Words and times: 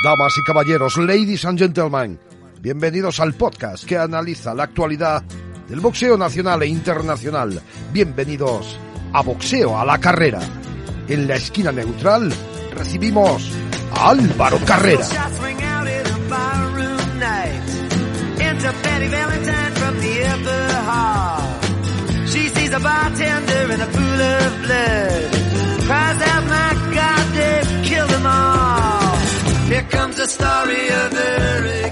Damas 0.00 0.38
y 0.38 0.42
caballeros, 0.44 0.96
ladies 0.96 1.44
and 1.44 1.58
gentlemen, 1.58 2.20
bienvenidos 2.60 3.18
al 3.18 3.34
podcast 3.34 3.84
que 3.84 3.98
analiza 3.98 4.54
la 4.54 4.62
actualidad 4.62 5.24
del 5.68 5.80
boxeo 5.80 6.16
nacional 6.16 6.62
e 6.62 6.68
internacional. 6.68 7.60
Bienvenidos 7.92 8.78
a 9.12 9.22
Boxeo 9.22 9.76
a 9.76 9.84
la 9.84 9.98
Carrera. 9.98 10.38
En 11.08 11.26
la 11.26 11.34
esquina 11.34 11.72
neutral 11.72 12.32
recibimos 12.76 13.50
a 13.90 14.10
Álvaro 14.10 14.58
Carrera. 14.64 15.04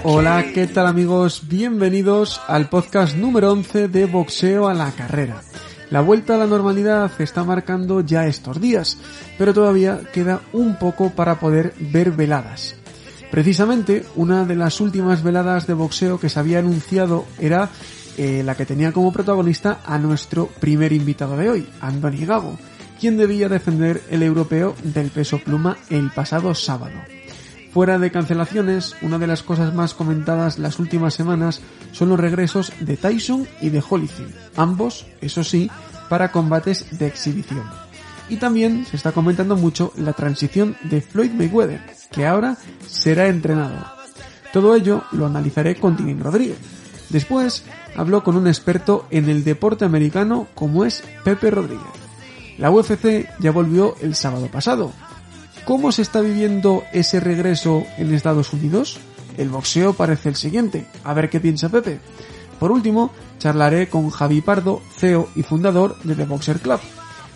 Hola, 0.05 0.45
¿qué 0.55 0.66
tal 0.66 0.86
amigos? 0.86 1.42
Bienvenidos 1.48 2.41
al 2.46 2.69
podcast 2.69 3.16
número 3.16 3.52
11 3.52 3.88
de 3.88 4.06
Boxeo 4.06 4.69
a 4.69 4.74
la 4.74 4.92
Carrera. 4.92 5.42
La 5.91 6.00
vuelta 6.00 6.34
a 6.34 6.38
la 6.38 6.46
normalidad 6.46 7.10
está 7.20 7.45
marcando 7.45 8.00
ya 8.00 8.27
estos 8.27 8.60
días, 8.60 8.98
pero 9.38 9.55
todavía 9.55 10.00
queda 10.12 10.41
un 10.52 10.78
poco 10.78 11.10
para 11.10 11.38
poder 11.38 11.74
ver 11.78 12.12
veladas. 12.12 12.77
Precisamente, 13.30 14.05
una 14.14 14.44
de 14.44 14.56
las 14.56 14.80
últimas 14.80 15.22
veladas 15.22 15.66
de 15.66 15.74
boxeo 15.74 16.20
que 16.20 16.28
se 16.28 16.38
había 16.38 16.60
anunciado 16.60 17.24
era 17.38 17.70
eh, 18.16 18.42
la 18.44 18.55
que 18.55 18.66
tenía 18.66 18.92
como 18.92 19.12
protagonista 19.12 19.80
a 19.84 19.98
nuestro 19.98 20.48
primer 20.60 20.92
invitado 20.92 21.36
de 21.36 21.50
hoy, 21.50 21.69
Andoni 21.80 22.24
Gago, 22.24 22.58
quien 23.00 23.16
debía 23.16 23.48
defender 23.48 24.02
el 24.10 24.22
europeo 24.22 24.74
del 24.83 25.10
peso 25.10 25.38
pluma 25.38 25.77
el 25.91 26.10
pasado 26.10 26.55
sábado. 26.55 27.16
Fuera 27.76 27.98
de 27.98 28.10
cancelaciones, 28.10 28.96
una 29.02 29.18
de 29.18 29.26
las 29.26 29.42
cosas 29.42 29.74
más 29.74 29.92
comentadas 29.92 30.58
las 30.58 30.78
últimas 30.78 31.12
semanas 31.12 31.60
son 31.92 32.08
los 32.08 32.18
regresos 32.18 32.72
de 32.80 32.96
Tyson 32.96 33.46
y 33.60 33.68
de 33.68 33.84
Holyfield, 33.86 34.34
ambos, 34.56 35.05
eso 35.20 35.44
sí, 35.44 35.70
para 36.08 36.33
combates 36.33 36.98
de 36.98 37.06
exhibición. 37.06 37.64
Y 38.30 38.36
también 38.36 38.86
se 38.86 38.96
está 38.96 39.12
comentando 39.12 39.56
mucho 39.56 39.92
la 39.98 40.14
transición 40.14 40.74
de 40.84 41.02
Floyd 41.02 41.33
Mayweather, 41.33 41.83
que 42.10 42.27
ahora 42.27 42.56
será 42.86 43.27
entrenador. 43.27 43.84
Todo 44.55 44.74
ello 44.74 45.05
lo 45.12 45.27
analizaré 45.27 45.77
con 45.77 45.98
Tinin 45.98 46.20
Rodríguez. 46.20 46.56
Después 47.11 47.62
habló 47.94 48.24
con 48.24 48.38
un 48.38 48.46
experto 48.46 49.06
en 49.11 49.28
el 49.28 49.44
deporte 49.44 49.84
americano 49.84 50.48
como 50.55 50.86
es 50.86 51.05
Pepe 51.24 51.50
Rodríguez. 51.50 51.84
La 52.56 52.70
UFC 52.70 53.28
ya 53.38 53.50
volvió 53.50 53.96
el 54.00 54.14
sábado 54.14 54.46
pasado. 54.46 54.94
¿Cómo 55.67 55.91
se 55.91 56.03
está 56.03 56.20
viviendo 56.20 56.84
ese 56.92 57.19
regreso 57.19 57.84
en 57.98 58.14
Estados 58.14 58.53
Unidos? 58.53 59.00
El 59.36 59.48
boxeo 59.48 59.95
parece 59.95 60.28
el 60.28 60.36
siguiente. 60.36 60.86
A 61.03 61.12
ver 61.12 61.28
qué 61.28 61.41
piensa 61.41 61.69
Pepe. 61.69 61.98
Por 62.61 62.70
último, 62.70 63.11
charlaré 63.41 63.89
con 63.89 64.08
Javi 64.11 64.42
Pardo, 64.42 64.81
CEO 64.97 65.28
y 65.34 65.42
fundador 65.42 65.98
de 66.05 66.14
The 66.14 66.25
Boxer 66.25 66.61
Club, 66.61 66.78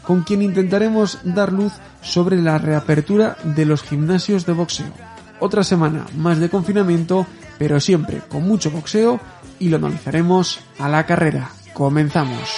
con 0.06 0.22
quien 0.22 0.42
intentaremos 0.42 1.19
dar 1.25 1.53
luz 1.53 1.72
sobre 2.03 2.37
la 2.37 2.59
reapertura 2.59 3.37
de 3.42 3.67
los 3.67 3.83
gimnasios 3.83 4.47
de 4.47 4.53
boxeo. 4.53 4.92
Otra 5.41 5.65
semana 5.65 6.06
más 6.17 6.39
de 6.39 6.50
confinamiento, 6.50 7.27
pero 7.59 7.81
siempre 7.81 8.22
con 8.28 8.47
mucho 8.47 8.70
boxeo 8.70 9.19
y 9.59 9.70
lo 9.70 9.78
analizaremos 9.78 10.61
a 10.78 10.89
la 10.89 11.05
carrera. 11.05 11.50
Comenzamos. 11.75 12.48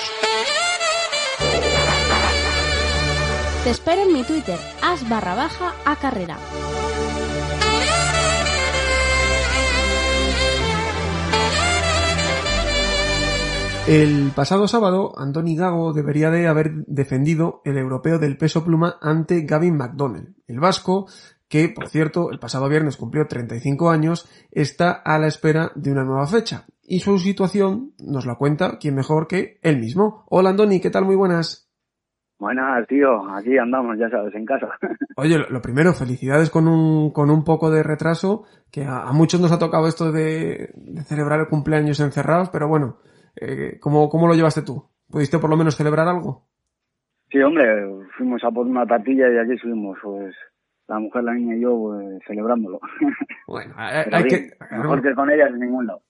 Te 3.64 3.70
espero 3.70 4.02
en 4.02 4.12
mi 4.12 4.24
Twitter, 4.24 4.58
as 4.82 5.08
barra 5.08 5.36
baja 5.36 5.72
a 5.84 5.94
carrera. 5.94 6.36
El 13.86 14.32
pasado 14.34 14.66
sábado, 14.66 15.12
Antoni 15.16 15.54
Gago 15.54 15.92
debería 15.92 16.30
de 16.30 16.48
haber 16.48 16.84
defendido 16.86 17.62
el 17.64 17.78
europeo 17.78 18.18
del 18.18 18.36
peso 18.36 18.64
pluma 18.64 18.96
ante 19.00 19.42
Gavin 19.42 19.76
McDonnell. 19.76 20.34
El 20.48 20.58
vasco, 20.58 21.06
que 21.46 21.68
por 21.68 21.88
cierto 21.88 22.32
el 22.32 22.40
pasado 22.40 22.68
viernes 22.68 22.96
cumplió 22.96 23.28
35 23.28 23.90
años, 23.90 24.28
está 24.50 24.90
a 24.90 25.20
la 25.20 25.28
espera 25.28 25.70
de 25.76 25.92
una 25.92 26.02
nueva 26.02 26.26
fecha. 26.26 26.66
Y 26.82 26.98
su 26.98 27.16
situación 27.20 27.94
nos 28.00 28.26
la 28.26 28.34
cuenta 28.34 28.78
quién 28.80 28.96
mejor 28.96 29.28
que 29.28 29.60
él 29.62 29.78
mismo. 29.78 30.24
Hola 30.28 30.50
Antoni, 30.50 30.80
¿qué 30.80 30.90
tal? 30.90 31.04
Muy 31.04 31.14
buenas. 31.14 31.61
Buenas, 32.42 32.88
tío. 32.88 33.24
Aquí 33.36 33.56
andamos, 33.56 33.96
ya 33.96 34.10
sabes, 34.10 34.34
en 34.34 34.44
casa. 34.44 34.66
Oye, 35.16 35.38
lo, 35.48 35.62
primero, 35.62 35.92
felicidades 35.92 36.50
con 36.50 36.66
un, 36.66 37.12
con 37.12 37.30
un 37.30 37.44
poco 37.44 37.70
de 37.70 37.84
retraso, 37.84 38.42
que 38.72 38.82
a, 38.82 39.02
a 39.02 39.12
muchos 39.12 39.40
nos 39.40 39.52
ha 39.52 39.60
tocado 39.60 39.86
esto 39.86 40.10
de, 40.10 40.70
de 40.74 41.02
celebrar 41.02 41.38
el 41.38 41.46
cumpleaños 41.46 42.00
encerrados, 42.00 42.50
pero 42.50 42.66
bueno, 42.66 42.96
eh, 43.40 43.78
¿cómo, 43.78 44.08
¿cómo 44.08 44.26
lo 44.26 44.34
llevaste 44.34 44.62
tú? 44.62 44.82
¿Pudiste 45.08 45.38
por 45.38 45.50
lo 45.50 45.56
menos 45.56 45.76
celebrar 45.76 46.08
algo? 46.08 46.48
Sí, 47.30 47.38
hombre, 47.38 47.64
fuimos 48.18 48.42
a 48.42 48.50
por 48.50 48.66
una 48.66 48.86
tartilla 48.86 49.32
y 49.32 49.38
aquí 49.38 49.52
estuvimos, 49.52 49.96
pues, 50.02 50.34
la 50.88 50.98
mujer, 50.98 51.22
la 51.22 51.34
niña 51.34 51.54
y 51.54 51.60
yo, 51.60 51.78
pues, 51.78 52.18
celebrándolo. 52.26 52.80
Bueno, 53.46 53.72
hay, 53.76 54.04
hay 54.10 54.24
bien, 54.24 54.50
que... 54.58 54.76
mejor 54.76 55.00
que 55.00 55.14
con 55.14 55.30
ellas 55.30 55.50
en 55.50 55.60
ningún 55.60 55.86
lado. 55.86 56.00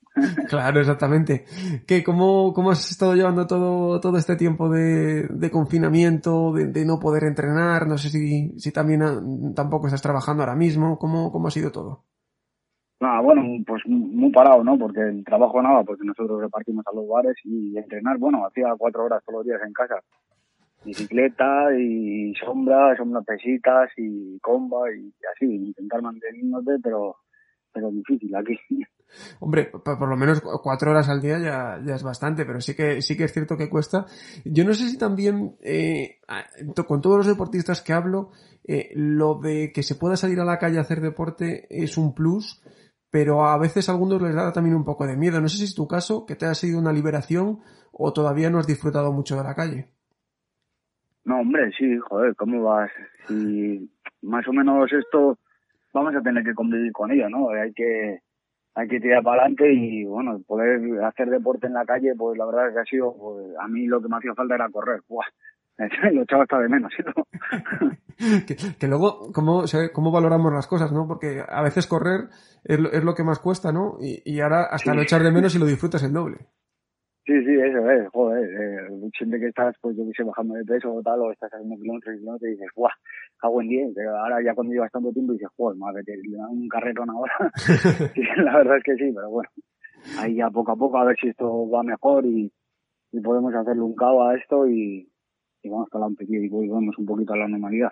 Claro, 0.48 0.80
exactamente. 0.80 1.44
¿Qué, 1.86 2.04
cómo, 2.04 2.52
¿Cómo 2.52 2.70
has 2.70 2.90
estado 2.90 3.14
llevando 3.14 3.46
todo, 3.46 3.98
todo 4.00 4.18
este 4.18 4.36
tiempo 4.36 4.68
de, 4.68 5.50
confinamiento, 5.50 6.52
de, 6.52 6.84
no 6.84 6.98
poder 6.98 7.24
entrenar? 7.24 7.86
No 7.86 7.96
sé 7.96 8.10
si, 8.10 8.58
si 8.58 8.72
también 8.72 9.02
ah, 9.02 9.20
tampoco 9.54 9.86
estás 9.86 10.02
trabajando 10.02 10.42
ahora 10.42 10.56
mismo. 10.56 10.98
¿Cómo, 10.98 11.32
cómo 11.32 11.48
ha 11.48 11.50
sido 11.50 11.72
todo? 11.72 12.04
Nada, 13.00 13.20
bueno, 13.20 13.42
pues 13.66 13.82
muy 13.86 14.30
parado, 14.30 14.62
¿no? 14.62 14.78
Porque 14.78 15.00
el 15.00 15.24
trabajo 15.24 15.60
nada, 15.60 15.82
porque 15.82 16.04
nosotros 16.04 16.40
repartimos 16.40 16.86
a 16.86 16.94
los 16.94 17.08
bares 17.08 17.34
y 17.44 17.76
entrenar, 17.76 18.16
bueno, 18.18 18.46
hacía 18.46 18.74
cuatro 18.78 19.04
horas 19.04 19.24
todos 19.24 19.38
los 19.38 19.46
días 19.46 19.60
en 19.66 19.72
casa. 19.72 19.96
Bicicleta 20.84 21.76
y 21.76 22.32
sombra, 22.34 22.96
sombra 22.96 23.22
pesitas 23.22 23.90
y 23.96 24.38
comba 24.40 24.92
y 24.92 25.12
así, 25.34 25.46
intentar 25.46 26.00
mantenerte, 26.02 26.78
pero, 26.82 27.16
pero 27.72 27.90
difícil 27.90 28.36
aquí. 28.36 28.56
Hombre, 29.40 29.64
por, 29.64 30.08
lo 30.08 30.16
menos 30.16 30.40
cu- 30.40 30.60
cuatro 30.62 30.90
horas 30.90 31.08
al 31.08 31.20
día 31.20 31.38
ya, 31.38 31.94
es 31.94 32.02
bastante, 32.02 32.44
pero 32.44 32.60
sí 32.60 32.74
que, 32.74 33.02
sí 33.02 33.16
que 33.16 33.24
es 33.24 33.32
cierto 33.32 33.56
que 33.56 33.68
cuesta. 33.68 34.06
Yo 34.44 34.64
no 34.64 34.74
sé 34.74 34.88
si 34.88 34.98
también, 34.98 35.56
eh, 35.60 36.20
con 36.86 37.00
todos 37.00 37.18
los 37.18 37.26
deportistas 37.26 37.82
que 37.82 37.92
hablo, 37.92 38.30
eh, 38.64 38.90
lo 38.94 39.34
de 39.34 39.72
que 39.72 39.82
se 39.82 39.94
pueda 39.94 40.16
salir 40.16 40.40
a 40.40 40.44
la 40.44 40.58
calle 40.58 40.78
a 40.78 40.82
hacer 40.82 41.00
deporte 41.00 41.66
es 41.70 41.98
un 41.98 42.14
plus, 42.14 42.62
pero 43.10 43.46
a 43.46 43.58
veces 43.58 43.88
a 43.88 43.92
algunos 43.92 44.22
les 44.22 44.34
da 44.34 44.52
también 44.52 44.76
un 44.76 44.84
poco 44.84 45.06
de 45.06 45.16
miedo. 45.16 45.40
No 45.40 45.48
sé 45.48 45.58
si 45.58 45.64
es 45.64 45.74
tu 45.74 45.86
caso, 45.86 46.24
que 46.26 46.36
te 46.36 46.46
ha 46.46 46.54
sido 46.54 46.78
una 46.78 46.92
liberación 46.92 47.60
o 47.92 48.12
todavía 48.12 48.50
no 48.50 48.58
has 48.58 48.66
disfrutado 48.66 49.12
mucho 49.12 49.36
de 49.36 49.44
la 49.44 49.54
calle. 49.54 49.88
No, 51.24 51.40
hombre, 51.40 51.70
sí, 51.78 51.98
joder, 51.98 52.34
¿cómo 52.34 52.62
vas? 52.64 52.90
Si 53.28 53.88
más 54.22 54.46
o 54.48 54.52
menos 54.52 54.92
esto 54.92 55.38
vamos 55.92 56.14
a 56.16 56.22
tener 56.22 56.42
que 56.42 56.54
convivir 56.54 56.90
con 56.92 57.12
ello, 57.12 57.28
¿no? 57.28 57.50
Hay 57.50 57.72
que 57.74 58.20
hay 58.74 58.88
que 58.88 59.00
tirar 59.00 59.22
para 59.22 59.42
adelante 59.42 59.72
y, 59.72 60.04
bueno, 60.04 60.40
poder 60.46 60.80
hacer 61.04 61.28
deporte 61.28 61.66
en 61.66 61.74
la 61.74 61.84
calle, 61.84 62.14
pues 62.16 62.38
la 62.38 62.46
verdad 62.46 62.68
es 62.68 62.74
que 62.74 62.80
ha 62.80 62.84
sido, 62.84 63.14
pues, 63.16 63.46
a 63.60 63.68
mí 63.68 63.86
lo 63.86 64.00
que 64.00 64.08
me 64.08 64.16
hacía 64.16 64.34
falta 64.34 64.54
era 64.54 64.68
correr. 64.70 65.00
¡Buah! 65.08 65.26
Lo 66.12 66.22
echaba 66.22 66.42
hasta 66.42 66.58
de 66.60 66.68
menos, 66.68 66.92
¿no? 67.04 67.26
que, 68.46 68.56
que 68.78 68.86
luego, 68.88 69.32
¿cómo, 69.32 69.64
¿cómo 69.92 70.12
valoramos 70.12 70.52
las 70.52 70.66
cosas, 70.66 70.92
no? 70.92 71.06
Porque 71.08 71.42
a 71.46 71.62
veces 71.62 71.86
correr 71.86 72.28
es 72.62 72.78
lo, 72.78 72.92
es 72.92 73.02
lo 73.02 73.14
que 73.14 73.24
más 73.24 73.38
cuesta, 73.38 73.72
¿no? 73.72 73.96
Y, 74.00 74.22
y 74.24 74.40
ahora 74.40 74.64
hasta 74.70 74.90
Sí. 74.92 74.96
lo 74.96 75.02
echar 75.02 75.22
de 75.22 75.32
menos 75.32 75.54
y 75.54 75.58
lo 75.58 75.66
disfrutas 75.66 76.02
el 76.04 76.12
doble. 76.12 76.46
Sí, 77.24 77.32
sí, 77.44 77.54
eso 77.54 77.88
es, 77.88 78.08
joder, 78.08 78.44
eh, 78.44 78.88
siempre 79.16 79.38
que 79.38 79.46
estás, 79.46 79.76
pues 79.80 79.96
yo 79.96 80.04
que 80.04 80.12
sé, 80.12 80.24
bajando 80.24 80.54
de 80.54 80.64
peso 80.64 80.92
o 80.92 81.02
tal, 81.02 81.20
o 81.20 81.30
estás 81.30 81.52
haciendo 81.52 81.76
kilómetros 81.76 82.16
y 82.16 82.18
kilómetros 82.18 82.48
y 82.48 82.52
dices, 82.54 82.68
¡buah! 82.74 82.90
Cago 83.38 83.62
en 83.62 83.68
10, 83.68 83.92
pero 83.94 84.16
ahora 84.16 84.42
ya 84.44 84.54
cuando 84.54 84.72
llevas 84.72 84.90
tanto 84.90 85.12
tiempo 85.12 85.32
dices, 85.32 85.48
joder, 85.56 85.78
madre, 85.78 86.02
te 86.02 86.14
dan 86.16 86.50
un 86.50 86.68
carretón 86.68 87.10
ahora. 87.10 87.32
Sí, 88.14 88.22
la 88.38 88.56
verdad 88.56 88.78
es 88.78 88.82
que 88.82 88.96
sí, 88.96 89.12
pero 89.14 89.30
bueno, 89.30 89.48
ahí 90.18 90.34
ya 90.34 90.50
poco 90.50 90.72
a 90.72 90.76
poco 90.76 90.98
a 90.98 91.04
ver 91.04 91.16
si 91.20 91.28
esto 91.28 91.70
va 91.70 91.84
mejor 91.84 92.26
y, 92.26 92.52
y 93.12 93.20
podemos 93.20 93.54
hacerle 93.54 93.82
un 93.82 93.94
cabo 93.94 94.24
a 94.24 94.36
esto 94.36 94.66
y, 94.66 95.08
y 95.62 95.68
vamos 95.68 95.88
para 95.90 96.06
un 96.06 96.16
poquito 96.16 96.42
y 96.42 96.48
volvemos 96.48 96.98
un 96.98 97.06
poquito 97.06 97.34
a 97.34 97.36
la 97.36 97.46
normalidad. 97.46 97.90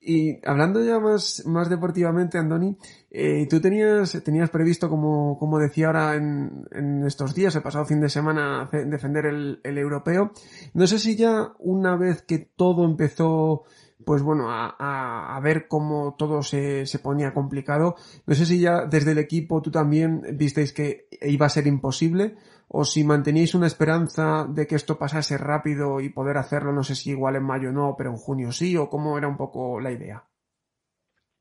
Y 0.00 0.38
hablando 0.46 0.84
ya 0.84 1.00
más, 1.00 1.42
más 1.46 1.68
deportivamente, 1.68 2.38
Andoni, 2.38 2.76
eh, 3.10 3.48
tú 3.50 3.60
tenías, 3.60 4.22
tenías 4.22 4.50
previsto, 4.50 4.88
como, 4.88 5.36
como 5.36 5.58
decía 5.58 5.88
ahora 5.88 6.14
en, 6.14 6.64
en 6.70 7.04
estos 7.04 7.34
días, 7.34 7.56
el 7.56 7.62
pasado 7.62 7.86
fin 7.86 8.00
de 8.00 8.08
semana, 8.08 8.70
defender 8.70 9.26
el, 9.26 9.60
el 9.64 9.78
europeo. 9.78 10.30
No 10.74 10.86
sé 10.86 11.00
si 11.00 11.16
ya 11.16 11.52
una 11.58 11.96
vez 11.96 12.22
que 12.22 12.38
todo 12.38 12.84
empezó, 12.84 13.64
pues 14.04 14.22
bueno, 14.22 14.48
a, 14.48 14.76
a, 14.78 15.36
a 15.36 15.40
ver 15.40 15.66
cómo 15.66 16.14
todo 16.16 16.40
se, 16.44 16.86
se 16.86 17.00
ponía 17.00 17.34
complicado, 17.34 17.96
no 18.26 18.34
sé 18.36 18.46
si 18.46 18.60
ya 18.60 18.86
desde 18.86 19.10
el 19.10 19.18
equipo 19.18 19.60
tú 19.60 19.72
también 19.72 20.22
visteis 20.34 20.72
que 20.72 21.08
iba 21.20 21.46
a 21.46 21.50
ser 21.50 21.66
imposible, 21.66 22.36
o 22.68 22.84
si 22.84 23.04
manteníais 23.04 23.54
una 23.54 23.66
esperanza 23.68 24.46
de 24.48 24.66
que 24.66 24.74
esto 24.74 24.98
pasase 24.98 25.38
rápido 25.38 26.00
y 26.00 26.08
poder 26.10 26.36
hacerlo, 26.36 26.72
no 26.72 26.82
sé 26.82 26.94
si 26.94 27.10
igual 27.10 27.36
en 27.36 27.44
mayo 27.44 27.72
no, 27.72 27.94
pero 27.96 28.10
en 28.10 28.16
junio 28.16 28.50
sí, 28.52 28.76
o 28.76 28.88
cómo 28.88 29.16
era 29.18 29.28
un 29.28 29.36
poco 29.36 29.80
la 29.80 29.92
idea. 29.92 30.24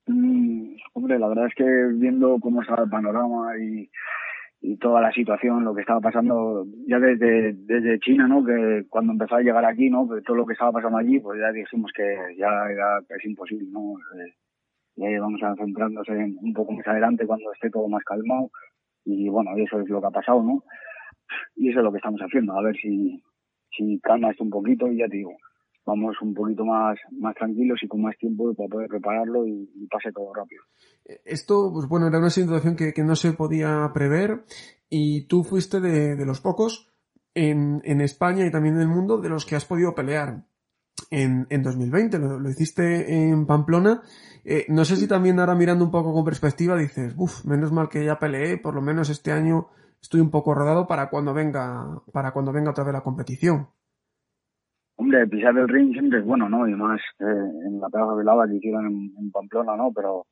Mm, 0.07 0.75
Hombre, 0.93 1.19
la 1.19 1.27
verdad 1.27 1.47
es 1.47 1.55
que 1.55 1.63
viendo 1.97 2.37
cómo 2.39 2.61
estaba 2.61 2.83
el 2.83 2.89
panorama 2.89 3.57
y, 3.59 3.89
y 4.61 4.77
toda 4.77 5.01
la 5.01 5.11
situación, 5.11 5.65
lo 5.65 5.75
que 5.75 5.81
estaba 5.81 5.99
pasando 5.99 6.65
ya 6.87 6.99
desde, 6.99 7.53
desde 7.53 7.99
China, 7.99 8.27
¿no? 8.27 8.45
Que 8.45 8.85
cuando 8.89 9.11
empezó 9.11 9.35
a 9.35 9.41
llegar 9.41 9.65
aquí, 9.65 9.89
¿no? 9.89 10.07
Que 10.07 10.21
todo 10.21 10.37
lo 10.37 10.45
que 10.45 10.53
estaba 10.53 10.71
pasando 10.71 10.97
allí, 10.99 11.19
pues 11.19 11.39
ya 11.41 11.51
dijimos 11.51 11.91
que 11.93 12.15
ya 12.37 12.47
era 12.71 12.99
es 13.09 13.25
imposible, 13.25 13.67
¿no? 13.71 13.95
Eh, 14.19 14.33
y 14.97 15.17
vamos 15.17 15.41
a 15.43 15.53
centrándose 15.55 16.13
en- 16.13 16.37
un 16.41 16.53
poco 16.53 16.71
más 16.71 16.87
adelante 16.87 17.25
cuando 17.27 17.51
esté 17.51 17.69
todo 17.69 17.89
más 17.89 18.03
calmado 18.05 18.49
y 19.03 19.27
bueno, 19.27 19.51
eso 19.57 19.81
es 19.81 19.89
lo 19.89 19.99
que 19.99 20.07
ha 20.07 20.11
pasado, 20.11 20.41
¿no? 20.41 20.63
Y 21.55 21.69
eso 21.69 21.79
es 21.79 21.83
lo 21.83 21.91
que 21.91 21.97
estamos 21.97 22.21
haciendo, 22.21 22.57
a 22.57 22.61
ver 22.61 22.75
si, 22.77 23.21
si 23.75 23.99
calma 23.99 24.31
esto 24.31 24.43
un 24.43 24.49
poquito 24.49 24.87
y 24.87 24.97
ya 24.97 25.07
te 25.07 25.17
digo, 25.17 25.35
vamos 25.85 26.15
un 26.21 26.33
poquito 26.33 26.65
más, 26.65 26.97
más 27.11 27.35
tranquilos 27.35 27.79
y 27.83 27.87
con 27.87 28.01
más 28.01 28.17
tiempo 28.17 28.53
para 28.53 28.69
poder 28.69 28.89
prepararlo 28.89 29.47
y, 29.47 29.87
pase 29.89 30.11
todo 30.11 30.33
rápido. 30.33 30.63
Esto, 31.23 31.71
pues 31.73 31.87
bueno, 31.87 32.07
era 32.07 32.17
una 32.17 32.29
situación 32.29 32.75
que, 32.75 32.91
que 32.93 33.03
no 33.03 33.15
se 33.15 33.33
podía 33.33 33.89
prever 33.93 34.43
y 34.89 35.27
tú 35.27 35.43
fuiste 35.43 35.79
de, 35.79 36.15
de 36.15 36.25
los 36.25 36.41
pocos 36.41 36.91
en, 37.33 37.81
en 37.83 38.01
España 38.01 38.45
y 38.45 38.51
también 38.51 38.75
en 38.75 38.81
el 38.81 38.87
mundo 38.87 39.19
de 39.19 39.29
los 39.29 39.45
que 39.45 39.55
has 39.55 39.65
podido 39.65 39.93
pelear 39.93 40.45
en, 41.11 41.45
en 41.49 41.63
2020. 41.63 42.19
Lo, 42.19 42.39
lo 42.39 42.49
hiciste 42.49 43.29
en 43.29 43.45
Pamplona. 43.45 44.01
Eh, 44.43 44.65
no 44.69 44.85
sé 44.85 44.95
si 44.95 45.07
también 45.07 45.39
ahora 45.39 45.55
mirando 45.55 45.85
un 45.85 45.91
poco 45.91 46.13
con 46.13 46.23
perspectiva 46.23 46.77
dices, 46.77 47.13
uff, 47.17 47.45
menos 47.45 47.71
mal 47.71 47.89
que 47.89 48.05
ya 48.05 48.19
peleé, 48.19 48.57
por 48.57 48.75
lo 48.75 48.81
menos 48.81 49.09
este 49.09 49.31
año 49.31 49.69
estoy 50.05 50.21
un 50.21 50.29
poco 50.29 50.53
rodado 50.53 50.85
para 50.87 51.09
cuando 51.09 51.33
venga, 51.33 52.01
para 52.13 52.31
cuando 52.31 52.53
venga 52.53 52.71
otra 52.71 52.83
vez 52.83 52.93
la 52.93 53.01
competición. 53.01 53.67
Hombre, 54.97 55.27
pisar 55.27 55.57
el 55.57 55.67
ring 55.67 55.91
siempre 55.93 56.19
es 56.19 56.25
bueno, 56.25 56.47
¿no? 56.47 56.67
Y 56.67 56.75
más 56.75 57.01
eh, 57.19 57.25
en 57.67 57.79
la 57.81 57.89
plaza 57.89 58.15
de 58.15 58.23
lava 58.23 58.47
que 58.47 58.55
hicieron 58.55 58.85
en, 58.85 59.11
en 59.17 59.31
Pamplona, 59.31 59.75
¿no? 59.75 59.91
Pero, 59.93 60.25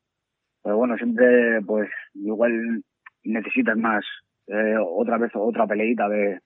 pero 0.64 0.78
bueno, 0.78 0.96
siempre, 0.96 1.62
pues, 1.66 1.90
igual 2.14 2.84
necesitas 3.24 3.76
más, 3.76 4.06
eh, 4.48 4.76
otra 4.80 5.18
vez 5.18 5.32
otra 5.34 5.66
peleita 5.66 6.08
de, 6.08 6.40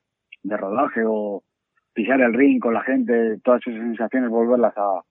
de 0.43 0.57
rodaje 0.57 1.01
o 1.05 1.43
pisar 1.93 2.21
el 2.21 2.33
ring 2.33 2.59
con 2.59 2.73
la 2.73 2.83
gente, 2.83 3.39
todas 3.43 3.61
esas 3.67 3.81
sensaciones, 3.81 4.29
volverlas 4.29 4.73
a, 4.77 5.01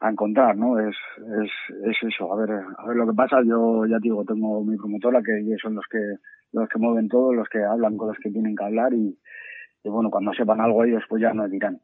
a 0.00 0.10
encontrar, 0.10 0.56
¿no? 0.56 0.78
Es, 0.78 0.94
es, 1.42 1.50
es 1.84 1.96
eso, 2.14 2.32
a 2.32 2.36
ver, 2.36 2.50
a 2.52 2.86
ver 2.86 2.96
lo 2.96 3.06
que 3.06 3.14
pasa. 3.14 3.38
Yo 3.44 3.84
ya 3.86 3.98
digo, 4.00 4.24
tengo 4.24 4.62
mi 4.64 4.76
promotora 4.76 5.20
que 5.22 5.56
son 5.60 5.74
los 5.74 5.84
que, 5.90 5.98
los 6.52 6.68
que 6.68 6.78
mueven 6.78 7.08
todo, 7.08 7.32
los 7.32 7.48
que 7.48 7.62
hablan 7.64 7.96
con 7.96 8.08
los 8.08 8.16
que 8.22 8.30
tienen 8.30 8.54
que 8.56 8.64
hablar 8.64 8.92
y, 8.94 9.18
bueno, 9.84 10.10
cuando 10.10 10.32
sepan 10.32 10.60
algo 10.60 10.84
ellos, 10.84 11.02
pues 11.08 11.22
ya 11.22 11.32
nos 11.32 11.50
dirán. 11.50 11.80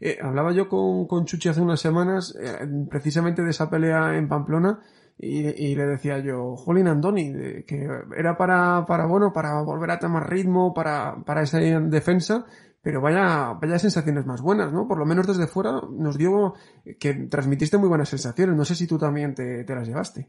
Eh, 0.00 0.18
hablaba 0.20 0.52
yo 0.52 0.68
con, 0.68 1.06
con 1.06 1.24
Chuchi 1.24 1.48
hace 1.48 1.60
unas 1.60 1.80
semanas, 1.80 2.36
eh, 2.40 2.66
precisamente 2.90 3.42
de 3.42 3.50
esa 3.50 3.70
pelea 3.70 4.16
en 4.16 4.28
Pamplona, 4.28 4.80
y, 5.16 5.46
y 5.48 5.74
le 5.76 5.86
decía 5.86 6.18
yo, 6.20 6.56
Jolín 6.56 6.86
Andoni, 6.88 7.32
de- 7.32 7.64
que 7.64 7.88
era 8.16 8.36
para, 8.36 8.84
para, 8.86 9.06
bueno, 9.06 9.32
para 9.32 9.62
volver 9.62 9.90
a 9.90 9.98
tomar 9.98 10.28
ritmo, 10.30 10.72
para, 10.74 11.16
para 11.24 11.42
esa 11.42 11.58
defensa, 11.58 12.46
pero 12.88 13.02
vaya, 13.02 13.52
vaya 13.60 13.78
sensaciones 13.78 14.24
más 14.24 14.40
buenas, 14.40 14.72
¿no? 14.72 14.88
Por 14.88 14.98
lo 14.98 15.04
menos 15.04 15.26
desde 15.26 15.46
fuera 15.46 15.72
nos 15.92 16.16
dio 16.16 16.54
que 16.98 17.12
transmitiste 17.28 17.76
muy 17.76 17.86
buenas 17.86 18.08
sensaciones. 18.08 18.56
No 18.56 18.64
sé 18.64 18.74
si 18.74 18.88
tú 18.88 18.96
también 18.96 19.34
te, 19.34 19.62
las 19.68 19.86
llevaste. 19.86 20.28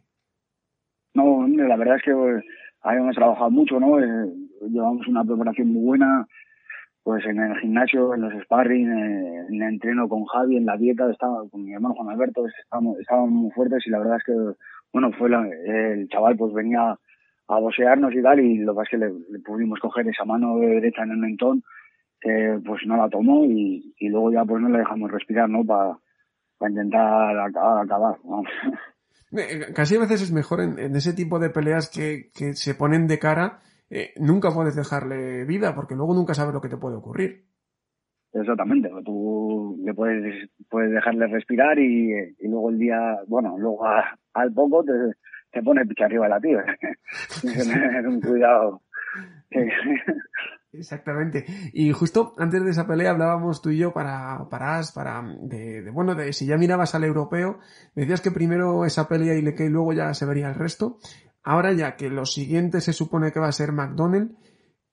No, 1.14 1.48
la 1.48 1.78
verdad 1.78 1.96
es 1.96 2.02
que 2.04 2.14
pues, 2.14 2.44
ahí 2.82 2.98
hemos 2.98 3.16
trabajado 3.16 3.50
mucho, 3.50 3.80
¿no? 3.80 3.98
Eh, 3.98 4.34
llevamos 4.70 5.08
una 5.08 5.24
preparación 5.24 5.72
muy 5.72 5.86
buena, 5.86 6.28
pues 7.02 7.26
en 7.28 7.40
el 7.40 7.58
gimnasio, 7.62 8.14
en 8.14 8.24
los 8.24 8.34
sparring, 8.44 8.90
eh, 8.92 9.46
en 9.48 9.56
el 9.56 9.62
entreno 9.70 10.10
con 10.10 10.26
Javi, 10.26 10.58
en 10.58 10.66
la 10.66 10.76
dieta, 10.76 11.10
estaba 11.10 11.48
con 11.50 11.64
mi 11.64 11.72
hermano 11.72 11.96
Juan 11.96 12.10
Alberto, 12.10 12.46
estábamos, 12.46 13.00
estábamos 13.00 13.32
muy 13.32 13.52
fuertes 13.52 13.88
y 13.88 13.90
la 13.90 14.00
verdad 14.00 14.18
es 14.18 14.24
que, 14.26 14.34
bueno, 14.92 15.14
fue 15.18 15.30
la- 15.30 15.48
el 15.48 16.10
chaval 16.10 16.36
pues 16.36 16.54
venía 16.54 17.00
a 17.48 17.60
boxearnos 17.62 18.14
y 18.14 18.22
tal 18.22 18.42
y 18.42 18.58
lo 18.58 18.74
que 18.74 18.78
pasa 18.80 18.90
es 18.98 19.00
que 19.00 19.32
le 19.32 19.40
pudimos 19.40 19.80
coger 19.80 20.10
esa 20.10 20.26
mano 20.26 20.58
derecha 20.58 21.04
en 21.04 21.12
el 21.12 21.18
mentón 21.20 21.64
que 22.22 22.60
pues 22.66 22.82
no 22.86 22.98
la 22.98 23.10
tomó 23.10 23.46
y, 23.46 23.94
y 23.98 24.10
luego 24.10 24.32
ya 24.32 24.44
pues 24.46 24.62
no 24.62 24.70
le 24.70 24.80
dejamos 24.80 25.12
respirar, 25.12 25.50
¿no? 25.50 25.64
Para 25.66 25.98
intentar 26.70 27.38
acabar. 27.40 28.18
Eh, 29.32 29.72
Casi 29.76 29.96
a 29.96 30.00
veces 30.00 30.24
es 30.24 30.32
mejor 30.32 30.60
en, 30.60 30.80
en 30.80 30.96
ese 30.96 31.14
tipo 31.14 31.38
de 31.38 31.52
peleas 31.52 31.92
que, 31.92 32.32
que 32.34 32.54
se 32.56 32.74
ponen 32.74 33.06
de 33.06 33.20
cara, 33.20 33.60
eh, 33.92 34.12
nunca 34.18 34.50
puedes 34.50 34.76
dejarle 34.76 35.46
vida, 35.46 35.76
porque 35.76 35.94
luego 35.94 36.16
nunca 36.16 36.34
sabes 36.34 36.52
lo 36.52 36.62
que 36.62 36.70
te 36.70 36.78
puede 36.78 36.96
ocurrir. 36.96 37.46
Exactamente, 38.34 38.90
tú 39.06 39.80
le 39.86 39.94
puedes, 39.94 40.50
puedes 40.68 40.92
dejarle 40.92 41.28
respirar 41.28 41.78
y, 41.78 42.12
y 42.40 42.48
luego 42.48 42.72
el 42.72 42.80
día, 42.80 43.18
bueno, 43.28 43.56
luego 43.60 43.86
a- 43.86 44.18
al 44.34 44.52
poco 44.52 44.84
te, 44.84 44.92
te 45.52 45.62
pone 45.62 45.86
picha 45.86 46.06
arriba 46.06 46.28
la 46.28 46.40
tía. 46.40 46.64
Tienes 47.42 47.58
que 47.58 47.64
tener 47.72 48.08
un 48.08 48.22
cuidado. 48.22 48.82
Exactamente. 50.72 51.46
Y 51.74 51.92
justo 51.92 52.34
antes 52.38 52.64
de 52.64 52.70
esa 52.70 52.88
pelea 52.88 53.12
hablábamos 53.12 53.62
tú 53.62 53.70
y 53.70 53.78
yo 53.78 53.92
para, 53.92 54.48
para 54.50 54.78
As, 54.78 54.92
para, 54.92 55.24
de, 55.42 55.82
de, 55.82 55.92
bueno, 55.92 56.16
de 56.16 56.32
si 56.34 56.46
ya 56.46 56.58
mirabas 56.58 56.94
al 56.96 57.04
europeo, 57.04 57.60
decías 57.96 58.22
que 58.22 58.32
primero 58.32 58.86
esa 58.86 59.08
pelea 59.08 59.36
y 59.36 59.56
que 59.56 59.70
luego 59.70 59.94
ya 59.94 60.14
se 60.14 60.26
vería 60.26 60.50
el 60.50 60.56
resto. 60.56 60.98
Ahora 61.44 61.74
ya 61.74 61.96
que 61.96 62.10
lo 62.10 62.26
siguiente 62.26 62.82
se 62.82 62.94
supone 62.94 63.32
que 63.32 63.40
va 63.40 63.48
a 63.48 63.52
ser 63.52 63.72
McDonnell, 63.72 64.36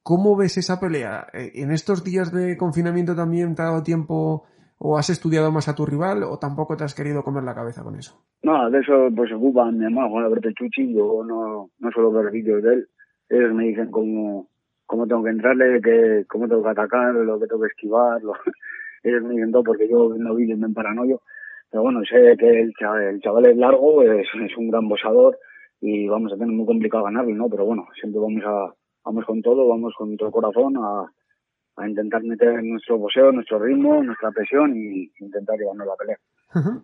¿cómo 0.03 0.37
ves 0.37 0.57
esa 0.57 0.81
pelea? 0.81 1.27
Eh, 1.33 1.53
¿En 1.57 1.73
estos 1.73 2.05
días 2.05 2.33
de 2.33 2.57
confinamiento 2.57 3.15
también 3.15 3.55
te 3.55 3.63
ha 3.63 3.67
dado 3.67 3.83
tiempo 3.83 4.45
o 4.79 4.97
has 4.97 5.11
estudiado 5.11 5.51
más 5.51 5.69
a 5.69 5.75
tu 5.75 5.85
rival 5.85 6.23
o 6.23 6.39
tampoco 6.39 6.77
te 6.77 6.85
has 6.85 6.95
querido 6.95 7.23
comer 7.23 7.45
la 7.45 7.55
cabeza 7.55 7.83
con 7.83 7.97
eso? 7.97 8.25
No, 8.43 8.71
de 8.71 8.79
eso 8.79 9.09
pues 9.15 9.29
se 9.29 9.35
ocupa 9.35 9.71
mi 9.71 9.85
hermano 9.85 10.11
Juan 10.11 10.25
Alberto 10.25 10.49
Chuchi, 10.53 10.95
yo 10.95 11.25
no, 11.25 11.71
no 11.79 11.91
suelo 11.91 12.13
ver 12.13 12.31
vídeos 12.31 12.63
de 12.63 12.75
él. 12.75 12.89
Ellos 13.29 13.53
me 13.55 13.65
dicen 13.65 13.91
cómo, 13.91 14.49
cómo 14.87 15.07
tengo 15.07 15.23
que 15.25 15.31
entrarle, 15.31 15.81
que, 15.83 16.25
cómo 16.29 16.49
tengo 16.49 16.63
que 16.63 16.71
atacar, 16.71 17.15
lo 17.15 17.39
que 17.39 17.47
tengo 17.47 17.63
que 17.63 17.69
esquivar. 17.69 18.23
Lo, 18.23 18.33
ellos 19.03 19.23
me 19.23 19.53
todo 19.53 19.65
porque 19.65 19.89
yo 19.89 20.11
viendo 20.11 20.35
vídeos 20.35 20.59
me 20.59 20.71
paranoio. 20.71 21.21
Pero 21.71 21.83
bueno, 21.83 22.01
sé 22.05 22.37
que 22.39 22.49
el 22.49 22.73
chaval, 22.75 23.03
el 23.03 23.21
chaval 23.21 23.47
es 23.47 23.57
largo, 23.57 24.03
es, 24.03 24.27
un 24.57 24.71
gran 24.71 24.89
boxador 24.89 25.39
y 25.81 26.09
vamos 26.09 26.33
a 26.33 26.37
tener 26.37 26.55
muy 26.55 26.65
complicado 26.65 27.05
ganarle, 27.05 27.35
¿no? 27.35 27.49
Pero 27.49 27.67
bueno, 27.67 27.87
siempre 28.01 28.21
vamos 28.21 28.43
a 28.45 28.73
vamos 29.05 29.25
con 29.25 29.41
todo, 29.41 29.69
vamos 29.69 29.95
con 29.97 30.17
todo 30.17 30.33
corazón 30.33 30.77
a, 30.79 31.11
a 31.77 31.89
intentar 31.89 32.23
meter 32.25 32.63
nuestro 32.65 32.99
boxeo, 32.99 33.31
nuestro 33.31 33.59
ritmo, 33.59 34.03
nuestra 34.03 34.31
presión 34.33 34.77
y 34.77 35.11
intentar 35.21 35.57
llevarnos 35.57 35.87
la 35.87 35.97
pelea. 35.97 36.19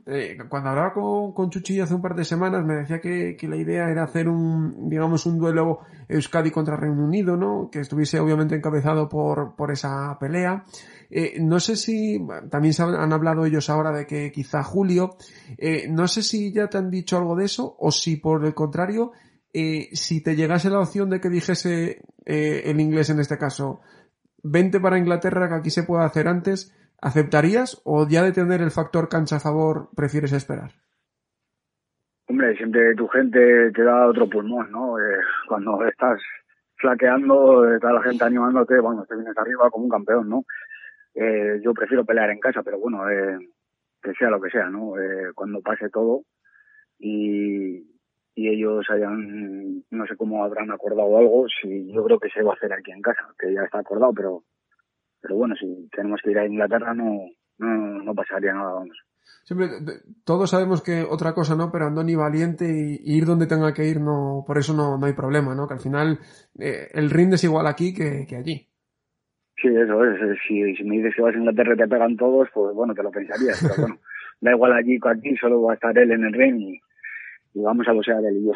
Eh, 0.06 0.36
cuando 0.48 0.70
hablaba 0.70 0.92
con, 0.92 1.32
con 1.32 1.50
Chuchi 1.50 1.80
hace 1.80 1.94
un 1.94 2.02
par 2.02 2.14
de 2.14 2.24
semanas 2.24 2.64
me 2.64 2.74
decía 2.74 3.00
que, 3.00 3.36
la 3.42 3.56
idea 3.56 3.88
era 3.88 4.04
hacer 4.04 4.28
un, 4.28 4.88
digamos, 4.88 5.24
un 5.26 5.38
duelo 5.38 5.80
Euskadi 6.08 6.50
contra 6.50 6.76
Reino 6.76 7.04
Unido, 7.04 7.36
¿no? 7.36 7.70
Que 7.70 7.80
estuviese 7.80 8.20
obviamente 8.20 8.54
encabezado 8.54 9.08
por, 9.08 9.70
esa 9.72 10.16
pelea. 10.18 10.64
Eh, 11.10 11.36
no 11.40 11.60
sé 11.60 11.76
si, 11.76 12.24
también 12.50 12.74
han 12.78 13.12
hablado 13.12 13.44
ellos 13.44 13.70
ahora 13.70 13.92
de 13.92 14.06
que 14.06 14.30
quizá 14.30 14.62
Julio, 14.62 15.16
eh, 15.58 15.86
no 15.88 16.08
sé 16.08 16.22
si 16.22 16.52
ya 16.52 16.68
te 16.68 16.78
han 16.78 16.90
dicho 16.90 17.16
algo 17.16 17.36
de 17.36 17.46
eso 17.46 17.76
o 17.78 17.90
si 17.90 18.16
por 18.16 18.44
el 18.44 18.54
contrario, 18.54 19.12
si 19.52 20.22
te 20.22 20.34
llegase 20.34 20.70
la 20.70 20.80
opción 20.80 21.10
de 21.10 21.20
que 21.20 21.28
dijese 21.28 22.02
el 22.24 22.80
inglés 22.80 23.10
en 23.10 23.20
este 23.20 23.36
caso, 23.36 23.80
vente 24.42 24.80
para 24.80 24.98
Inglaterra 24.98 25.48
que 25.48 25.54
aquí 25.54 25.70
se 25.70 25.82
puede 25.82 26.04
hacer 26.04 26.28
antes, 26.28 26.72
¿aceptarías 27.02 27.82
o 27.84 28.08
ya 28.08 28.22
de 28.22 28.32
tener 28.32 28.62
el 28.62 28.70
factor 28.70 29.08
cancha 29.08 29.36
a 29.36 29.40
favor 29.40 29.90
prefieres 29.94 30.32
esperar? 30.32 30.70
Hombre, 32.28 32.56
siempre 32.56 32.94
tu 32.94 33.08
gente 33.08 33.72
te 33.72 33.82
da 33.82 34.06
otro 34.06 34.30
pulmón, 34.30 34.70
¿no? 34.70 34.98
Eh, 34.98 35.18
cuando 35.48 35.84
estás 35.86 36.20
flaqueando, 36.76 37.74
está 37.74 37.92
la 37.92 38.02
gente 38.02 38.24
animándote, 38.24 38.80
bueno, 38.80 39.04
te 39.04 39.16
vienes 39.16 39.36
arriba 39.36 39.70
como 39.70 39.84
un 39.84 39.90
campeón, 39.90 40.28
¿no? 40.28 40.44
Eh, 41.14 41.60
yo 41.62 41.74
prefiero 41.74 42.04
pelear 42.04 42.30
en 42.30 42.40
casa, 42.40 42.62
pero 42.62 42.78
bueno, 42.78 43.08
eh, 43.10 43.38
que 44.02 44.12
sea 44.14 44.30
lo 44.30 44.40
que 44.40 44.50
sea, 44.50 44.70
¿no? 44.70 44.98
Eh, 44.98 45.32
cuando 45.34 45.60
pase 45.60 45.90
todo 45.90 46.22
y, 46.98 47.78
y 48.34 48.48
ellos 48.48 48.86
hayan, 48.88 49.84
no 49.90 50.06
sé 50.06 50.16
cómo 50.16 50.44
habrán 50.44 50.70
acordado 50.70 51.18
algo, 51.18 51.46
si 51.48 51.92
yo 51.92 52.04
creo 52.04 52.18
que 52.18 52.30
se 52.30 52.42
va 52.42 52.52
a 52.52 52.56
hacer 52.56 52.72
aquí 52.72 52.92
en 52.92 53.02
casa, 53.02 53.34
que 53.38 53.52
ya 53.52 53.62
está 53.62 53.80
acordado, 53.80 54.12
pero 54.14 54.42
pero 55.22 55.36
bueno, 55.36 55.54
si 55.58 55.88
tenemos 55.94 56.20
que 56.22 56.32
ir 56.32 56.38
a 56.38 56.46
Inglaterra 56.46 56.92
no, 56.92 57.30
no, 57.58 58.02
no 58.02 58.14
pasaría 58.14 58.52
nada, 58.52 58.74
vamos. 58.74 58.98
Siempre, 59.44 59.68
todos 60.24 60.50
sabemos 60.50 60.82
que 60.82 61.02
otra 61.02 61.32
cosa 61.32 61.56
no, 61.56 61.70
pero 61.72 61.86
Andoni 61.86 62.14
valiente 62.14 62.64
y, 62.64 63.00
y 63.02 63.16
ir 63.16 63.24
donde 63.24 63.46
tenga 63.46 63.72
que 63.72 63.86
ir, 63.88 64.00
no, 64.00 64.44
por 64.46 64.58
eso 64.58 64.74
no, 64.74 64.98
no 64.98 65.06
hay 65.06 65.14
problema, 65.14 65.54
¿no? 65.54 65.66
Que 65.66 65.74
al 65.74 65.80
final 65.80 66.18
eh, 66.58 66.88
el 66.92 67.10
ring 67.10 67.32
es 67.32 67.44
igual 67.44 67.66
aquí 67.66 67.94
que, 67.94 68.26
que 68.28 68.36
allí. 68.36 68.68
Sí, 69.62 69.68
eso 69.68 70.04
es. 70.04 70.38
Si, 70.46 70.74
si 70.74 70.84
me 70.84 70.96
dices 70.96 71.14
que 71.14 71.22
vas 71.22 71.34
a 71.34 71.38
Inglaterra 71.38 71.74
y 71.74 71.76
te 71.76 71.88
pegan 71.88 72.16
todos, 72.16 72.48
pues 72.52 72.74
bueno, 72.74 72.94
te 72.94 73.02
lo 73.02 73.10
pensarías. 73.10 73.60
Pero 73.62 73.74
bueno, 73.78 74.00
da 74.40 74.50
igual 74.50 74.72
allí 74.72 74.98
que 74.98 75.08
aquí, 75.08 75.36
solo 75.36 75.62
va 75.62 75.72
a 75.72 75.74
estar 75.74 75.96
él 75.96 76.10
en 76.10 76.24
el 76.24 76.32
ring 76.32 76.60
y, 76.60 76.80
y 77.54 77.60
vamos 77.60 77.86
a 77.86 77.92
boxear 77.92 78.24
él 78.24 78.36
y 78.38 78.46
yo. 78.46 78.52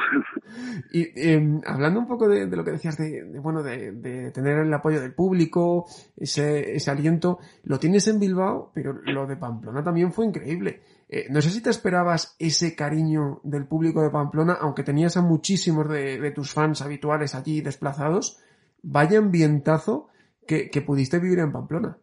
Y 0.93 1.03
eh, 1.17 1.61
hablando 1.67 2.01
un 2.01 2.07
poco 2.07 2.29
de, 2.29 2.47
de 2.47 2.57
lo 2.57 2.65
que 2.65 2.73
decías 2.73 2.97
de, 2.97 3.25
de, 3.25 3.39
bueno 3.41 3.63
de, 3.63 3.93
de 3.93 4.31
tener 4.31 4.59
el 4.59 4.73
apoyo 4.73 5.01
del 5.01 5.15
público, 5.15 5.87
ese, 6.17 6.75
ese 6.75 6.91
aliento, 6.91 7.39
lo 7.65 7.79
tienes 7.79 8.09
en 8.09 8.19
Bilbao, 8.19 8.73
pero 8.75 8.95
lo 9.05 9.27
de 9.27 9.37
Pamplona 9.37 9.83
también 9.83 10.13
fue 10.13 10.27
increíble. 10.27 10.81
Eh, 11.09 11.27
no 11.31 11.41
sé 11.41 11.51
si 11.51 11.63
te 11.63 11.71
esperabas 11.71 12.37
ese 12.39 12.75
cariño 12.75 13.41
del 13.45 13.67
público 13.67 14.03
de 14.03 14.11
Pamplona, 14.11 14.57
aunque 14.61 14.83
tenías 14.83 15.17
a 15.17 15.23
muchísimos 15.23 15.89
de, 15.89 16.21
de 16.21 16.31
tus 16.31 16.53
fans 16.53 16.83
habituales 16.83 17.35
allí 17.35 17.61
desplazados. 17.61 18.43
Vaya 18.83 19.19
ambientazo 19.19 20.09
que, 20.47 20.71
que 20.71 20.83
pudiste 20.83 21.19
vivir 21.19 21.41
en 21.41 21.53
Pamplona. 21.53 21.99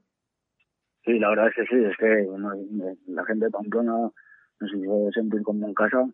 Sí, 1.05 1.19
la 1.19 1.29
verdad 1.29 1.47
es 1.47 1.55
que 1.55 1.65
sí, 1.65 1.83
es 1.83 1.97
que 1.97 2.25
bueno, 2.25 2.51
la 3.07 3.25
gente 3.25 3.45
de 3.45 3.51
Pamplona 3.51 4.09
nos 4.59 4.73
hizo 4.73 5.11
sentir 5.11 5.41
como 5.43 5.67
en 5.67 5.73
casa, 5.73 6.05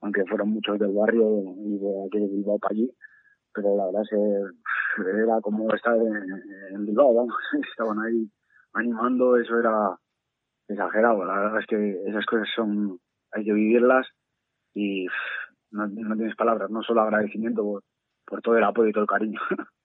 aunque 0.00 0.24
fueron 0.26 0.50
muchos 0.50 0.78
del 0.78 0.92
barrio 0.92 1.42
y 1.56 1.78
de 1.78 2.06
aquí 2.06 2.18
de 2.20 2.28
Bilbao 2.28 2.58
para 2.58 2.72
allí, 2.72 2.90
pero 3.52 3.76
la 3.76 3.86
verdad 3.86 4.02
es 4.02 4.10
que 4.10 5.22
era 5.22 5.40
como 5.40 5.72
estar 5.74 5.96
en, 5.96 6.74
en 6.74 6.86
Bilbao, 6.86 7.14
vamos, 7.14 7.34
estaban 7.70 7.98
ahí 8.00 8.30
animando, 8.74 9.36
eso 9.36 9.58
era 9.58 9.96
exagerado, 10.68 11.24
la 11.24 11.40
verdad 11.40 11.60
es 11.60 11.66
que 11.66 12.02
esas 12.06 12.24
cosas 12.26 12.48
son, 12.54 12.98
hay 13.32 13.44
que 13.44 13.52
vivirlas 13.52 14.06
y 14.74 15.06
no, 15.70 15.86
no 15.86 16.16
tienes 16.16 16.36
palabras, 16.36 16.70
no 16.70 16.82
solo 16.82 17.02
agradecimiento 17.02 17.62
por, 17.62 17.82
por 18.26 18.40
todo 18.40 18.56
el 18.56 18.64
apoyo 18.64 18.88
y 18.88 18.92
todo 18.92 19.02
el 19.02 19.08
cariño. 19.08 19.40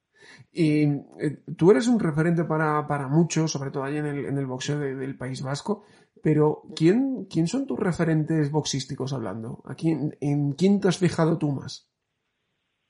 Y 0.51 0.83
eh, 1.19 1.43
tú 1.57 1.71
eres 1.71 1.87
un 1.87 1.99
referente 1.99 2.43
para, 2.45 2.87
para 2.87 3.07
muchos, 3.07 3.51
sobre 3.51 3.71
todo 3.71 3.83
ahí 3.83 3.97
en 3.97 4.05
el, 4.05 4.25
en 4.25 4.37
el 4.37 4.45
boxeo 4.45 4.79
de- 4.79 4.95
del 4.95 5.17
País 5.17 5.41
Vasco, 5.43 5.83
pero 6.23 6.63
¿quién, 6.75 7.25
¿quién 7.29 7.47
son 7.47 7.67
tus 7.67 7.79
referentes 7.79 8.51
boxísticos 8.51 9.13
hablando? 9.13 9.61
¿A 9.65 9.75
quién, 9.75 10.15
¿En 10.21 10.53
quién 10.53 10.79
te 10.79 10.87
has 10.87 10.97
fijado 10.97 11.37
tú 11.37 11.51
más? 11.51 11.89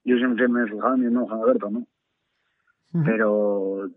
Yo 0.03 0.15
siempre 0.17 0.47
me 0.47 0.63
he 0.63 0.67
fijado 0.69 0.93
en 0.93 0.99
mi 0.99 1.05
hermano 1.07 1.27
Juan 1.27 1.41
Alberto, 1.41 1.69
¿no? 1.71 1.87
Pero 3.03 3.89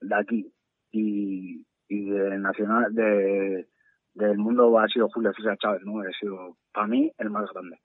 de 0.00 0.14
aquí 0.14 0.52
y, 0.92 1.66
y 1.88 2.04
de 2.10 2.38
nacional 2.38 2.94
de 2.94 3.68
del 4.14 4.38
mundo 4.38 4.78
ha 4.78 4.88
sido 4.88 5.08
Julio 5.10 5.32
César 5.36 5.58
Chávez 5.58 5.82
no 5.84 6.00
ha 6.00 6.04
sido 6.18 6.56
para 6.72 6.86
mí 6.86 7.12
el 7.18 7.28
más 7.28 7.44
grande 7.52 7.78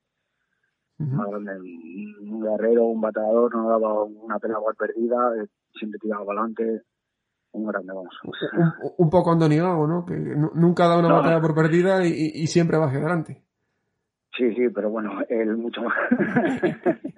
Un 1.09 2.41
guerrero 2.43 2.85
un 2.85 3.01
batallador 3.01 3.55
no 3.55 3.69
daba 3.69 4.03
una 4.03 4.39
por 4.39 4.75
perdida 4.75 5.35
eh, 5.41 5.47
siempre 5.73 5.99
tiraba 5.99 6.25
para 6.25 6.41
adelante 6.41 6.81
un 7.53 7.67
grande 7.67 7.93
vamos 7.93 8.13
Un, 8.53 8.73
un 8.97 9.09
poco 9.09 9.31
Andoni 9.31 9.57
Gago, 9.57 9.85
¿no? 9.87 10.05
Que 10.05 10.15
nu- 10.15 10.51
nunca 10.55 10.87
da 10.87 10.97
una 10.97 11.09
No. 11.09 11.15
batalla 11.15 11.41
por 11.41 11.53
perdida 11.55 12.05
y 12.05 12.47
siempre 12.47 12.77
va 12.77 12.85
hacia 12.87 12.99
adelante. 12.99 13.43
sí 14.37 14.53
sí 14.55 14.69
pero 14.73 14.89
bueno 14.89 15.11
él 15.29 15.57
mucho 15.57 15.81
más 15.83 15.93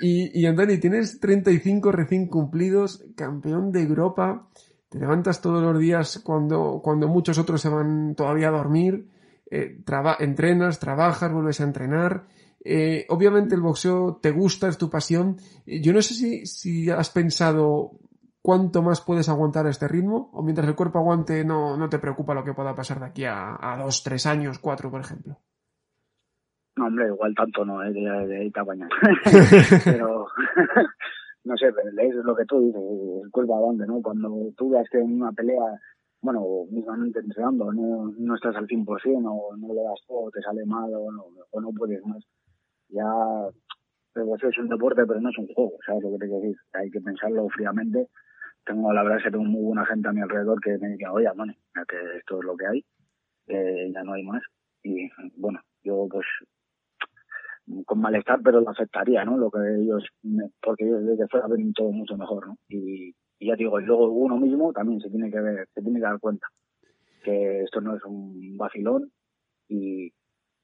Y, 0.00 0.38
y 0.38 0.46
Andoni, 0.46 0.78
tienes 0.78 1.20
35 1.20 1.90
recién 1.92 2.26
cumplidos, 2.28 3.04
campeón 3.16 3.72
de 3.72 3.82
Europa, 3.82 4.48
te 4.88 4.98
levantas 4.98 5.40
todos 5.40 5.62
los 5.62 5.78
días 5.78 6.20
cuando, 6.24 6.80
cuando 6.82 7.08
muchos 7.08 7.38
otros 7.38 7.60
se 7.60 7.68
van 7.70 8.14
todavía 8.14 8.48
a 8.48 8.52
dormir, 8.52 9.08
eh, 9.56 9.82
traba- 9.84 10.16
entrenas, 10.20 10.78
trabajas, 10.80 11.32
vuelves 11.32 11.60
a 11.60 11.64
entrenar. 11.64 12.26
Eh, 12.64 13.04
obviamente 13.10 13.54
el 13.54 13.60
boxeo 13.60 14.18
te 14.22 14.30
gusta, 14.30 14.68
es 14.68 14.78
tu 14.78 14.88
pasión. 14.88 15.36
Eh, 15.66 15.80
Yo 15.82 15.92
no 15.92 16.00
sé 16.02 16.14
si, 16.14 16.46
si 16.46 16.90
has 16.90 17.10
pensado 17.10 17.92
cuánto 18.42 18.82
más 18.82 19.00
puedes 19.00 19.28
aguantar 19.28 19.66
este 19.66 19.88
ritmo, 19.88 20.30
o 20.32 20.42
mientras 20.42 20.66
el 20.68 20.74
cuerpo 20.74 20.98
aguante 20.98 21.44
no, 21.44 21.76
no 21.76 21.88
te 21.88 21.98
preocupa 21.98 22.34
lo 22.34 22.44
que 22.44 22.52
pueda 22.54 22.74
pasar 22.74 23.00
de 23.00 23.06
aquí 23.06 23.24
a, 23.24 23.56
a 23.60 23.82
dos, 23.82 24.02
tres 24.02 24.26
años, 24.26 24.58
cuatro, 24.58 24.90
por 24.90 25.00
ejemplo. 25.00 25.38
No, 26.76 26.86
hombre, 26.86 27.06
igual 27.06 27.34
tanto 27.36 27.64
no, 27.64 27.82
¿eh? 27.84 27.92
de, 27.92 28.00
de 28.26 28.36
ahí 28.40 28.50
pero, 29.84 30.26
no 31.44 31.56
sé, 31.56 31.66
pero 31.72 31.88
es 32.18 32.24
lo 32.24 32.34
que 32.34 32.44
tú 32.46 32.60
dices, 32.60 32.82
el 33.24 33.30
cuerpo 33.30 33.56
aguante, 33.56 33.86
¿no? 33.86 34.02
Cuando 34.02 34.28
tú 34.56 34.70
que 34.90 34.98
en 34.98 35.22
una 35.22 35.32
pelea, 35.32 35.80
bueno, 36.24 36.40
o 36.42 36.66
mismamente 36.70 37.20
entrenando, 37.20 37.70
no, 37.70 38.10
no 38.16 38.34
estás 38.34 38.56
al 38.56 38.66
100% 38.66 39.28
o 39.30 39.56
no 39.56 39.74
le 39.74 39.82
das 39.82 40.00
todo, 40.08 40.30
te 40.30 40.40
sale 40.40 40.64
mal 40.64 40.90
o 40.94 41.12
no, 41.12 41.26
o 41.50 41.60
no 41.60 41.70
puedes 41.76 42.02
más, 42.06 42.24
ya, 42.88 43.04
el 44.14 44.24
boxeo 44.24 44.48
es 44.48 44.58
un 44.58 44.70
deporte, 44.70 45.04
pero 45.06 45.20
no 45.20 45.28
es 45.28 45.36
un 45.36 45.48
juego, 45.48 45.72
¿sabes 45.84 46.02
lo 46.02 46.12
que 46.12 46.18
te 46.18 46.26
quiero 46.26 46.40
decir? 46.40 46.56
Hay 46.72 46.90
que 46.90 47.00
pensarlo 47.00 47.46
fríamente. 47.50 48.08
Tengo, 48.64 48.90
la 48.92 49.02
verdad 49.02 49.22
que 49.22 49.30
tengo 49.30 49.44
muy 49.44 49.62
buena 49.62 49.84
gente 49.84 50.08
a 50.08 50.12
mi 50.12 50.22
alrededor 50.22 50.58
que 50.62 50.78
me 50.78 50.88
dice, 50.88 51.06
oye, 51.08 51.28
bueno, 51.36 51.52
que 51.86 51.96
esto 52.16 52.38
es 52.38 52.44
lo 52.44 52.56
que 52.56 52.66
hay, 52.66 52.84
eh, 53.48 53.92
ya 53.92 54.02
no 54.02 54.14
hay 54.14 54.22
más. 54.22 54.42
Y 54.82 55.10
bueno, 55.36 55.60
yo 55.82 56.06
pues 56.10 56.26
con 57.84 58.00
malestar, 58.00 58.40
pero 58.42 58.62
lo 58.62 58.70
aceptaría, 58.70 59.24
¿no? 59.26 59.36
Lo 59.36 59.50
que 59.50 59.58
ellos, 59.78 60.04
porque 60.62 60.84
ellos 60.84 61.04
desde 61.04 61.28
fuera 61.28 61.48
ven 61.48 61.74
todo 61.74 61.92
mucho 61.92 62.16
mejor, 62.16 62.46
¿no? 62.46 62.56
Y, 62.68 63.14
y 63.38 63.48
ya 63.48 63.54
te 63.56 63.64
digo, 63.64 63.80
y 63.80 63.84
luego 63.84 64.08
uno 64.10 64.36
mismo 64.38 64.72
también 64.72 65.00
se 65.00 65.10
tiene 65.10 65.30
que 65.30 65.40
ver, 65.40 65.68
se 65.74 65.82
tiene 65.82 65.98
que 65.98 66.04
dar 66.04 66.18
cuenta 66.20 66.46
que 67.22 67.62
esto 67.62 67.80
no 67.80 67.96
es 67.96 68.04
un 68.04 68.56
vacilón 68.56 69.10
y, 69.68 70.12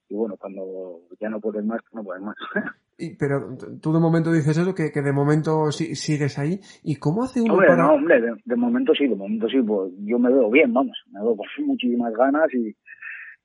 y 0.09 0.15
bueno, 0.15 0.35
cuando 0.37 1.01
ya 1.19 1.29
no 1.29 1.39
puedes 1.39 1.65
más, 1.65 1.81
no 1.93 2.03
puedes 2.03 2.21
más. 2.23 2.35
Y- 2.97 3.15
pero 3.15 3.57
tú 3.81 3.91
de 3.93 3.99
momento 3.99 4.31
dices 4.31 4.55
eso, 4.57 4.75
que, 4.75 4.91
que 4.91 5.01
de 5.01 5.11
momento 5.11 5.71
si- 5.71 5.95
sigues 5.95 6.37
ahí. 6.37 6.59
¿Y 6.83 6.97
cómo 6.97 7.23
hace 7.23 7.41
uno 7.41 7.53
hombre, 7.53 7.67
para...? 7.69 7.83
no, 7.83 7.93
hombre, 7.95 8.21
de, 8.21 8.35
de 8.45 8.55
momento 8.55 8.93
sí, 8.93 9.07
de 9.07 9.15
momento 9.15 9.47
sí, 9.47 9.59
pues 9.61 9.91
yo 10.01 10.19
me 10.19 10.31
veo 10.31 10.51
bien, 10.51 10.71
vamos, 10.71 10.95
me 11.11 11.19
veo 11.19 11.35
con 11.35 11.47
muchísimas 11.65 12.13
ganas 12.13 12.53
y, 12.53 12.75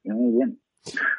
y 0.05 0.11
muy 0.11 0.37
bien. 0.37 0.61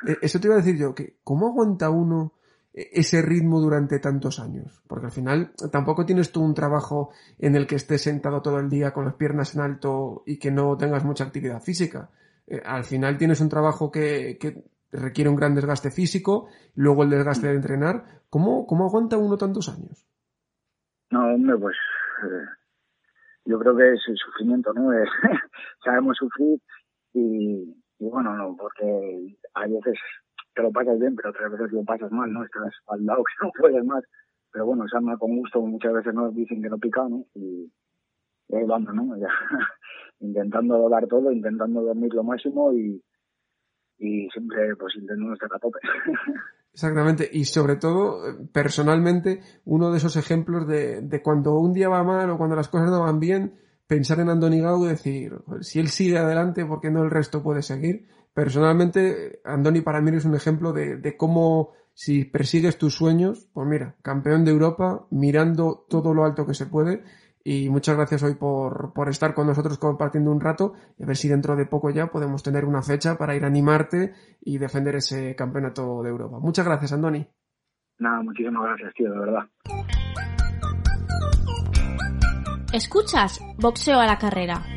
Eh, 0.07 0.17
Eso 0.21 0.39
te 0.39 0.47
iba 0.47 0.55
a 0.55 0.59
decir 0.59 0.77
yo, 0.77 0.93
que 0.93 1.15
¿cómo 1.23 1.47
aguanta 1.47 1.89
uno 1.89 2.33
ese 2.77 3.23
ritmo 3.23 3.59
durante 3.59 3.99
tantos 3.99 4.39
años? 4.39 4.81
Porque 4.87 5.07
al 5.07 5.11
final 5.11 5.51
tampoco 5.71 6.05
tienes 6.05 6.31
tú 6.31 6.43
un 6.43 6.53
trabajo 6.53 7.11
en 7.39 7.55
el 7.55 7.65
que 7.65 7.75
estés 7.75 8.03
sentado 8.03 8.41
todo 8.41 8.59
el 8.59 8.69
día 8.69 8.93
con 8.93 9.05
las 9.05 9.15
piernas 9.15 9.55
en 9.55 9.61
alto 9.61 10.23
y 10.27 10.37
que 10.37 10.51
no 10.51 10.77
tengas 10.77 11.03
mucha 11.03 11.23
actividad 11.23 11.61
física. 11.61 12.11
Eh, 12.45 12.61
Al 12.63 12.83
final 12.83 13.17
tienes 13.17 13.41
un 13.41 13.49
trabajo 13.49 13.91
que, 13.91 14.37
requiere 14.91 15.29
un 15.29 15.35
gran 15.35 15.55
desgaste 15.55 15.89
físico, 15.89 16.49
luego 16.75 17.03
el 17.03 17.09
desgaste 17.09 17.47
de 17.47 17.55
entrenar. 17.55 18.21
¿Cómo, 18.29 18.67
cómo 18.67 18.85
aguanta 18.85 19.17
uno 19.17 19.37
tantos 19.37 19.69
años? 19.69 20.05
No, 21.09 21.33
hombre, 21.33 21.57
pues 21.57 21.75
eh, 22.23 22.45
yo 23.45 23.57
creo 23.57 23.75
que 23.75 23.93
es 23.93 24.01
el 24.07 24.17
sufrimiento, 24.17 24.71
¿no? 24.73 24.93
Eh, 24.93 25.05
sabemos 25.83 26.15
sufrir 26.17 26.61
y, 27.13 27.75
y 27.97 28.09
bueno, 28.09 28.35
no, 28.35 28.55
porque 28.55 29.35
hay 29.55 29.71
veces 29.71 29.97
te 30.57 30.63
lo 30.63 30.71
pasas 30.71 30.99
bien, 30.99 31.15
pero 31.15 31.29
otras 31.29 31.51
veces 31.51 31.71
lo 31.71 31.83
pasas 31.83 32.11
mal, 32.11 32.33
¿no? 32.33 32.43
Estás 32.43 32.73
al 32.87 33.05
lado 33.05 33.23
que 33.23 33.45
no 33.45 33.51
puedes 33.57 33.85
más. 33.85 34.03
Pero 34.51 34.65
bueno, 34.65 34.87
se 34.87 34.97
anda 34.97 35.15
con 35.17 35.37
gusto, 35.37 35.61
muchas 35.61 35.93
veces 35.93 36.13
nos 36.13 36.33
dicen 36.33 36.61
que 36.61 36.69
no 36.69 36.79
pica, 36.79 37.07
¿no? 37.07 37.25
Y, 37.35 37.71
y 38.49 38.55
ahí 38.55 38.63
vamos, 38.65 38.93
¿no? 38.93 39.15
Ya, 39.17 39.29
intentando 40.19 40.89
dar 40.89 41.05
todo, 41.07 41.31
intentando 41.31 41.81
dormir 41.81 42.13
lo 42.13 42.23
máximo 42.23 42.73
y, 42.73 42.99
y 43.99 44.27
siempre 44.29 44.75
pues 44.75 44.95
intentando 44.95 45.33
estar 45.33 45.49
a 45.53 45.59
tope. 45.59 45.79
Exactamente, 46.73 47.27
y 47.31 47.45
sobre 47.45 47.75
todo, 47.75 48.21
personalmente, 48.51 49.41
uno 49.65 49.91
de 49.91 49.97
esos 49.97 50.15
ejemplos 50.15 50.67
de, 50.67 51.01
de 51.01 51.21
cuando 51.23 51.57
un 51.57 51.73
día 51.73 51.89
va 51.89 52.03
mal 52.03 52.29
o 52.29 52.37
cuando 52.37 52.55
las 52.55 52.69
cosas 52.69 52.91
no 52.91 53.01
van 53.01 53.19
bien, 53.19 53.55
pensar 53.87 54.19
en 54.19 54.29
Andoni 54.29 54.61
Gau 54.61 54.85
y 54.85 54.89
decir, 54.89 55.33
"Joder, 55.45 55.63
si 55.63 55.79
él 55.79 55.87
sigue 55.87 56.19
adelante, 56.19 56.65
¿por 56.65 56.79
qué 56.79 56.91
no 56.91 57.03
el 57.03 57.09
resto 57.09 57.41
puede 57.41 57.63
seguir? 57.63 58.05
Personalmente, 58.37 59.41
Andoni 59.43 59.81
para 59.81 59.99
mí 59.99 60.15
es 60.15 60.23
un 60.23 60.35
ejemplo 60.35 60.71
de, 60.71 60.97
de 60.97 61.17
cómo 61.17 61.71
si 61.95 62.23
persigues 62.23 62.77
tus 62.77 62.93
sueños, 62.93 63.49
pues 63.51 63.67
mira, 63.67 63.95
campeón 64.03 64.45
de 64.45 64.51
Europa, 64.51 65.07
mirando 65.09 65.87
todo 65.89 66.13
lo 66.13 66.23
alto 66.23 66.45
que 66.45 66.53
se 66.53 66.67
puede, 66.67 67.03
y 67.43 67.67
muchas 67.69 67.95
gracias 67.95 68.21
hoy 68.21 68.35
por, 68.35 68.93
por 68.93 69.09
estar 69.09 69.33
con 69.33 69.47
nosotros 69.47 69.79
compartiendo 69.79 70.31
un 70.31 70.39
rato 70.39 70.75
y 70.99 71.03
a 71.03 71.07
ver 71.07 71.17
si 71.17 71.27
dentro 71.27 71.55
de 71.55 71.65
poco 71.65 71.89
ya 71.89 72.11
podemos 72.11 72.43
tener 72.43 72.63
una 72.65 72.83
fecha 72.83 73.17
para 73.17 73.35
ir 73.35 73.43
a 73.43 73.47
animarte 73.47 74.13
y 74.41 74.59
defender 74.59 74.97
ese 74.97 75.35
campeonato 75.35 76.03
de 76.03 76.09
Europa. 76.09 76.37
Muchas 76.39 76.67
gracias, 76.67 76.93
Andoni. 76.93 77.27
Nada, 77.97 78.21
muchísimas 78.21 78.61
gracias, 78.65 78.93
tío, 78.93 79.11
de 79.11 79.17
verdad. 79.17 79.49
Escuchas 82.71 83.39
Boxeo 83.57 83.99
a 83.99 84.05
la 84.05 84.19
carrera. 84.19 84.76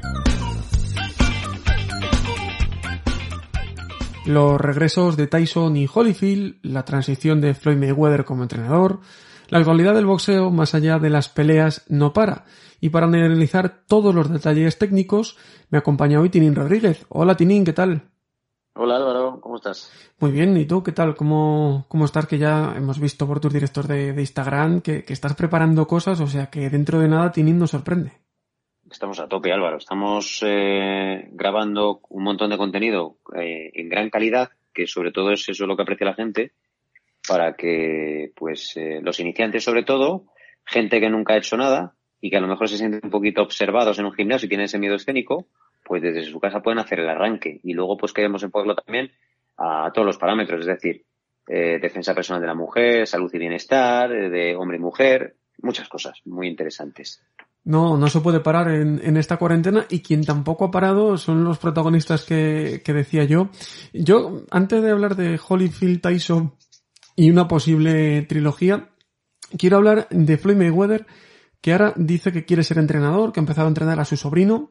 Los 4.26 4.60
regresos 4.60 5.16
de 5.16 5.26
Tyson 5.26 5.76
y 5.76 5.88
Holyfield, 5.92 6.56
la 6.62 6.84
transición 6.84 7.40
de 7.40 7.54
Floyd 7.54 7.78
Mayweather 7.78 8.24
como 8.24 8.42
entrenador, 8.42 9.00
la 9.48 9.58
actualidad 9.58 9.94
del 9.94 10.06
boxeo 10.06 10.50
más 10.50 10.74
allá 10.74 10.98
de 10.98 11.10
las 11.10 11.28
peleas 11.30 11.84
no 11.88 12.12
para. 12.12 12.44
Y 12.80 12.90
para 12.90 13.06
analizar 13.06 13.82
todos 13.86 14.14
los 14.14 14.30
detalles 14.30 14.78
técnicos, 14.78 15.36
me 15.70 15.78
acompaña 15.78 16.20
hoy 16.20 16.28
Tinin 16.28 16.54
Rodríguez. 16.54 17.06
Hola 17.08 17.34
Tinin, 17.34 17.64
¿qué 17.64 17.72
tal? 17.72 18.10
Hola 18.74 18.96
Álvaro, 18.96 19.40
¿cómo 19.40 19.56
estás? 19.56 19.90
Muy 20.20 20.30
bien, 20.30 20.56
¿y 20.56 20.66
tú 20.66 20.82
qué 20.82 20.92
tal? 20.92 21.16
¿Cómo, 21.16 21.86
cómo 21.88 22.04
estás? 22.04 22.26
Que 22.26 22.38
ya 22.38 22.74
hemos 22.76 23.00
visto 23.00 23.26
por 23.26 23.40
tus 23.40 23.52
directos 23.52 23.88
de, 23.88 24.12
de 24.12 24.20
Instagram 24.20 24.82
que, 24.82 25.02
que 25.02 25.12
estás 25.14 25.34
preparando 25.34 25.86
cosas, 25.86 26.20
o 26.20 26.26
sea 26.26 26.50
que 26.50 26.70
dentro 26.70 27.00
de 27.00 27.08
nada 27.08 27.32
Tinin 27.32 27.58
nos 27.58 27.70
sorprende. 27.70 28.12
Estamos 28.90 29.20
a 29.20 29.28
tope, 29.28 29.52
Álvaro. 29.52 29.76
Estamos 29.76 30.42
eh, 30.44 31.28
grabando 31.30 32.00
un 32.08 32.24
montón 32.24 32.50
de 32.50 32.58
contenido 32.58 33.18
eh, 33.36 33.70
en 33.72 33.88
gran 33.88 34.10
calidad, 34.10 34.50
que 34.74 34.88
sobre 34.88 35.12
todo 35.12 35.30
es 35.30 35.48
eso 35.48 35.66
lo 35.66 35.76
que 35.76 35.82
aprecia 35.82 36.06
la 36.06 36.14
gente, 36.14 36.52
para 37.26 37.54
que 37.54 38.32
pues 38.34 38.76
eh, 38.76 38.98
los 39.00 39.20
iniciantes 39.20 39.62
sobre 39.62 39.84
todo, 39.84 40.24
gente 40.64 40.98
que 41.00 41.08
nunca 41.08 41.34
ha 41.34 41.38
hecho 41.38 41.56
nada 41.56 41.94
y 42.20 42.30
que 42.30 42.36
a 42.36 42.40
lo 42.40 42.48
mejor 42.48 42.68
se 42.68 42.78
sienten 42.78 43.00
un 43.04 43.10
poquito 43.10 43.42
observados 43.42 43.96
en 44.00 44.06
un 44.06 44.12
gimnasio 44.12 44.46
y 44.46 44.48
tienen 44.48 44.64
ese 44.64 44.80
miedo 44.80 44.96
escénico, 44.96 45.46
pues 45.84 46.02
desde 46.02 46.24
su 46.24 46.40
casa 46.40 46.60
pueden 46.60 46.80
hacer 46.80 46.98
el 46.98 47.08
arranque. 47.08 47.60
Y 47.62 47.74
luego, 47.74 47.96
pues 47.96 48.12
queremos 48.12 48.42
enfocarlo 48.42 48.74
también 48.74 49.12
a 49.56 49.92
todos 49.94 50.04
los 50.04 50.18
parámetros, 50.18 50.60
es 50.62 50.66
decir, 50.66 51.04
defensa 51.46 52.14
personal 52.14 52.40
de 52.40 52.46
la 52.46 52.54
mujer, 52.54 53.06
salud 53.06 53.32
y 53.34 53.38
bienestar, 53.38 54.08
de 54.08 54.54
hombre 54.56 54.76
y 54.76 54.80
mujer, 54.80 55.36
muchas 55.62 55.88
cosas 55.88 56.20
muy 56.24 56.48
interesantes. 56.48 57.22
No, 57.62 57.98
no 57.98 58.08
se 58.08 58.20
puede 58.20 58.40
parar 58.40 58.70
en, 58.70 59.00
en, 59.04 59.16
esta 59.18 59.36
cuarentena 59.36 59.84
y 59.90 60.00
quien 60.00 60.24
tampoco 60.24 60.64
ha 60.64 60.70
parado 60.70 61.18
son 61.18 61.44
los 61.44 61.58
protagonistas 61.58 62.24
que, 62.24 62.80
que 62.84 62.92
decía 62.94 63.24
yo. 63.24 63.50
Yo, 63.92 64.42
antes 64.50 64.82
de 64.82 64.90
hablar 64.90 65.14
de 65.14 65.38
Holyfield 65.46 66.00
Tyson 66.00 66.54
y 67.16 67.30
una 67.30 67.48
posible 67.48 68.22
trilogía, 68.22 68.90
quiero 69.58 69.76
hablar 69.76 70.08
de 70.10 70.38
Floyd 70.38 70.56
Mayweather, 70.56 71.06
que 71.60 71.72
ahora 71.72 71.92
dice 71.96 72.32
que 72.32 72.46
quiere 72.46 72.64
ser 72.64 72.78
entrenador, 72.78 73.32
que 73.32 73.40
ha 73.40 73.42
empezado 73.42 73.66
a 73.66 73.70
entrenar 73.70 74.00
a 74.00 74.06
su 74.06 74.16
sobrino. 74.16 74.70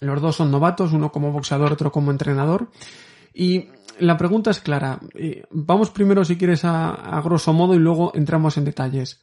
Los 0.00 0.20
dos 0.20 0.36
son 0.36 0.50
novatos, 0.50 0.92
uno 0.92 1.12
como 1.12 1.30
boxeador, 1.30 1.72
otro 1.72 1.92
como 1.92 2.10
entrenador. 2.10 2.70
Y 3.32 3.68
la 4.00 4.16
pregunta 4.16 4.50
es 4.50 4.60
clara. 4.60 4.98
Eh, 5.14 5.44
vamos 5.50 5.90
primero, 5.90 6.24
si 6.24 6.36
quieres, 6.36 6.64
a, 6.64 6.90
a 6.90 7.20
grosso 7.22 7.52
modo 7.52 7.74
y 7.74 7.78
luego 7.78 8.12
entramos 8.14 8.56
en 8.56 8.64
detalles. 8.64 9.22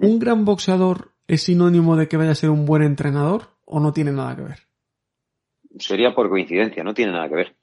¿Un 0.00 0.18
gran 0.18 0.44
boxeador 0.44 1.11
es 1.26 1.42
sinónimo 1.42 1.96
de 1.96 2.08
que 2.08 2.16
vaya 2.16 2.32
a 2.32 2.36
ser 2.36 2.50
un 2.50 2.66
buen 2.66 2.82
entrenador 2.82 3.56
o 3.64 3.80
no 3.80 3.92
tiene 3.92 4.12
nada 4.12 4.36
que 4.36 4.42
ver? 4.42 4.58
Sería 5.78 6.14
por 6.14 6.28
coincidencia, 6.28 6.84
no 6.84 6.94
tiene 6.94 7.12
nada 7.12 7.28
que 7.28 7.34
ver. 7.34 7.56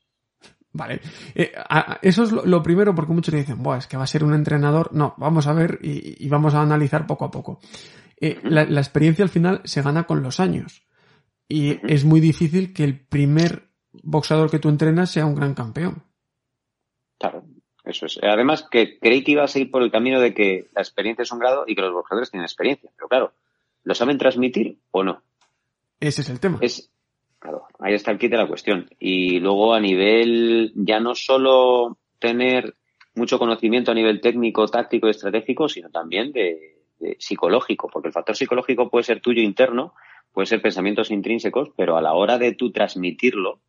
Vale, 0.71 1.01
eh, 1.33 1.51
a, 1.55 1.99
eso 2.01 2.23
es 2.23 2.31
lo, 2.31 2.45
lo, 2.45 2.61
primero 2.61 2.93
porque 2.93 3.13
muchos 3.13 3.33
le 3.33 3.39
dicen, 3.39 3.61
Buah, 3.63 3.77
es 3.77 3.87
que 3.87 3.97
va 3.97 4.03
a 4.03 4.07
ser 4.07 4.23
un 4.23 4.33
entrenador. 4.33 4.93
No, 4.93 5.15
vamos 5.17 5.47
a 5.47 5.53
ver 5.53 5.79
y, 5.81 6.23
y 6.23 6.29
vamos 6.29 6.53
a 6.53 6.61
analizar 6.61 7.07
poco 7.07 7.25
a 7.25 7.31
poco. 7.31 7.59
Eh, 8.21 8.39
la, 8.43 8.65
la, 8.65 8.79
experiencia 8.79 9.23
al 9.23 9.29
final 9.29 9.61
se 9.63 9.81
gana 9.81 10.03
con 10.03 10.21
los 10.21 10.39
años 10.39 10.83
y 11.47 11.79
es 11.91 12.05
muy 12.05 12.19
difícil 12.19 12.73
que 12.73 12.83
el 12.83 12.99
primer 12.99 13.69
boxeador 14.03 14.51
que 14.51 14.59
tú 14.59 14.69
entrenas 14.69 15.09
sea 15.09 15.25
un 15.25 15.35
gran 15.35 15.55
campeón. 15.55 16.03
Claro, 17.17 17.43
eso 17.83 18.05
es. 18.05 18.19
Además, 18.21 18.67
que 18.69 18.99
creí 18.99 19.23
que 19.23 19.31
iba 19.31 19.43
a 19.43 19.47
seguir 19.47 19.71
por 19.71 19.81
el 19.81 19.91
camino 19.91 20.19
de 20.19 20.33
que 20.33 20.69
la 20.75 20.81
experiencia 20.81 21.23
es 21.23 21.31
un 21.31 21.39
grado 21.39 21.63
y 21.65 21.75
que 21.75 21.81
los 21.81 21.93
boxeadores 21.93 22.29
tienen 22.29 22.45
experiencia. 22.45 22.91
Pero 22.95 23.07
claro, 23.07 23.33
¿lo 23.83 23.95
saben 23.95 24.17
transmitir 24.17 24.77
o 24.91 25.03
no? 25.03 25.21
Ese 26.00 26.21
es 26.21 26.29
el 26.29 26.39
tema. 26.39 26.59
Es, 26.62 26.91
claro, 27.39 27.67
ahí 27.79 27.93
está 27.93 28.12
el 28.12 28.19
kit 28.19 28.31
de 28.31 28.38
la 28.38 28.48
cuestión. 28.48 28.89
Y 29.00 29.39
luego 29.39 29.74
a 29.74 29.79
nivel, 29.79 30.71
ya 30.75 31.00
no 31.00 31.15
solo 31.15 31.98
tener 32.19 32.75
mucho 33.15 33.39
conocimiento 33.39 33.91
a 33.91 33.95
nivel 33.95 34.21
técnico, 34.21 34.67
táctico 34.67 35.07
y 35.07 35.12
estratégico, 35.12 35.67
sino 35.67 35.89
también 35.89 36.31
de, 36.31 36.83
de 37.00 37.17
psicológico, 37.19 37.89
porque 37.91 38.07
el 38.07 38.13
factor 38.13 38.36
psicológico 38.36 38.89
puede 38.89 39.03
ser 39.03 39.21
tuyo 39.21 39.41
interno, 39.41 39.93
puede 40.31 40.45
ser 40.45 40.62
pensamientos 40.62 41.12
intrínsecos, 41.12 41.69
pero 41.75 41.98
a 41.98 42.01
la 42.01 42.13
hora 42.13 42.38
de 42.38 42.53
tú 42.53 42.71
transmitirlo, 42.71 43.62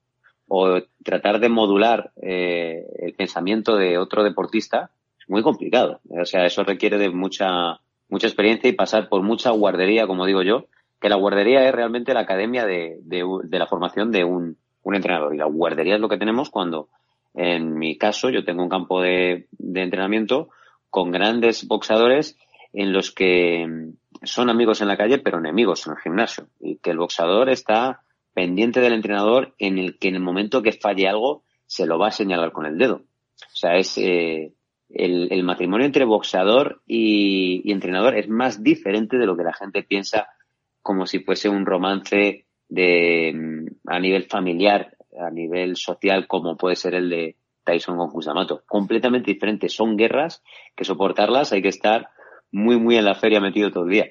o 0.52 0.82
tratar 1.04 1.38
de 1.38 1.48
modular 1.48 2.10
eh, 2.20 2.84
el 2.98 3.14
pensamiento 3.14 3.76
de 3.76 3.98
otro 3.98 4.24
deportista 4.24 4.90
es 5.16 5.28
muy 5.28 5.44
complicado. 5.44 6.00
O 6.08 6.24
sea, 6.24 6.44
eso 6.44 6.64
requiere 6.64 6.98
de 6.98 7.08
mucha, 7.08 7.80
mucha 8.10 8.26
experiencia 8.26 8.68
y 8.68 8.74
pasar 8.74 9.08
por 9.08 9.22
mucha 9.22 9.50
guardería, 9.50 10.06
como 10.06 10.26
digo 10.26 10.42
yo, 10.42 10.66
que 11.00 11.08
la 11.08 11.16
guardería 11.16 11.66
es 11.66 11.74
realmente 11.74 12.12
la 12.12 12.20
academia 12.20 12.66
de, 12.66 12.98
de, 13.02 13.24
de 13.44 13.58
la 13.58 13.66
formación 13.66 14.10
de 14.10 14.24
un, 14.24 14.58
un, 14.82 14.94
entrenador. 14.94 15.34
Y 15.34 15.38
la 15.38 15.46
guardería 15.46 15.94
es 15.94 16.00
lo 16.00 16.08
que 16.08 16.18
tenemos 16.18 16.50
cuando, 16.50 16.88
en 17.34 17.78
mi 17.78 17.96
caso, 17.96 18.28
yo 18.28 18.44
tengo 18.44 18.62
un 18.62 18.68
campo 18.68 19.00
de, 19.00 19.46
de 19.52 19.82
entrenamiento 19.82 20.50
con 20.90 21.10
grandes 21.10 21.66
boxadores 21.66 22.36
en 22.72 22.92
los 22.92 23.10
que 23.10 23.66
son 24.22 24.50
amigos 24.50 24.80
en 24.80 24.88
la 24.88 24.96
calle, 24.96 25.18
pero 25.18 25.38
enemigos 25.38 25.86
en 25.86 25.92
el 25.92 25.98
gimnasio. 25.98 26.48
Y 26.60 26.76
que 26.76 26.90
el 26.90 26.98
boxeador 26.98 27.48
está 27.48 28.02
pendiente 28.34 28.80
del 28.80 28.92
entrenador 28.92 29.54
en 29.58 29.78
el 29.78 29.98
que 29.98 30.08
en 30.08 30.16
el 30.16 30.20
momento 30.20 30.62
que 30.62 30.72
falle 30.72 31.08
algo 31.08 31.42
se 31.66 31.86
lo 31.86 31.98
va 31.98 32.08
a 32.08 32.12
señalar 32.12 32.52
con 32.52 32.66
el 32.66 32.78
dedo. 32.78 32.96
O 32.96 33.56
sea, 33.56 33.76
es 33.76 33.96
eh, 33.98 34.52
el, 34.94 35.42
matrimonio 35.42 35.86
entre 35.86 36.04
boxeador 36.04 36.82
y, 36.86 37.70
entrenador 37.70 38.16
es 38.16 38.28
más 38.28 38.62
diferente 38.62 39.18
de 39.18 39.26
lo 39.26 39.36
que 39.36 39.44
la 39.44 39.52
gente 39.52 39.82
piensa 39.82 40.28
como 40.82 41.06
si 41.06 41.20
fuese 41.20 41.48
un 41.48 41.66
romance 41.66 42.46
de 42.68 43.66
a 43.86 43.98
nivel 43.98 44.24
familiar, 44.24 44.96
a 45.18 45.30
nivel 45.30 45.76
social, 45.76 46.26
como 46.26 46.56
puede 46.56 46.76
ser 46.76 46.94
el 46.94 47.10
de 47.10 47.36
Tyson 47.64 47.96
con 47.96 48.10
Kusamato. 48.10 48.62
Completamente 48.66 49.32
diferente. 49.32 49.68
Son 49.68 49.96
guerras 49.96 50.42
que 50.74 50.84
soportarlas 50.84 51.52
hay 51.52 51.62
que 51.62 51.68
estar 51.68 52.08
muy, 52.52 52.78
muy 52.78 52.96
en 52.96 53.04
la 53.04 53.14
feria 53.14 53.40
metido 53.40 53.70
todo 53.70 53.84
el 53.84 53.90
día. 53.90 54.06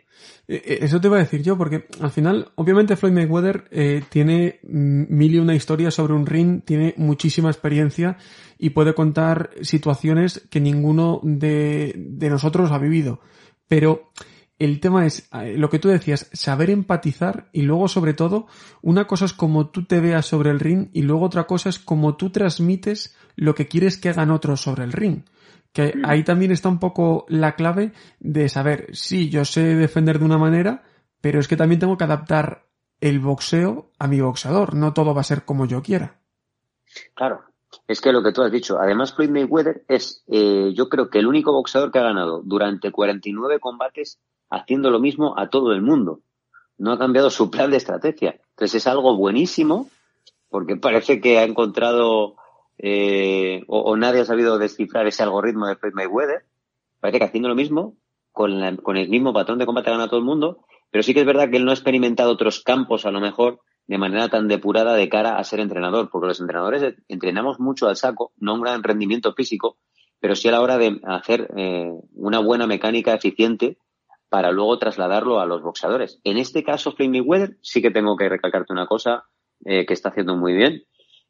Eso 0.47 0.99
te 0.99 1.07
iba 1.07 1.17
a 1.17 1.21
decir 1.21 1.43
yo, 1.43 1.57
porque 1.57 1.85
al 2.01 2.09
final, 2.09 2.51
obviamente 2.55 2.95
Floyd 2.95 3.13
Mayweather 3.13 3.65
eh, 3.71 4.01
tiene 4.09 4.59
mil 4.63 5.35
y 5.35 5.37
una 5.37 5.55
historias 5.55 5.93
sobre 5.93 6.13
un 6.13 6.25
ring, 6.25 6.63
tiene 6.63 6.95
muchísima 6.97 7.49
experiencia 7.49 8.17
y 8.57 8.71
puede 8.71 8.93
contar 8.93 9.51
situaciones 9.61 10.47
que 10.49 10.59
ninguno 10.59 11.19
de, 11.23 11.93
de 11.95 12.29
nosotros 12.29 12.71
ha 12.71 12.79
vivido. 12.79 13.19
Pero 13.67 14.11
el 14.59 14.81
tema 14.81 15.05
es 15.05 15.29
eh, 15.31 15.55
lo 15.57 15.69
que 15.69 15.79
tú 15.79 15.87
decías, 15.87 16.29
saber 16.33 16.69
empatizar 16.69 17.49
y 17.53 17.61
luego 17.61 17.87
sobre 17.87 18.13
todo, 18.13 18.47
una 18.81 19.07
cosa 19.07 19.25
es 19.25 19.33
como 19.33 19.69
tú 19.69 19.85
te 19.85 20.01
veas 20.01 20.25
sobre 20.25 20.51
el 20.51 20.59
ring 20.59 20.89
y 20.93 21.03
luego 21.03 21.25
otra 21.25 21.47
cosa 21.47 21.69
es 21.69 21.79
como 21.79 22.15
tú 22.17 22.29
transmites 22.29 23.15
lo 23.35 23.55
que 23.55 23.67
quieres 23.67 23.97
que 23.97 24.09
hagan 24.09 24.31
otros 24.31 24.61
sobre 24.61 24.83
el 24.83 24.91
ring. 24.91 25.21
Que 25.71 25.93
ahí 26.03 26.23
también 26.23 26.51
está 26.51 26.69
un 26.69 26.79
poco 26.79 27.25
la 27.29 27.55
clave 27.55 27.91
de 28.19 28.49
saber, 28.49 28.87
sí, 28.93 29.29
yo 29.29 29.45
sé 29.45 29.75
defender 29.75 30.19
de 30.19 30.25
una 30.25 30.37
manera, 30.37 30.83
pero 31.21 31.39
es 31.39 31.47
que 31.47 31.57
también 31.57 31.79
tengo 31.79 31.97
que 31.97 32.05
adaptar 32.05 32.65
el 33.01 33.19
boxeo 33.19 33.91
a 33.99 34.07
mi 34.07 34.19
boxeador, 34.19 34.73
no 34.73 34.93
todo 34.93 35.13
va 35.13 35.21
a 35.21 35.25
ser 35.25 35.45
como 35.45 35.65
yo 35.65 35.81
quiera. 35.81 36.19
Claro, 37.13 37.43
es 37.87 38.01
que 38.01 38.11
lo 38.11 38.23
que 38.23 38.31
tú 38.31 38.41
has 38.41 38.51
dicho, 38.51 38.79
además 38.79 39.13
Floyd 39.13 39.29
Mayweather 39.29 39.83
es, 39.87 40.23
eh, 40.27 40.73
yo 40.75 40.89
creo 40.89 41.09
que 41.09 41.19
el 41.19 41.27
único 41.27 41.51
boxeador 41.51 41.91
que 41.91 41.99
ha 41.99 42.03
ganado 42.03 42.41
durante 42.43 42.91
49 42.91 43.59
combates 43.59 44.19
haciendo 44.49 44.89
lo 44.89 44.99
mismo 44.99 45.37
a 45.37 45.49
todo 45.49 45.73
el 45.73 45.81
mundo. 45.81 46.21
No 46.77 46.91
ha 46.91 46.97
cambiado 46.97 47.29
su 47.29 47.51
plan 47.51 47.71
de 47.71 47.77
estrategia. 47.77 48.39
Entonces 48.51 48.75
es 48.75 48.87
algo 48.87 49.15
buenísimo 49.15 49.89
porque 50.49 50.75
parece 50.75 51.21
que 51.21 51.37
ha 51.37 51.43
encontrado 51.43 52.35
eh, 52.79 53.63
o, 53.67 53.79
o, 53.81 53.97
nadie 53.97 54.21
ha 54.21 54.25
sabido 54.25 54.57
descifrar 54.57 55.05
ese 55.05 55.21
algoritmo 55.21 55.67
de 55.67 55.75
Floyd 55.75 55.93
Mayweather. 55.93 56.45
Parece 56.99 57.19
que 57.19 57.25
haciendo 57.25 57.49
lo 57.49 57.55
mismo, 57.55 57.97
con, 58.31 58.59
la, 58.59 58.75
con 58.77 58.97
el 58.97 59.09
mismo 59.09 59.33
patrón 59.33 59.59
de 59.59 59.65
combate 59.65 59.91
gana 59.91 60.07
todo 60.07 60.19
el 60.19 60.25
mundo, 60.25 60.65
pero 60.89 61.03
sí 61.03 61.13
que 61.13 61.21
es 61.21 61.25
verdad 61.25 61.49
que 61.49 61.57
él 61.57 61.65
no 61.65 61.71
ha 61.71 61.73
experimentado 61.73 62.31
otros 62.31 62.61
campos 62.63 63.05
a 63.05 63.11
lo 63.11 63.19
mejor 63.19 63.59
de 63.87 63.97
manera 63.97 64.29
tan 64.29 64.47
depurada 64.47 64.93
de 64.93 65.09
cara 65.09 65.37
a 65.37 65.43
ser 65.43 65.59
entrenador, 65.59 66.09
porque 66.09 66.27
los 66.27 66.39
entrenadores 66.39 66.95
entrenamos 67.07 67.59
mucho 67.59 67.87
al 67.87 67.95
saco, 67.95 68.31
no 68.37 68.53
un 68.53 68.61
gran 68.61 68.83
rendimiento 68.83 69.33
físico, 69.33 69.77
pero 70.19 70.35
sí 70.35 70.47
a 70.47 70.51
la 70.51 70.61
hora 70.61 70.77
de 70.77 70.99
hacer 71.03 71.49
eh, 71.57 71.91
una 72.13 72.39
buena 72.39 72.67
mecánica 72.67 73.13
eficiente 73.13 73.77
para 74.29 74.51
luego 74.51 74.77
trasladarlo 74.77 75.39
a 75.39 75.45
los 75.45 75.63
boxeadores. 75.63 76.19
En 76.23 76.37
este 76.37 76.63
caso, 76.63 76.91
Floyd 76.91 77.09
Mayweather, 77.09 77.57
sí 77.61 77.81
que 77.81 77.89
tengo 77.89 78.15
que 78.15 78.29
recalcarte 78.29 78.73
una 78.73 78.85
cosa 78.85 79.23
eh, 79.65 79.85
que 79.85 79.93
está 79.93 80.09
haciendo 80.09 80.35
muy 80.35 80.53
bien 80.53 80.83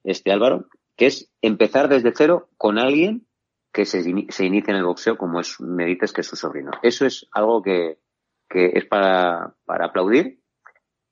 este 0.03 0.31
Álvaro, 0.31 0.65
que 0.99 1.05
es 1.05 1.31
empezar 1.41 1.87
desde 1.87 2.11
cero 2.13 2.49
con 2.57 2.77
alguien 2.77 3.25
que 3.71 3.85
se, 3.85 4.03
se 4.03 4.45
inicie 4.45 4.71
en 4.71 4.75
el 4.75 4.83
boxeo 4.83 5.17
como 5.17 5.39
es, 5.39 5.55
me 5.61 5.85
dices 5.85 6.11
que 6.11 6.21
es 6.21 6.27
su 6.27 6.35
sobrino. 6.35 6.71
Eso 6.83 7.05
es 7.05 7.25
algo 7.31 7.61
que, 7.61 7.99
que 8.49 8.73
es 8.75 8.85
para, 8.85 9.55
para 9.65 9.85
aplaudir 9.85 10.41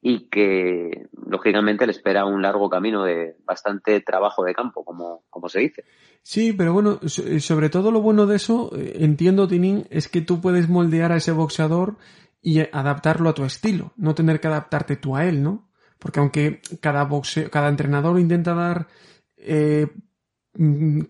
y 0.02 0.28
que 0.28 1.08
lógicamente 1.26 1.86
le 1.86 1.94
espera 1.94 2.26
un 2.26 2.42
largo 2.42 2.70
camino 2.70 3.06
de 3.06 3.38
bastante 3.46 4.02
trabajo 4.02 4.44
de 4.44 4.54
campo, 4.54 4.84
como, 4.84 5.24
como 5.30 5.48
se 5.48 5.62
dice. 5.62 5.86
Sí, 6.22 6.52
pero 6.52 6.74
bueno, 6.74 7.00
sobre 7.08 7.70
todo 7.70 7.90
lo 7.90 8.02
bueno 8.02 8.26
de 8.26 8.36
eso, 8.36 8.72
eh, 8.76 8.98
entiendo, 9.00 9.48
Tinin, 9.48 9.88
es 9.90 10.10
que 10.10 10.20
tú 10.20 10.42
puedes 10.42 10.68
moldear 10.68 11.14
a 11.14 11.18
ese 11.18 11.32
boxeador 11.32 11.96
y 12.42 12.60
adaptarlo 12.60 13.30
a 13.30 13.34
tu 13.34 13.46
estilo, 13.46 13.94
no 13.96 14.16
tener 14.16 14.42
que 14.42 14.48
adaptarte 14.48 14.98
tú 14.98 15.16
a 15.16 15.24
él, 15.24 15.42
¿no? 15.42 15.70
Porque 15.98 16.20
aunque 16.20 16.62
cada 16.82 17.06
boxeo, 17.06 17.50
cada 17.50 17.70
entrenador 17.70 18.20
intenta 18.20 18.54
dar 18.54 18.88
eh, 19.38 19.88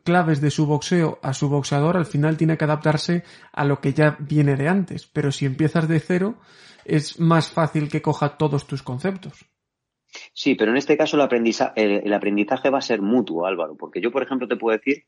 claves 0.03 0.41
de 0.41 0.51
su 0.51 0.65
boxeo 0.65 1.19
a 1.21 1.33
su 1.33 1.49
boxeador, 1.49 1.97
al 1.97 2.05
final 2.05 2.37
tiene 2.37 2.57
que 2.57 2.65
adaptarse 2.65 3.23
a 3.53 3.63
lo 3.63 3.79
que 3.79 3.93
ya 3.93 4.17
viene 4.19 4.55
de 4.55 4.67
antes. 4.67 5.07
Pero 5.07 5.31
si 5.31 5.45
empiezas 5.45 5.87
de 5.87 5.99
cero, 5.99 6.35
es 6.85 7.19
más 7.19 7.49
fácil 7.49 7.89
que 7.89 8.01
coja 8.01 8.37
todos 8.37 8.67
tus 8.67 8.83
conceptos. 8.83 9.45
Sí, 10.33 10.55
pero 10.55 10.71
en 10.71 10.77
este 10.77 10.97
caso 10.97 11.15
el 11.15 11.21
aprendizaje, 11.21 12.05
el 12.05 12.13
aprendizaje 12.13 12.69
va 12.69 12.79
a 12.79 12.81
ser 12.81 13.01
mutuo, 13.01 13.45
Álvaro, 13.45 13.75
porque 13.77 14.01
yo, 14.01 14.11
por 14.11 14.23
ejemplo, 14.23 14.47
te 14.47 14.55
puedo 14.55 14.77
decir 14.77 15.03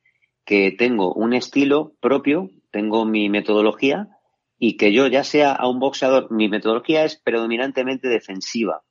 que 0.46 0.72
tengo 0.72 1.14
un 1.14 1.34
estilo 1.34 1.96
propio, 2.00 2.50
tengo 2.72 3.06
mi 3.06 3.30
metodología 3.30 4.10
y 4.58 4.78
que 4.78 4.92
yo 4.92 5.08
ya 5.08 5.24
sea 5.24 5.54
a 5.54 5.68
un 5.70 5.80
boxeador, 5.80 6.32
mi 6.32 6.50
metodología 6.50 7.06
es 7.06 7.16
predominantemente 7.16 8.08
defensiva. 8.08 8.84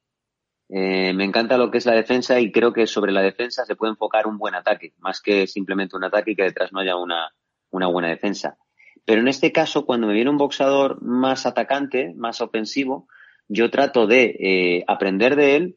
Eh, 0.70 1.14
me 1.14 1.24
encanta 1.24 1.56
lo 1.56 1.70
que 1.70 1.78
es 1.78 1.86
la 1.86 1.94
defensa 1.94 2.38
y 2.40 2.52
creo 2.52 2.72
que 2.72 2.86
sobre 2.86 3.12
la 3.12 3.22
defensa 3.22 3.64
se 3.64 3.74
puede 3.74 3.92
enfocar 3.92 4.26
un 4.26 4.36
buen 4.36 4.54
ataque, 4.54 4.92
más 4.98 5.20
que 5.20 5.46
simplemente 5.46 5.96
un 5.96 6.04
ataque 6.04 6.32
y 6.32 6.36
que 6.36 6.42
detrás 6.42 6.72
no 6.72 6.80
haya 6.80 6.96
una, 6.96 7.32
buena 7.70 8.08
defensa. 8.08 8.58
Pero 9.04 9.22
en 9.22 9.28
este 9.28 9.52
caso, 9.52 9.86
cuando 9.86 10.06
me 10.06 10.12
viene 10.12 10.30
un 10.30 10.36
boxeador 10.36 11.00
más 11.02 11.46
atacante, 11.46 12.12
más 12.14 12.42
ofensivo, 12.42 13.08
yo 13.48 13.70
trato 13.70 14.06
de 14.06 14.36
eh, 14.38 14.84
aprender 14.86 15.36
de 15.36 15.56
él 15.56 15.76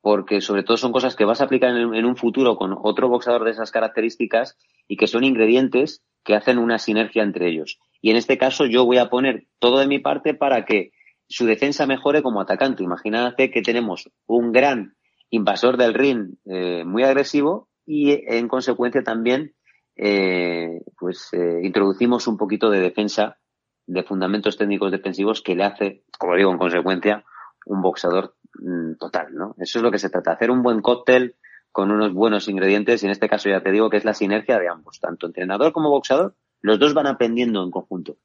porque 0.00 0.40
sobre 0.40 0.62
todo 0.62 0.76
son 0.76 0.92
cosas 0.92 1.16
que 1.16 1.24
vas 1.24 1.40
a 1.40 1.44
aplicar 1.44 1.76
en, 1.76 1.92
en 1.92 2.04
un 2.04 2.16
futuro 2.16 2.56
con 2.56 2.76
otro 2.80 3.08
boxeador 3.08 3.44
de 3.44 3.50
esas 3.50 3.72
características 3.72 4.56
y 4.86 4.96
que 4.96 5.08
son 5.08 5.24
ingredientes 5.24 6.04
que 6.22 6.36
hacen 6.36 6.58
una 6.58 6.78
sinergia 6.78 7.24
entre 7.24 7.48
ellos. 7.48 7.80
Y 8.00 8.10
en 8.10 8.16
este 8.16 8.38
caso 8.38 8.66
yo 8.66 8.84
voy 8.84 8.98
a 8.98 9.10
poner 9.10 9.48
todo 9.58 9.80
de 9.80 9.88
mi 9.88 9.98
parte 9.98 10.34
para 10.34 10.64
que 10.64 10.92
su 11.28 11.46
defensa 11.46 11.86
mejore 11.86 12.22
como 12.22 12.40
atacante. 12.40 12.82
Imagínate 12.82 13.50
que 13.50 13.62
tenemos 13.62 14.10
un 14.26 14.52
gran 14.52 14.96
invasor 15.30 15.76
del 15.76 15.94
ring 15.94 16.36
eh, 16.46 16.84
muy 16.84 17.02
agresivo 17.02 17.68
y 17.84 18.22
en 18.34 18.48
consecuencia 18.48 19.02
también 19.02 19.54
eh, 19.96 20.82
pues 20.96 21.28
eh, 21.32 21.60
introducimos 21.62 22.26
un 22.28 22.36
poquito 22.36 22.70
de 22.70 22.80
defensa 22.80 23.38
de 23.86 24.04
fundamentos 24.04 24.56
técnicos 24.56 24.92
defensivos 24.92 25.42
que 25.42 25.56
le 25.56 25.64
hace, 25.64 26.04
como 26.18 26.36
digo, 26.36 26.52
en 26.52 26.58
consecuencia, 26.58 27.24
un 27.66 27.82
boxeador 27.82 28.36
mm, 28.54 28.94
total, 28.98 29.34
¿no? 29.34 29.54
Eso 29.58 29.78
es 29.78 29.82
lo 29.82 29.90
que 29.90 29.98
se 29.98 30.10
trata, 30.10 30.32
hacer 30.32 30.50
un 30.50 30.62
buen 30.62 30.82
cóctel 30.82 31.36
con 31.72 31.90
unos 31.90 32.12
buenos 32.12 32.48
ingredientes 32.48 33.02
y 33.02 33.06
en 33.06 33.12
este 33.12 33.28
caso 33.28 33.48
ya 33.48 33.62
te 33.62 33.72
digo 33.72 33.90
que 33.90 33.96
es 33.96 34.04
la 34.04 34.14
sinergia 34.14 34.58
de 34.58 34.68
ambos, 34.68 35.00
tanto 35.00 35.26
entrenador 35.26 35.72
como 35.72 35.90
boxeador, 35.90 36.36
los 36.60 36.78
dos 36.78 36.94
van 36.94 37.06
aprendiendo 37.06 37.62
en 37.62 37.70
conjunto. 37.70 38.16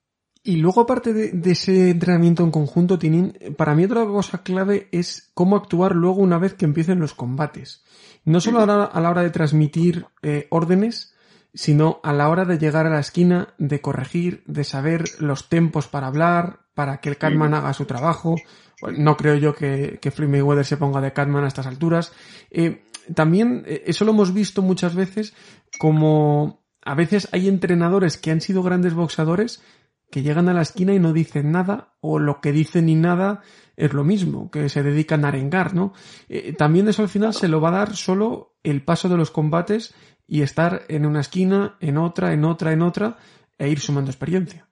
Y 0.43 0.57
luego, 0.57 0.81
aparte 0.81 1.13
de, 1.13 1.31
de, 1.31 1.51
ese 1.51 1.91
entrenamiento 1.91 2.43
en 2.43 2.51
conjunto, 2.51 2.99
Tinin, 2.99 3.37
para 3.57 3.75
mí 3.75 3.85
otra 3.85 4.05
cosa 4.05 4.43
clave 4.43 4.89
es 4.91 5.31
cómo 5.33 5.55
actuar 5.55 5.95
luego 5.95 6.21
una 6.21 6.37
vez 6.37 6.53
que 6.53 6.65
empiecen 6.65 6.99
los 6.99 7.13
combates. 7.13 7.83
No 8.25 8.41
solo 8.41 8.59
a 8.61 8.65
la, 8.65 8.83
a 8.83 9.01
la 9.01 9.09
hora 9.09 9.21
de 9.21 9.29
transmitir 9.29 10.05
eh, 10.21 10.47
órdenes, 10.49 11.15
sino 11.53 11.99
a 12.03 12.13
la 12.13 12.29
hora 12.29 12.45
de 12.45 12.57
llegar 12.57 12.87
a 12.87 12.89
la 12.89 12.99
esquina, 12.99 13.53
de 13.57 13.79
corregir, 13.79 14.43
de 14.45 14.63
saber 14.63 15.03
los 15.19 15.49
tempos 15.49 15.87
para 15.87 16.07
hablar, 16.07 16.59
para 16.73 16.97
que 16.97 17.09
el 17.09 17.17
Catman 17.17 17.53
haga 17.53 17.73
su 17.73 17.85
trabajo. 17.85 18.35
No 18.97 19.15
creo 19.15 19.35
yo 19.35 19.55
que, 19.55 19.99
que 20.01 20.11
Floyd 20.11 20.29
Mayweather 20.29 20.65
se 20.65 20.77
ponga 20.77 20.99
de 20.99 21.13
Catman 21.13 21.43
a 21.43 21.47
estas 21.47 21.67
alturas. 21.67 22.11
Eh, 22.49 22.83
también, 23.13 23.63
eh, 23.67 23.83
eso 23.85 24.03
lo 24.03 24.11
hemos 24.11 24.33
visto 24.33 24.61
muchas 24.61 24.95
veces, 24.95 25.33
como 25.79 26.63
a 26.81 26.95
veces 26.95 27.29
hay 27.31 27.47
entrenadores 27.47 28.17
que 28.17 28.31
han 28.31 28.41
sido 28.41 28.63
grandes 28.63 28.93
boxeadores 28.93 29.61
que 30.13 30.21
llegan 30.21 30.47
a 30.47 30.53
la 30.53 30.61
esquina 30.61 30.93
y 30.93 30.99
no 30.99 31.11
dicen 31.11 31.51
nada, 31.51 31.95
o 31.99 32.19
lo 32.19 32.39
que 32.39 32.51
dicen 32.51 32.85
ni 32.85 32.93
nada 32.93 33.41
es 33.75 33.93
lo 33.93 34.03
mismo, 34.03 34.51
que 34.51 34.69
se 34.69 34.83
dedican 34.83 35.25
a 35.25 35.29
arengar, 35.29 35.73
¿no? 35.73 35.93
Eh, 36.29 36.53
también 36.53 36.87
eso 36.87 37.01
al 37.01 37.09
final 37.09 37.33
se 37.33 37.47
lo 37.47 37.59
va 37.59 37.69
a 37.69 37.79
dar 37.79 37.95
solo 37.95 38.53
el 38.61 38.83
paso 38.83 39.09
de 39.09 39.17
los 39.17 39.31
combates 39.31 39.95
y 40.27 40.43
estar 40.43 40.83
en 40.87 41.07
una 41.07 41.21
esquina, 41.21 41.77
en 41.79 41.97
otra, 41.97 42.31
en 42.31 42.45
otra, 42.45 42.73
en 42.73 42.83
otra, 42.83 43.17
e 43.57 43.69
ir 43.69 43.79
sumando 43.79 44.11
experiencia. 44.11 44.67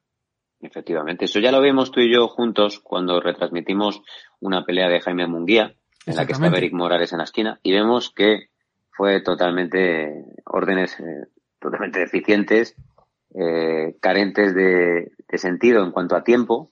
Efectivamente, 0.59 1.25
eso 1.25 1.39
ya 1.39 1.51
lo 1.51 1.59
vimos 1.59 1.89
tú 1.89 2.01
y 2.01 2.13
yo 2.13 2.27
juntos 2.27 2.79
cuando 2.79 3.19
retransmitimos 3.19 4.03
una 4.41 4.63
pelea 4.63 4.89
de 4.89 5.01
Jaime 5.01 5.25
Munguía, 5.25 5.73
en 6.05 6.15
la 6.15 6.27
que 6.27 6.33
estaba 6.33 6.55
Eric 6.55 6.73
Morales 6.73 7.13
en 7.13 7.17
la 7.17 7.23
esquina, 7.23 7.59
y 7.63 7.71
vemos 7.71 8.11
que 8.11 8.49
fue 8.91 9.21
totalmente 9.21 10.23
órdenes 10.45 10.99
eh, 10.99 11.29
totalmente 11.59 11.99
deficientes 11.99 12.75
eh, 13.33 13.95
carentes 14.01 14.53
de, 14.53 15.11
sentido 15.37 15.83
en 15.83 15.91
cuanto 15.91 16.15
a 16.15 16.23
tiempo 16.23 16.71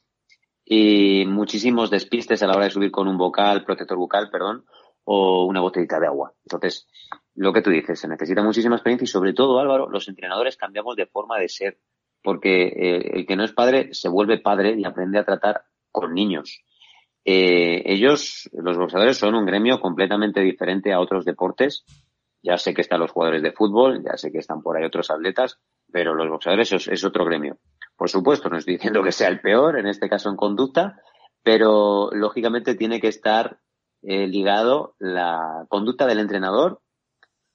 y 0.65 1.26
muchísimos 1.26 1.89
despistes 1.89 2.43
a 2.43 2.48
la 2.48 2.56
hora 2.56 2.65
de 2.65 2.72
subir 2.72 2.91
con 2.91 3.08
un 3.08 3.17
vocal, 3.17 3.63
protector 3.63 3.98
bucal, 3.98 4.30
perdón, 4.30 4.65
o 5.06 5.45
una 5.45 5.62
botellita 5.62 6.00
de 6.00 6.08
agua. 6.08 6.34
Entonces, 6.43 6.88
lo 7.36 7.54
que 7.54 7.62
tú 7.62 7.69
dices, 7.69 8.00
se 8.00 8.08
necesita 8.08 8.43
muchísima 8.43 8.76
experiencia 8.76 9.06
y 9.06 9.08
sobre 9.08 9.34
todo, 9.34 9.60
Álvaro, 9.60 9.89
los 9.89 10.08
entrenadores 10.08 10.58
cambiamos 10.58 10.95
de 10.95 11.08
forma 11.08 11.39
de 11.39 11.50
ser, 11.50 11.80
porque 12.22 12.67
eh, 12.67 13.12
el 13.13 13.26
que 13.26 13.36
no 13.36 13.43
es 13.43 13.54
padre 13.54 13.93
se 13.93 14.10
vuelve 14.10 14.39
padre 14.39 14.76
y 14.78 14.86
aprende 14.86 15.17
a 15.17 15.26
tratar 15.26 15.63
con 15.91 16.13
niños. 16.13 16.62
Eh, 17.26 17.84
ellos, 17.86 18.50
los 18.54 18.78
boxeadores, 18.78 19.17
son 19.17 19.36
un 19.36 19.45
gremio 19.45 19.80
completamente 19.80 20.41
diferente 20.41 20.93
a 20.93 21.00
otros 21.00 21.26
deportes. 21.26 21.86
Ya 22.41 22.58
sé 22.58 22.74
que 22.74 22.82
están 22.82 23.00
los 23.00 23.12
jugadores 23.12 23.41
de 23.41 23.52
fútbol, 23.52 24.04
ya 24.04 24.17
sé 24.17 24.32
que 24.32 24.39
están 24.39 24.62
por 24.62 24.78
ahí 24.78 24.86
otros 24.86 25.10
atletas, 25.12 25.60
pero 25.91 26.15
los 26.15 26.30
boxeadores 26.30 26.71
es, 26.71 27.04
otro 27.04 27.25
gremio. 27.25 27.58
Por 27.95 28.10
supuesto, 28.10 28.49
no 28.49 28.58
estoy 28.58 28.75
diciendo 28.75 29.04
que 29.04 29.12
sea 29.12 29.28
el 29.28 29.41
peor, 29.41 29.78
en 29.78 29.88
este 29.88 30.10
caso 30.10 30.30
en 30.30 30.36
conducta, 30.36 31.02
pero 31.43 32.10
lógicamente 32.12 32.75
tiene 32.75 32.99
que 32.99 33.08
estar 33.08 33.60
eh, 34.02 34.28
ligado 34.28 34.95
la 34.99 35.65
conducta 35.69 36.06
del 36.06 36.19
entrenador 36.19 36.82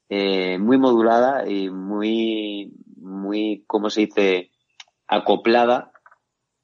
eh, 0.09 0.59
muy 0.59 0.77
modulada 0.77 1.49
y 1.49 1.71
muy, 1.71 2.73
muy, 2.97 3.65
¿cómo 3.67 3.91
se 3.91 4.03
dice?, 4.03 4.51
acoplada. 5.07 5.93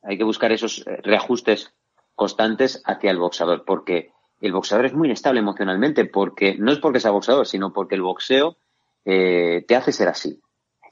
Hay 0.02 0.18
que 0.18 0.24
buscar 0.24 0.52
esos 0.52 0.86
eh, 0.86 0.98
reajustes 1.02 1.74
constantes 2.14 2.82
hacia 2.84 3.10
el 3.10 3.18
boxeador, 3.18 3.64
porque 3.64 4.12
el 4.40 4.52
boxeador 4.52 4.86
es 4.86 4.94
muy 4.94 5.08
inestable 5.08 5.40
emocionalmente, 5.40 6.04
porque 6.04 6.54
no 6.56 6.72
es 6.72 6.78
porque 6.78 7.00
sea 7.00 7.10
boxeador, 7.10 7.46
sino 7.46 7.72
porque 7.72 7.94
el 7.94 8.02
boxeo 8.02 8.56
eh, 9.04 9.64
te 9.66 9.76
hace 9.76 9.92
ser 9.92 10.08
así. 10.08 10.40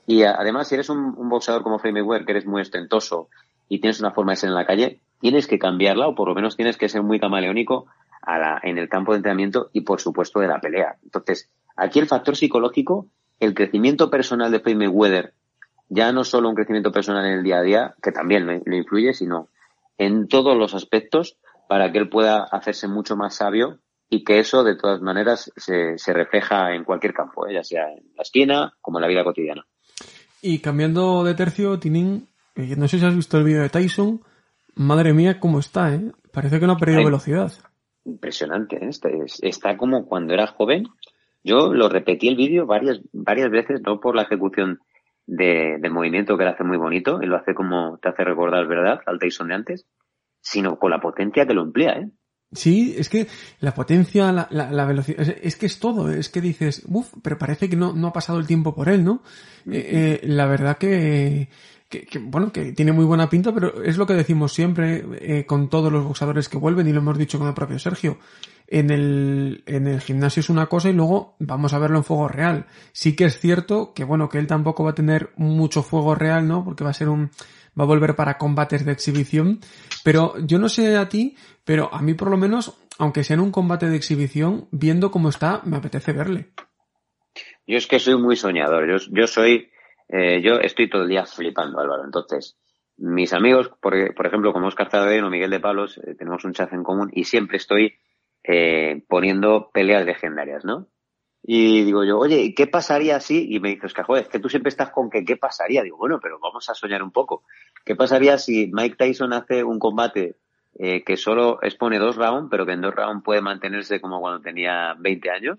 Y 0.08 0.22
además, 0.22 0.66
si 0.66 0.74
eres 0.74 0.88
un, 0.88 1.28
boxeador 1.28 1.62
como 1.62 1.78
Floyd 1.78 1.92
Mayweather, 1.92 2.24
que 2.24 2.32
eres 2.32 2.46
muy 2.46 2.62
ostentoso 2.62 3.28
y 3.68 3.78
tienes 3.78 4.00
una 4.00 4.10
forma 4.10 4.32
de 4.32 4.36
ser 4.36 4.48
en 4.48 4.54
la 4.54 4.64
calle, 4.64 5.02
tienes 5.20 5.46
que 5.46 5.58
cambiarla 5.58 6.08
o 6.08 6.14
por 6.14 6.28
lo 6.28 6.34
menos 6.34 6.56
tienes 6.56 6.78
que 6.78 6.88
ser 6.88 7.02
muy 7.02 7.20
camaleónico 7.20 7.88
a 8.22 8.38
la, 8.38 8.60
en 8.62 8.78
el 8.78 8.88
campo 8.88 9.12
de 9.12 9.18
entrenamiento 9.18 9.68
y 9.74 9.82
por 9.82 10.00
supuesto 10.00 10.40
de 10.40 10.48
la 10.48 10.62
pelea. 10.62 10.96
Entonces, 11.04 11.50
aquí 11.76 11.98
el 11.98 12.06
factor 12.06 12.36
psicológico, 12.36 13.06
el 13.38 13.52
crecimiento 13.52 14.08
personal 14.08 14.50
de 14.50 14.60
Floyd 14.60 14.76
Mayweather, 14.76 15.34
ya 15.90 16.10
no 16.10 16.24
solo 16.24 16.48
un 16.48 16.54
crecimiento 16.54 16.90
personal 16.90 17.26
en 17.26 17.32
el 17.34 17.44
día 17.44 17.58
a 17.58 17.62
día, 17.62 17.94
que 18.02 18.10
también 18.10 18.46
lo, 18.46 18.58
lo 18.64 18.76
influye, 18.76 19.12
sino 19.12 19.50
en 19.98 20.26
todos 20.26 20.56
los 20.56 20.72
aspectos 20.72 21.36
para 21.68 21.92
que 21.92 21.98
él 21.98 22.08
pueda 22.08 22.44
hacerse 22.44 22.88
mucho 22.88 23.14
más 23.14 23.34
sabio 23.34 23.80
y 24.08 24.24
que 24.24 24.38
eso 24.38 24.64
de 24.64 24.74
todas 24.74 25.02
maneras 25.02 25.52
se, 25.54 25.98
se 25.98 26.14
refleja 26.14 26.74
en 26.74 26.84
cualquier 26.84 27.12
campo, 27.12 27.46
¿eh? 27.46 27.52
ya 27.52 27.62
sea 27.62 27.92
en 27.92 28.04
la 28.16 28.22
esquina 28.22 28.72
como 28.80 28.96
en 28.96 29.02
la 29.02 29.08
vida 29.08 29.22
cotidiana. 29.22 29.66
Y 30.42 30.60
cambiando 30.60 31.24
de 31.24 31.34
tercio, 31.34 31.78
Tinin, 31.78 32.28
eh, 32.54 32.74
no 32.76 32.86
sé 32.88 32.98
si 32.98 33.04
has 33.04 33.14
visto 33.16 33.38
el 33.38 33.44
vídeo 33.44 33.62
de 33.62 33.68
Tyson. 33.68 34.20
Madre 34.74 35.12
mía, 35.12 35.40
cómo 35.40 35.58
está, 35.58 35.94
¿eh? 35.94 36.12
Parece 36.32 36.60
que 36.60 36.66
no 36.66 36.74
ha 36.74 36.78
perdido 36.78 37.00
Ay, 37.00 37.04
velocidad. 37.06 37.52
Impresionante, 38.04 38.76
¿eh? 38.76 38.88
está, 38.88 39.08
está, 39.42 39.76
como 39.76 40.06
cuando 40.06 40.34
era 40.34 40.46
joven. 40.46 40.84
Yo 41.42 41.72
lo 41.72 41.88
repetí 41.88 42.28
el 42.28 42.36
vídeo 42.36 42.66
varias, 42.66 43.00
varias 43.12 43.50
veces, 43.50 43.80
no 43.84 44.00
por 44.00 44.14
la 44.14 44.22
ejecución 44.22 44.80
de, 45.26 45.78
del 45.80 45.92
movimiento 45.92 46.38
que 46.38 46.44
lo 46.44 46.50
hace 46.50 46.64
muy 46.64 46.76
bonito, 46.76 47.20
y 47.22 47.26
lo 47.26 47.36
hace 47.36 47.54
como 47.54 47.98
te 47.98 48.08
hace 48.08 48.24
recordar, 48.24 48.66
¿verdad?, 48.66 49.00
al 49.06 49.18
Tyson 49.18 49.48
de 49.48 49.54
antes, 49.54 49.86
sino 50.40 50.78
con 50.78 50.90
la 50.90 51.00
potencia 51.00 51.46
que 51.46 51.54
lo 51.54 51.62
emplea, 51.62 51.98
¿eh? 51.98 52.10
Sí, 52.50 52.94
es 52.96 53.10
que 53.10 53.26
la 53.60 53.74
potencia, 53.74 54.32
la, 54.32 54.48
la, 54.50 54.70
la 54.70 54.86
velocidad, 54.86 55.20
es, 55.20 55.36
es, 55.42 55.56
que 55.56 55.66
es 55.66 55.78
todo, 55.78 56.10
es 56.10 56.30
que 56.30 56.40
dices, 56.40 56.82
uff, 56.86 57.12
pero 57.22 57.36
parece 57.36 57.68
que 57.68 57.76
no, 57.76 57.92
no 57.92 58.08
ha 58.08 58.12
pasado 58.12 58.38
el 58.38 58.46
tiempo 58.46 58.74
por 58.74 58.88
él, 58.88 59.04
¿no? 59.04 59.22
Eh, 59.70 60.20
eh, 60.22 60.26
la 60.26 60.46
verdad 60.46 60.78
que, 60.78 61.50
que, 61.90 62.06
que, 62.06 62.18
bueno, 62.18 62.50
que 62.50 62.72
tiene 62.72 62.92
muy 62.92 63.04
buena 63.04 63.28
pinta, 63.28 63.52
pero 63.52 63.82
es 63.82 63.98
lo 63.98 64.06
que 64.06 64.14
decimos 64.14 64.54
siempre 64.54 65.04
eh, 65.20 65.44
con 65.44 65.68
todos 65.68 65.92
los 65.92 66.04
boxadores 66.04 66.48
que 66.48 66.56
vuelven 66.56 66.88
y 66.88 66.92
lo 66.92 67.00
hemos 67.00 67.18
dicho 67.18 67.38
con 67.38 67.48
el 67.48 67.54
propio 67.54 67.78
Sergio. 67.78 68.18
En 68.66 68.90
el, 68.90 69.62
en 69.66 69.86
el 69.86 70.00
gimnasio 70.00 70.40
es 70.40 70.50
una 70.50 70.66
cosa 70.66 70.90
y 70.90 70.92
luego 70.92 71.36
vamos 71.38 71.72
a 71.74 71.78
verlo 71.78 71.98
en 71.98 72.04
fuego 72.04 72.28
real. 72.28 72.66
Sí 72.92 73.14
que 73.14 73.24
es 73.24 73.38
cierto 73.38 73.92
que 73.94 74.04
bueno, 74.04 74.28
que 74.28 74.38
él 74.38 74.46
tampoco 74.46 74.84
va 74.84 74.90
a 74.90 74.94
tener 74.94 75.30
mucho 75.36 75.82
fuego 75.82 76.14
real, 76.14 76.46
¿no? 76.46 76.64
Porque 76.64 76.84
va 76.84 76.90
a 76.90 76.94
ser 76.94 77.08
un, 77.08 77.30
va 77.78 77.84
a 77.84 77.86
volver 77.86 78.16
para 78.16 78.36
combates 78.38 78.84
de 78.84 78.92
exhibición. 78.92 79.60
Pero 80.04 80.34
yo 80.44 80.58
no 80.58 80.68
sé 80.68 80.96
a 80.96 81.08
ti, 81.08 81.36
pero 81.64 81.92
a 81.92 82.00
mí 82.02 82.14
por 82.14 82.30
lo 82.30 82.36
menos, 82.36 82.78
aunque 82.98 83.24
sea 83.24 83.34
en 83.34 83.40
un 83.40 83.52
combate 83.52 83.88
de 83.88 83.96
exhibición, 83.96 84.68
viendo 84.70 85.10
cómo 85.10 85.28
está, 85.28 85.62
me 85.64 85.76
apetece 85.76 86.12
verle. 86.12 86.52
Yo 87.66 87.76
es 87.76 87.86
que 87.86 87.98
soy 87.98 88.16
muy 88.16 88.36
soñador. 88.36 88.88
Yo, 89.10 89.26
soy, 89.26 89.70
eh, 90.08 90.40
yo 90.42 90.54
estoy 90.54 90.88
todo 90.88 91.02
el 91.02 91.08
día 91.08 91.26
flipando, 91.26 91.78
Álvaro. 91.78 92.04
Entonces, 92.04 92.56
mis 92.96 93.32
amigos, 93.32 93.70
por, 93.80 94.14
por 94.14 94.26
ejemplo, 94.26 94.52
como 94.52 94.68
Oscar 94.68 94.90
Zadeno 94.90 95.26
o 95.26 95.30
Miguel 95.30 95.50
de 95.50 95.60
Palos, 95.60 95.98
eh, 95.98 96.14
tenemos 96.14 96.44
un 96.44 96.54
chat 96.54 96.72
en 96.72 96.82
común 96.82 97.10
y 97.12 97.24
siempre 97.24 97.58
estoy 97.58 97.94
eh, 98.42 99.04
poniendo 99.08 99.70
peleas 99.72 100.06
legendarias, 100.06 100.64
¿no? 100.64 100.88
Y 101.42 101.84
digo 101.84 102.04
yo, 102.04 102.18
oye, 102.18 102.54
¿qué 102.54 102.66
pasaría 102.66 103.20
si? 103.20 103.54
Y 103.54 103.60
me 103.60 103.70
dices, 103.70 103.94
que 103.94 104.02
joder, 104.02 104.24
es 104.24 104.28
que 104.28 104.40
tú 104.40 104.48
siempre 104.48 104.70
estás 104.70 104.90
con 104.90 105.08
que 105.08 105.24
qué 105.24 105.36
pasaría. 105.36 105.82
Digo, 105.82 105.96
bueno, 105.96 106.18
pero 106.20 106.38
vamos 106.40 106.68
a 106.68 106.74
soñar 106.74 107.02
un 107.02 107.12
poco. 107.12 107.44
¿Qué 107.84 107.96
pasaría 107.96 108.38
si 108.38 108.70
Mike 108.72 108.96
Tyson 108.96 109.32
hace 109.32 109.64
un 109.64 109.78
combate 109.78 110.36
eh, 110.78 111.02
que 111.04 111.16
solo 111.16 111.58
expone 111.62 111.98
dos 111.98 112.16
rounds, 112.16 112.48
pero 112.50 112.66
que 112.66 112.72
en 112.72 112.80
dos 112.80 112.94
rounds 112.94 113.24
puede 113.24 113.40
mantenerse 113.40 114.00
como 114.00 114.20
cuando 114.20 114.40
tenía 114.40 114.94
20 114.98 115.30
años? 115.30 115.58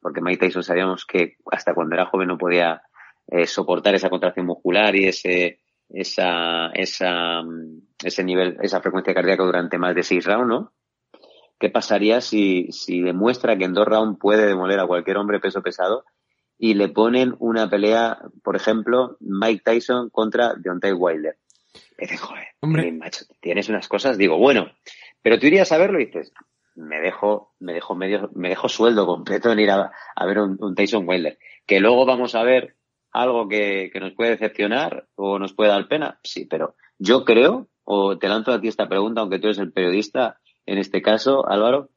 Porque 0.00 0.20
Mike 0.20 0.46
Tyson 0.46 0.62
sabíamos 0.62 1.04
que 1.04 1.36
hasta 1.50 1.74
cuando 1.74 1.94
era 1.94 2.06
joven 2.06 2.28
no 2.28 2.38
podía 2.38 2.82
eh, 3.28 3.46
soportar 3.46 3.94
esa 3.94 4.10
contracción 4.10 4.46
muscular 4.46 4.94
y 4.96 5.06
ese, 5.06 5.60
esa, 5.88 6.68
esa, 6.68 7.42
ese 8.02 8.24
nivel, 8.24 8.56
esa 8.62 8.80
frecuencia 8.80 9.14
cardíaca 9.14 9.44
durante 9.44 9.78
más 9.78 9.94
de 9.94 10.02
seis 10.02 10.24
rounds, 10.24 10.48
¿no? 10.48 10.72
¿Qué 11.58 11.70
pasaría 11.70 12.20
si, 12.20 12.70
si 12.70 13.00
demuestra 13.00 13.56
que 13.56 13.64
en 13.64 13.72
dos 13.72 13.86
rounds 13.86 14.18
puede 14.20 14.46
demoler 14.46 14.78
a 14.78 14.86
cualquier 14.86 15.16
hombre 15.16 15.40
peso 15.40 15.62
pesado 15.62 16.04
y 16.58 16.74
le 16.74 16.88
ponen 16.88 17.34
una 17.38 17.68
pelea, 17.70 18.18
por 18.42 18.56
ejemplo, 18.56 19.16
Mike 19.20 19.62
Tyson 19.64 20.10
contra 20.10 20.54
Deontay 20.54 20.92
Wilder? 20.92 21.38
Y 21.98 22.02
dices, 22.02 22.20
joder, 22.20 22.48
hombre. 22.60 22.92
macho, 22.92 23.24
tienes 23.40 23.68
unas 23.68 23.88
cosas, 23.88 24.18
digo, 24.18 24.38
bueno, 24.38 24.70
pero 25.22 25.38
tú 25.38 25.46
irías 25.46 25.72
a 25.72 25.78
verlo 25.78 25.98
y 26.00 26.06
dices, 26.06 26.32
me 26.74 27.00
dejo, 27.00 27.54
me 27.58 27.72
dejo 27.72 27.94
medio, 27.94 28.30
me 28.34 28.50
dejo 28.50 28.68
sueldo 28.68 29.06
completo 29.06 29.50
en 29.50 29.60
ir 29.60 29.70
a, 29.70 29.92
a 30.14 30.26
ver 30.26 30.38
un, 30.40 30.56
un, 30.60 30.74
Tyson 30.74 31.08
Wilder. 31.08 31.38
Que 31.66 31.80
luego 31.80 32.04
vamos 32.04 32.34
a 32.34 32.42
ver 32.42 32.76
algo 33.12 33.48
que, 33.48 33.90
que 33.92 34.00
nos 34.00 34.12
puede 34.12 34.32
decepcionar 34.32 35.06
o 35.14 35.38
nos 35.38 35.54
puede 35.54 35.70
dar 35.70 35.88
pena, 35.88 36.20
sí, 36.22 36.44
pero 36.44 36.76
yo 36.98 37.24
creo, 37.24 37.68
o 37.84 38.18
te 38.18 38.28
lanzo 38.28 38.52
aquí 38.52 38.68
esta 38.68 38.88
pregunta, 38.88 39.22
aunque 39.22 39.38
tú 39.38 39.46
eres 39.46 39.58
el 39.58 39.72
periodista, 39.72 40.38
en 40.66 40.78
este 40.78 41.00
caso, 41.00 41.48
Álvaro, 41.48 41.88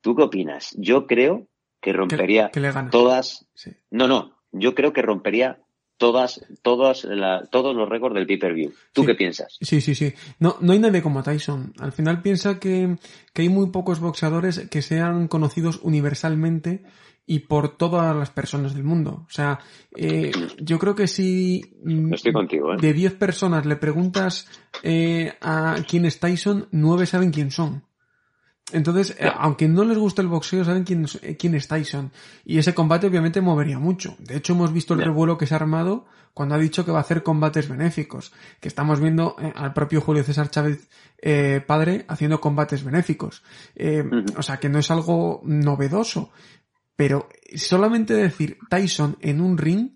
¿tú 0.00 0.16
qué 0.16 0.22
opinas? 0.24 0.74
Yo 0.76 1.06
creo 1.06 1.46
que 1.80 1.92
rompería 1.92 2.50
que 2.50 2.60
le 2.60 2.72
todas, 2.90 3.46
Sí. 3.54 3.70
no, 3.90 4.08
no, 4.08 4.36
yo 4.52 4.74
creo 4.74 4.92
que 4.92 5.02
rompería 5.02 5.60
todas, 6.00 6.40
todas 6.62 7.04
la- 7.04 7.46
todos 7.50 7.76
los 7.76 7.86
récords 7.88 8.14
del 8.14 8.26
pay-per-view. 8.26 8.72
¿Tú 8.94 9.02
Sí. 9.02 9.06
qué 9.06 9.14
piensas? 9.14 9.58
Sí, 9.60 9.80
sí, 9.82 9.94
sí. 9.94 10.12
No, 10.38 10.56
no 10.60 10.72
hay 10.72 10.78
nadie 10.78 11.02
como 11.02 11.22
Tyson. 11.22 11.74
Al 11.78 11.92
final 11.92 12.22
piensa 12.22 12.58
que, 12.58 12.96
que 13.34 13.42
hay 13.42 13.50
muy 13.50 13.68
pocos 13.70 14.00
boxeadores 14.00 14.66
que 14.70 14.80
sean 14.80 15.28
conocidos 15.28 15.78
universalmente 15.82 16.82
y 17.26 17.40
por 17.40 17.76
todas 17.76 18.16
las 18.16 18.30
personas 18.30 18.74
del 18.74 18.82
mundo. 18.82 19.24
O 19.28 19.30
sea, 19.30 19.60
eh, 19.94 20.32
yo 20.58 20.78
creo 20.78 20.94
que 20.94 21.06
si 21.06 21.60
mm, 21.84 22.14
Estoy 22.14 22.32
contigo, 22.32 22.72
¿eh? 22.72 22.76
de 22.80 22.92
10 22.94 23.14
personas 23.14 23.66
le 23.66 23.76
preguntas 23.76 24.48
eh, 24.82 25.34
a 25.42 25.76
quién 25.86 26.06
es 26.06 26.18
Tyson, 26.18 26.66
9 26.72 27.04
saben 27.06 27.30
quién 27.30 27.50
son. 27.50 27.84
Entonces, 28.72 29.16
eh, 29.18 29.30
aunque 29.36 29.68
no 29.68 29.84
les 29.84 29.98
guste 29.98 30.22
el 30.22 30.28
boxeo, 30.28 30.64
saben 30.64 30.84
quién, 30.84 31.04
es- 31.04 31.18
eh, 31.22 31.36
quién 31.36 31.54
es 31.54 31.68
Tyson. 31.68 32.10
Y 32.44 32.58
ese 32.58 32.74
combate 32.74 33.06
obviamente 33.06 33.40
movería 33.40 33.78
mucho. 33.78 34.16
De 34.18 34.36
hecho, 34.36 34.52
hemos 34.52 34.72
visto 34.72 34.94
el 34.94 35.00
revuelo 35.02 35.36
que 35.38 35.46
se 35.46 35.54
ha 35.54 35.58
armado 35.58 36.06
cuando 36.34 36.54
ha 36.54 36.58
dicho 36.58 36.84
que 36.84 36.92
va 36.92 36.98
a 36.98 37.02
hacer 37.02 37.22
combates 37.22 37.68
benéficos. 37.68 38.32
Que 38.60 38.68
estamos 38.68 39.00
viendo 39.00 39.36
eh, 39.40 39.52
al 39.56 39.72
propio 39.72 40.00
Julio 40.00 40.22
César 40.24 40.50
Chávez 40.50 40.88
eh, 41.22 41.62
padre 41.66 42.04
haciendo 42.08 42.40
combates 42.40 42.84
benéficos. 42.84 43.42
O 44.36 44.42
sea, 44.42 44.58
que 44.58 44.68
no 44.68 44.78
es 44.78 44.90
algo 44.90 45.40
novedoso. 45.44 46.30
Pero 46.96 47.28
solamente 47.56 48.12
decir 48.14 48.58
Tyson 48.68 49.16
en 49.20 49.40
un 49.40 49.56
ring, 49.56 49.92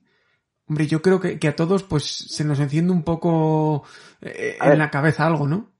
hombre, 0.67 0.87
yo 0.87 1.03
creo 1.03 1.21
que, 1.21 1.39
que 1.39 1.49
a 1.49 1.55
todos 1.57 1.83
pues 1.83 2.05
se 2.05 2.45
nos 2.45 2.59
enciende 2.61 2.93
un 2.93 3.03
poco 3.03 3.85
en 4.61 4.69
ver. 4.71 4.79
la 4.79 4.91
cabeza 4.91 5.27
algo, 5.27 5.47
¿no? 5.47 5.74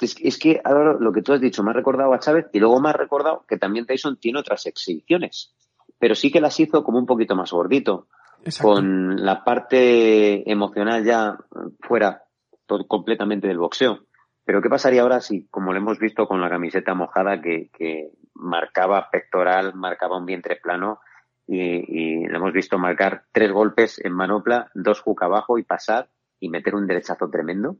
Es, 0.00 0.16
es 0.20 0.38
que 0.38 0.60
ahora 0.64 0.96
lo 0.98 1.12
que 1.12 1.22
tú 1.22 1.32
has 1.32 1.40
dicho 1.40 1.62
me 1.62 1.70
ha 1.70 1.74
recordado 1.74 2.12
a 2.12 2.18
Chávez 2.18 2.46
y 2.52 2.60
luego 2.60 2.80
me 2.80 2.90
ha 2.90 2.92
recordado 2.92 3.44
que 3.48 3.58
también 3.58 3.86
Tyson 3.86 4.18
tiene 4.18 4.38
otras 4.38 4.66
exhibiciones, 4.66 5.54
pero 5.98 6.14
sí 6.14 6.30
que 6.30 6.40
las 6.40 6.58
hizo 6.60 6.84
como 6.84 6.98
un 6.98 7.06
poquito 7.06 7.34
más 7.34 7.50
gordito, 7.50 8.06
Exacto. 8.44 8.74
con 8.74 9.24
la 9.24 9.42
parte 9.42 10.50
emocional 10.50 11.04
ya 11.04 11.36
fuera 11.80 12.22
todo, 12.66 12.86
completamente 12.86 13.48
del 13.48 13.58
boxeo. 13.58 14.00
Pero 14.44 14.62
¿qué 14.62 14.70
pasaría 14.70 15.02
ahora 15.02 15.20
si, 15.20 15.46
como 15.48 15.72
lo 15.72 15.78
hemos 15.78 15.98
visto 15.98 16.26
con 16.26 16.40
la 16.40 16.48
camiseta 16.48 16.94
mojada 16.94 17.40
que, 17.40 17.70
que 17.76 18.12
marcaba 18.34 19.10
pectoral, 19.10 19.74
marcaba 19.74 20.16
un 20.16 20.24
vientre 20.24 20.56
plano 20.56 21.00
y, 21.46 21.60
y 21.60 22.26
lo 22.26 22.36
hemos 22.38 22.52
visto 22.52 22.78
marcar 22.78 23.24
tres 23.32 23.52
golpes 23.52 24.00
en 24.02 24.12
manopla, 24.12 24.70
dos 24.74 25.00
hook 25.00 25.24
abajo 25.24 25.58
y 25.58 25.64
pasar 25.64 26.08
y 26.40 26.48
meter 26.48 26.74
un 26.74 26.86
derechazo 26.86 27.28
tremendo? 27.28 27.76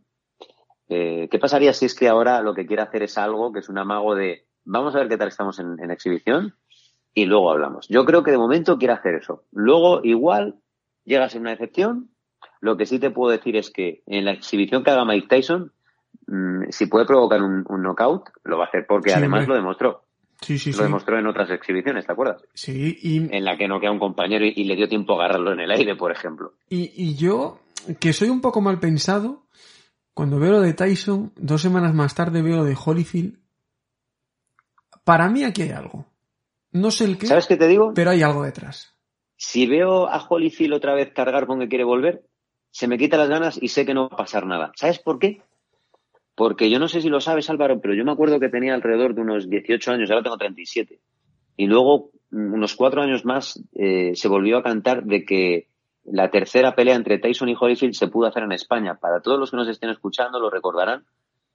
Eh, 0.89 1.29
¿Qué 1.31 1.39
pasaría 1.39 1.73
si 1.73 1.87
es 1.87 1.95
que 1.95 2.09
ahora 2.09 2.41
lo 2.43 2.55
que 2.55 2.67
quiere 2.67 2.83
hacer 2.83 3.03
es 3.03 3.19
algo 3.19 3.53
que 3.53 3.61
es 3.61 3.69
un 3.69 3.79
amago 3.79 4.15
de 4.15 4.45
vamos 4.65 4.95
a 4.95 4.99
ver 4.99 5.09
qué 5.09 5.17
tal 5.19 5.29
estamos 5.29 5.59
en, 5.59 5.79
en 5.83 5.91
exhibición 5.91 6.55
y 7.15 7.27
luego 7.27 7.51
hablamos? 7.51 7.87
Yo 7.89 8.05
creo 8.05 8.23
que 8.23 8.31
de 8.31 8.39
momento 8.39 8.79
quiere 8.79 8.95
hacer 8.95 9.15
eso. 9.17 9.45
Luego 9.53 10.01
igual 10.05 10.57
llega 11.05 11.25
a 11.25 11.29
ser 11.29 11.41
una 11.41 11.51
decepción. 11.51 12.11
Lo 12.61 12.77
que 12.77 12.87
sí 12.87 12.99
te 12.99 13.11
puedo 13.11 13.31
decir 13.33 13.57
es 13.57 13.71
que 13.71 14.03
en 14.07 14.25
la 14.25 14.33
exhibición 14.33 14.83
que 14.83 14.91
haga 14.91 15.05
Mike 15.05 15.29
Tyson, 15.29 15.73
mm, 16.27 16.71
si 16.71 16.87
puede 16.87 17.07
provocar 17.07 17.43
un, 17.43 17.65
un 17.69 17.83
knockout, 17.83 18.25
lo 18.45 18.59
va 18.59 18.65
a 18.65 18.69
hacer 18.69 18.85
porque 18.89 19.11
Sí, 19.11 19.17
además 19.17 19.41
hombre. 19.41 19.49
lo 19.55 19.61
demostró. 19.63 20.05
Sí, 20.41 20.57
sí, 20.59 20.71
lo 20.71 20.77
sí. 20.79 20.83
demostró 20.85 21.19
en 21.19 21.27
otras 21.27 21.51
exhibiciones, 21.51 22.07
¿te 22.07 22.13
acuerdas? 22.13 22.43
Sí, 22.55 22.97
y, 23.03 23.17
En 23.37 23.45
la 23.45 23.57
que 23.57 23.67
noquea 23.67 23.89
a 23.91 23.93
un 23.93 23.99
compañero 23.99 24.45
y, 24.45 24.53
y 24.57 24.65
le 24.65 24.77
dio 24.77 24.89
tiempo 24.89 25.15
a 25.15 25.25
agarrarlo 25.25 25.53
en 25.53 25.61
el 25.61 25.71
aire, 25.73 25.97
por 25.97 26.13
ejemplo. 26.13 26.53
y, 26.71 26.93
y 26.97 27.17
yo, 27.17 27.59
que 28.01 28.13
soy 28.13 28.29
un 28.29 28.41
poco 28.41 28.61
mal 28.61 28.79
pensado, 28.79 29.43
cuando 30.19 30.41
veo 30.41 30.51
lo 30.51 30.61
de 30.63 30.75
Tyson, 30.75 31.31
dos 31.37 31.63
semanas 31.63 31.95
más 31.95 32.13
tarde 32.13 32.43
veo 32.43 32.57
lo 32.57 32.65
de 32.65 32.77
Holyfield. 32.77 33.39
Para 35.05 35.29
mí 35.29 35.45
aquí 35.45 35.63
hay 35.63 35.71
algo. 35.71 36.07
No 36.73 36.91
sé 36.91 37.05
el 37.05 37.19
qué, 37.19 37.29
¿Sabes 37.29 37.47
qué 37.47 37.57
te 37.57 37.69
digo? 37.69 37.93
pero 37.95 38.11
hay 38.11 38.23
algo 38.23 38.43
detrás. 38.43 38.97
si 39.37 39.69
veo 39.69 40.09
a 40.09 40.19
Holyfield 40.19 40.75
otra 40.75 40.95
vez 40.95 41.13
cargar 41.13 41.47
con 41.47 41.61
que 41.61 41.69
quiere 41.69 41.85
volver, 41.85 42.25
se 42.73 42.89
me 42.89 42.99
quita 42.99 43.17
las 43.17 43.29
ganas 43.29 43.63
y 43.63 43.69
sé 43.69 43.87
que 43.87 43.95
no 43.95 44.09
va 44.09 44.15
a 44.15 44.17
pasar 44.17 44.45
nada. 44.45 44.73
¿Sabes 44.75 44.99
por 44.99 45.21
qué? 45.21 45.41
Porque 46.35 46.69
yo 46.69 46.81
no 46.81 46.89
sé 46.89 47.01
si 47.01 47.09
lo 47.09 47.21
sabes, 47.21 47.49
Álvaro, 47.49 47.81
pero 47.81 47.95
yo 47.95 48.05
me 48.05 48.11
acuerdo 48.11 48.41
que 48.41 48.49
tenía 48.49 48.75
alrededor 48.75 49.15
de 49.15 49.21
unos 49.21 49.49
18 49.49 49.93
años, 49.93 50.11
ahora 50.11 50.25
tengo 50.25 50.37
37. 50.37 50.99
Y 51.57 51.67
luego, 51.69 52.11
mm, 52.33 52.55
unos 52.55 52.75
cuatro 52.75 53.03
años 53.03 53.25
más, 53.25 53.63
eh, 53.73 54.17
se 54.17 54.27
volvió 54.27 54.59
a 54.59 54.65
cantar 54.65 55.05
de 55.05 55.25
que 55.25 55.69
la 56.11 56.31
tercera 56.31 56.75
pelea 56.75 56.95
entre 56.95 57.19
Tyson 57.19 57.49
y 57.49 57.57
Holyfield 57.59 57.95
se 57.95 58.09
pudo 58.09 58.27
hacer 58.27 58.43
en 58.43 58.53
España. 58.53 58.97
Para 58.97 59.21
todos 59.21 59.39
los 59.39 59.51
que 59.51 59.57
nos 59.57 59.69
estén 59.69 59.91
escuchando 59.91 60.41
lo 60.41 60.51
recordarán. 60.51 61.05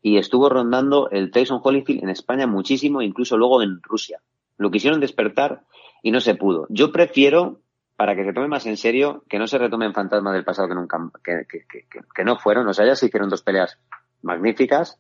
Y 0.02 0.18
estuvo 0.18 0.50
rondando 0.50 1.10
el 1.12 1.32
Tyson 1.32 1.62
Holyfield 1.64 2.04
en 2.04 2.10
España 2.10 2.46
muchísimo, 2.46 3.02
incluso 3.02 3.38
luego 3.38 3.62
en 3.62 3.82
Rusia. 3.82 4.22
Lo 4.58 4.70
quisieron 4.70 5.00
despertar 5.00 5.64
y 6.02 6.12
no 6.12 6.20
se 6.20 6.36
pudo. 6.36 6.68
Yo 6.70 6.92
prefiero, 6.92 7.62
para 7.96 8.16
que 8.16 8.26
se 8.26 8.34
tome 8.34 8.50
más 8.50 8.66
en 8.66 8.76
serio, 8.76 9.24
que 9.30 9.40
no 9.40 9.48
se 9.48 9.58
retomen 9.58 9.94
fantasmas 9.94 10.34
del 10.34 10.44
pasado 10.44 10.68
que 10.68 10.76
nunca, 10.76 11.00
que, 11.24 11.46
que, 11.48 11.88
que, 12.14 12.24
no 12.26 12.38
fueron. 12.38 12.68
O 12.68 12.74
sea, 12.74 12.86
ya 12.86 12.96
se 12.96 13.06
hicieron 13.06 13.30
dos 13.30 13.44
peleas 13.44 13.80
magníficas. 14.22 15.00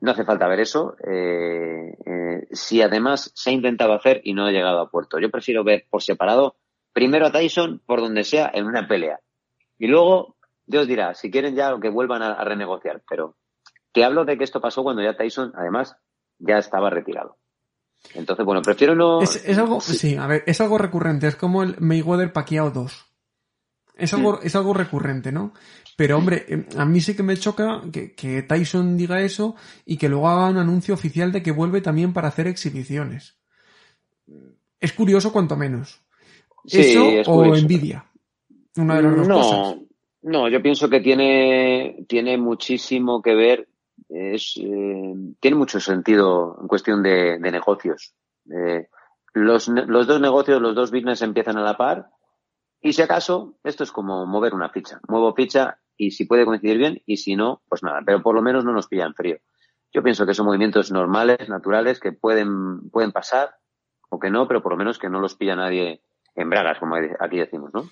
No 0.00 0.12
hace 0.12 0.24
falta 0.24 0.46
ver 0.46 0.60
eso. 0.60 0.96
Eh, 1.04 1.96
eh, 2.06 2.46
si 2.52 2.80
además 2.80 3.32
se 3.34 3.50
ha 3.50 3.52
intentado 3.52 3.92
hacer 3.92 4.20
y 4.24 4.32
no 4.32 4.46
ha 4.46 4.52
llegado 4.52 4.80
a 4.80 4.90
puerto. 4.90 5.18
Yo 5.18 5.30
prefiero 5.30 5.64
ver 5.64 5.86
por 5.90 6.02
separado 6.02 6.54
primero 6.92 7.26
a 7.26 7.32
Tyson 7.32 7.80
por 7.86 8.00
donde 8.00 8.24
sea 8.24 8.50
en 8.52 8.66
una 8.66 8.86
pelea. 8.88 9.20
Y 9.78 9.86
luego, 9.86 10.36
Dios 10.66 10.86
dirá, 10.86 11.14
si 11.14 11.30
quieren 11.30 11.54
ya 11.54 11.74
que 11.80 11.88
vuelvan 11.88 12.22
a, 12.22 12.32
a 12.34 12.44
renegociar. 12.44 13.02
Pero 13.08 13.36
te 13.92 14.04
hablo 14.04 14.24
de 14.24 14.36
que 14.38 14.44
esto 14.44 14.60
pasó 14.60 14.82
cuando 14.82 15.02
ya 15.02 15.16
Tyson, 15.16 15.52
además, 15.56 15.96
ya 16.38 16.58
estaba 16.58 16.90
retirado. 16.90 17.36
Entonces, 18.14 18.44
bueno, 18.46 18.62
prefiero 18.62 18.94
no. 18.94 19.20
Es, 19.20 19.44
es 19.44 19.58
algo, 19.58 19.80
Sí. 19.80 19.96
sí, 19.96 20.16
a 20.16 20.26
ver, 20.26 20.42
es 20.46 20.60
algo 20.60 20.78
recurrente, 20.78 21.26
es 21.26 21.36
como 21.36 21.62
el 21.62 21.76
Mayweather 21.80 22.32
Pacquiao 22.32 22.70
2. 22.70 23.06
Es 23.96 24.14
algo, 24.14 24.34
Mm. 24.34 24.38
es 24.46 24.56
algo 24.56 24.72
recurrente, 24.72 25.30
¿no? 25.32 25.52
Pero 25.96 26.16
hombre, 26.16 26.46
eh, 26.48 26.66
a 26.78 26.86
mí 26.86 27.02
sí 27.02 27.14
que 27.14 27.22
me 27.22 27.36
choca 27.36 27.82
que, 27.92 28.14
que 28.14 28.42
Tyson 28.42 28.96
diga 28.96 29.20
eso 29.20 29.54
y 29.84 29.98
que 29.98 30.08
luego 30.08 30.30
haga 30.30 30.48
un 30.48 30.56
anuncio 30.56 30.94
oficial 30.94 31.30
de 31.32 31.42
que 31.42 31.52
vuelve 31.52 31.82
también 31.82 32.14
para 32.14 32.28
hacer 32.28 32.46
exhibiciones. 32.46 33.36
Es 34.78 34.92
curioso 34.94 35.30
cuanto 35.32 35.56
menos. 35.56 36.00
Sí, 36.64 36.80
eso 36.80 37.08
es 37.08 37.28
o 37.28 37.54
envidia. 37.54 38.04
Una 38.76 38.96
de 38.96 39.02
las 39.02 39.16
dos 39.16 39.28
no, 39.28 39.34
cosas. 39.36 39.76
no, 40.22 40.48
yo 40.48 40.62
pienso 40.62 40.88
que 40.88 41.00
tiene, 41.00 42.04
tiene 42.08 42.38
muchísimo 42.38 43.20
que 43.22 43.34
ver, 43.34 43.68
es, 44.08 44.56
eh, 44.56 45.14
tiene 45.40 45.56
mucho 45.56 45.80
sentido 45.80 46.58
en 46.60 46.68
cuestión 46.68 47.02
de, 47.02 47.38
de 47.38 47.50
negocios. 47.50 48.14
Eh, 48.50 48.88
los, 49.32 49.68
los 49.68 50.06
dos 50.06 50.20
negocios, 50.20 50.60
los 50.60 50.74
dos 50.74 50.90
business 50.90 51.22
empiezan 51.22 51.56
a 51.58 51.62
la 51.62 51.76
par 51.76 52.10
y 52.80 52.92
si 52.92 53.02
acaso, 53.02 53.56
esto 53.62 53.84
es 53.84 53.92
como 53.92 54.24
mover 54.26 54.54
una 54.54 54.70
ficha. 54.70 55.00
Muevo 55.08 55.34
ficha 55.34 55.78
y 55.96 56.12
si 56.12 56.24
puede 56.24 56.46
coincidir 56.46 56.78
bien 56.78 57.02
y 57.04 57.18
si 57.18 57.36
no, 57.36 57.62
pues 57.68 57.82
nada, 57.82 58.00
pero 58.04 58.22
por 58.22 58.34
lo 58.34 58.42
menos 58.42 58.64
no 58.64 58.72
nos 58.72 58.88
pilla 58.88 59.04
en 59.04 59.14
frío. 59.14 59.36
Yo 59.92 60.02
pienso 60.02 60.24
que 60.24 60.34
son 60.34 60.46
movimientos 60.46 60.90
normales, 60.90 61.48
naturales, 61.48 62.00
que 62.00 62.12
pueden, 62.12 62.88
pueden 62.90 63.12
pasar 63.12 63.56
o 64.08 64.18
que 64.18 64.30
no, 64.30 64.48
pero 64.48 64.62
por 64.62 64.72
lo 64.72 64.78
menos 64.78 64.98
que 64.98 65.10
no 65.10 65.20
los 65.20 65.34
pilla 65.34 65.56
nadie 65.56 66.02
en 66.40 66.50
bragas, 66.50 66.78
como 66.78 66.96
aquí 66.96 67.38
decimos, 67.38 67.70
¿no? 67.72 67.84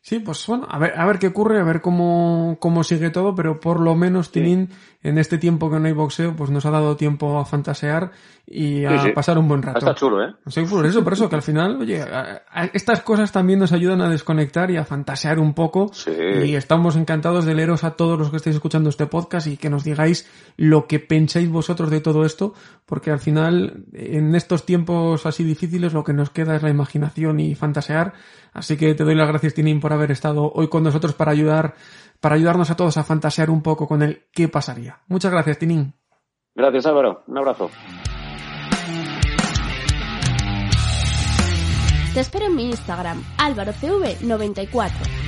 Sí, 0.00 0.20
pues 0.20 0.46
bueno, 0.46 0.68
a 0.70 0.78
ver, 0.78 0.96
a 0.96 1.04
ver 1.04 1.18
qué 1.18 1.26
ocurre, 1.26 1.60
a 1.60 1.64
ver 1.64 1.80
cómo, 1.80 2.58
cómo 2.60 2.84
sigue 2.84 3.10
todo, 3.10 3.34
pero 3.34 3.58
por 3.58 3.80
lo 3.80 3.96
menos, 3.96 4.30
Tinin, 4.30 4.68
en 5.08 5.18
este 5.18 5.38
tiempo 5.38 5.70
que 5.70 5.78
no 5.78 5.86
hay 5.86 5.92
boxeo, 5.92 6.34
pues 6.36 6.50
nos 6.50 6.64
ha 6.66 6.70
dado 6.70 6.96
tiempo 6.96 7.38
a 7.38 7.44
fantasear 7.44 8.10
y 8.46 8.84
a 8.84 8.98
Sí, 9.00 9.06
sí. 9.08 9.12
pasar 9.12 9.38
un 9.38 9.48
buen 9.48 9.62
rato. 9.62 9.78
Está 9.78 9.94
chulo, 9.94 10.22
¿eh? 10.22 10.34
Sí, 10.46 10.62
por 10.62 10.86
eso, 10.86 11.02
por 11.02 11.12
eso, 11.12 11.28
que 11.28 11.34
al 11.36 11.42
final, 11.42 11.78
oye, 11.80 12.00
a- 12.02 12.42
a- 12.50 12.64
estas 12.66 13.00
cosas 13.02 13.32
también 13.32 13.58
nos 13.58 13.72
ayudan 13.72 14.00
a 14.00 14.08
desconectar 14.08 14.70
y 14.70 14.76
a 14.76 14.84
fantasear 14.84 15.38
un 15.40 15.52
poco. 15.54 15.90
Sí. 15.92 16.12
Y 16.44 16.54
estamos 16.54 16.94
encantados 16.96 17.44
de 17.44 17.54
leeros 17.54 17.82
a 17.84 17.92
todos 17.92 18.18
los 18.18 18.30
que 18.30 18.36
estáis 18.36 18.56
escuchando 18.56 18.88
este 18.88 19.06
podcast 19.06 19.46
y 19.48 19.56
que 19.56 19.68
nos 19.70 19.82
digáis 19.84 20.30
lo 20.56 20.86
que 20.86 21.00
pensáis 21.00 21.48
vosotros 21.50 21.90
de 21.90 22.00
todo 22.00 22.24
esto, 22.24 22.54
porque 22.86 23.10
al 23.10 23.18
final, 23.20 23.84
en 23.92 24.34
estos 24.34 24.64
tiempos 24.64 25.26
así 25.26 25.42
difíciles, 25.44 25.92
lo 25.92 26.04
que 26.04 26.12
nos 26.12 26.30
queda 26.30 26.54
es 26.56 26.62
la 26.62 26.70
imaginación 26.70 27.40
y 27.40 27.54
fantasear. 27.54 28.12
Así 28.52 28.76
que 28.78 28.94
te 28.94 29.04
doy 29.04 29.14
las 29.14 29.28
gracias, 29.28 29.52
Tinin, 29.54 29.80
por 29.80 29.92
haber 29.92 30.10
estado 30.10 30.50
hoy 30.54 30.68
con 30.68 30.82
nosotros 30.82 31.12
para 31.14 31.32
ayudar, 31.32 31.74
para 32.20 32.34
ayudarnos 32.34 32.70
a 32.70 32.76
todos 32.76 32.96
a 32.96 33.04
fantasear 33.04 33.50
un 33.50 33.62
poco 33.62 33.86
con 33.86 34.02
el 34.02 34.26
qué 34.32 34.48
pasaría. 34.48 35.00
Muchas 35.08 35.32
gracias, 35.32 35.58
Tinin. 35.58 35.94
Gracias, 36.54 36.86
Álvaro. 36.86 37.22
Un 37.26 37.38
abrazo. 37.38 37.70
Te 42.14 42.20
espero 42.20 42.46
en 42.46 42.56
mi 42.56 42.64
Instagram, 42.70 43.22
álvarocv94. 43.36 45.26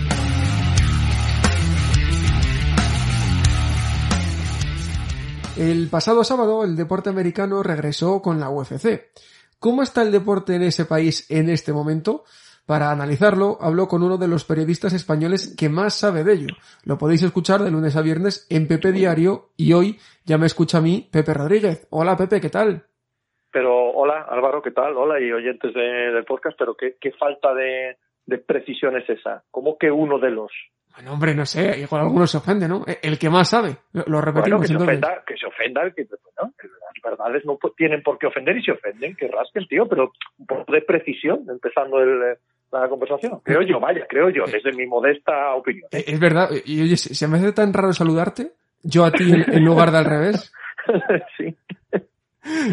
El 5.59 5.89
pasado 5.89 6.23
sábado 6.23 6.63
el 6.63 6.77
deporte 6.77 7.11
americano 7.11 7.65
regresó 7.65 8.23
con 8.23 8.39
la 8.39 8.49
UFC. 8.49 9.11
¿Cómo 9.59 9.83
está 9.83 10.03
el 10.03 10.13
deporte 10.13 10.55
en 10.55 10.63
ese 10.63 10.85
país 10.85 11.27
en 11.31 11.51
este 11.51 11.73
momento? 11.73 12.25
Para 12.69 12.91
analizarlo, 12.91 13.57
hablo 13.63 13.89
con 13.89 14.03
uno 14.03 14.19
de 14.19 14.29
los 14.29 14.45
periodistas 14.45 14.93
españoles 14.93 15.57
que 15.59 15.71
más 15.71 15.99
sabe 15.99 16.23
de 16.23 16.35
ello. 16.35 16.49
Lo 16.85 16.99
podéis 16.99 17.23
escuchar 17.23 17.61
de 17.63 17.71
lunes 17.71 17.97
a 17.97 18.03
viernes 18.03 18.47
en 18.51 18.69
Pepe 18.69 18.93
Diario 18.93 19.53
y 19.57 19.73
hoy 19.73 19.97
ya 20.27 20.37
me 20.37 20.45
escucha 20.45 20.77
a 20.77 20.83
mí 20.83 21.09
Pepe 21.11 21.33
Rodríguez. 21.33 21.89
Hola 21.89 22.15
Pepe, 22.15 22.43
¿qué 22.43 22.51
tal? 22.51 22.85
Pero 23.51 23.73
hola 23.93 24.27
Álvaro, 24.29 24.61
¿qué 24.61 24.73
tal? 24.73 24.99
Hola 24.99 25.19
y 25.19 25.33
oyentes 25.33 25.73
de, 25.73 25.81
del 25.81 26.27
podcast, 26.27 26.59
pero 26.59 26.75
¿qué, 26.75 26.97
qué 27.01 27.11
falta 27.13 27.55
de, 27.55 27.97
de, 28.27 28.37
precisión 28.37 28.99
es 28.99 29.09
esa? 29.09 29.43
¿Cómo 29.51 29.79
que 29.79 29.91
uno 29.91 30.19
de 30.19 30.31
los? 30.31 30.53
Bueno, 30.95 31.15
hombre, 31.15 31.35
no 31.35 31.47
sé, 31.47 31.81
igual 31.81 32.03
alguno 32.03 32.27
se 32.27 32.37
ofende, 32.37 32.69
¿no? 32.69 32.85
El 33.01 33.19
que 33.19 33.31
más 33.31 33.49
sabe, 33.49 33.79
lo 33.95 34.21
repetimos. 34.21 34.61
Bueno, 34.61 34.61
que, 34.61 34.69
se 34.69 34.77
ofenda, 34.77 35.25
que 35.27 35.37
se 35.39 35.47
ofenda, 35.47 35.91
que 35.95 36.03
bueno, 36.05 36.53
las 36.61 37.03
verdades 37.03 37.47
no 37.47 37.59
tienen 37.75 38.03
por 38.03 38.19
qué 38.19 38.27
ofender 38.27 38.59
y 38.59 38.63
se 38.63 38.73
ofenden, 38.73 39.17
que 39.17 39.29
rasquen, 39.29 39.67
tío, 39.69 39.89
pero 39.89 40.13
un 40.37 40.47
poco 40.47 40.71
de 40.71 40.83
precisión, 40.83 41.47
empezando 41.49 42.01
el 42.01 42.37
la 42.73 42.89
conversación. 42.89 43.41
Creo 43.43 43.63
yo, 43.63 43.81
vaya, 43.81 44.07
creo 44.09 44.31
yo, 44.31 44.45
desde 44.45 44.73
mi 44.73 44.87
modesta 44.87 45.55
opinión. 45.55 45.89
Eh, 45.93 46.05
Es 46.07 46.21
verdad, 46.21 46.49
y 46.65 46.83
oye, 46.83 46.97
se 46.97 47.29
me 47.29 47.39
hace 47.39 47.53
tan 47.53 47.73
raro 47.73 47.93
saludarte, 47.93 48.53
yo 48.83 49.05
a 49.05 49.11
ti 49.11 49.25
en, 49.31 49.65
lugar 49.65 49.91
de 49.91 49.99
al 49.99 50.05
revés. 50.05 50.53
sí. 51.37 51.57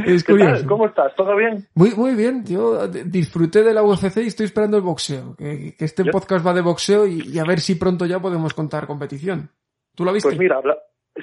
Es 0.05 0.23
¿Qué 0.23 0.31
curioso. 0.33 0.53
tal? 0.61 0.65
¿Cómo 0.67 0.85
estás? 0.87 1.13
¿Todo 1.15 1.35
bien? 1.35 1.65
Muy, 1.73 1.91
muy 1.95 2.13
bien, 2.15 2.45
yo 2.45 2.87
disfruté 2.87 3.61
de 3.63 3.73
la 3.73 3.83
UFC 3.83 4.17
y 4.17 4.27
estoy 4.27 4.45
esperando 4.45 4.77
el 4.77 4.83
boxeo. 4.83 5.35
Que, 5.35 5.75
que 5.77 5.85
este 5.85 6.03
Yo- 6.03 6.11
podcast 6.11 6.45
va 6.45 6.53
de 6.53 6.61
boxeo 6.61 7.05
y, 7.07 7.21
y 7.27 7.39
a 7.39 7.43
ver 7.43 7.59
si 7.59 7.75
pronto 7.75 8.05
ya 8.05 8.19
podemos 8.19 8.53
contar 8.53 8.87
competición. 8.87 9.49
¿Tú 9.95 10.05
lo 10.05 10.13
viste? 10.13 10.29
Pues 10.29 10.39
mira, 10.39 10.61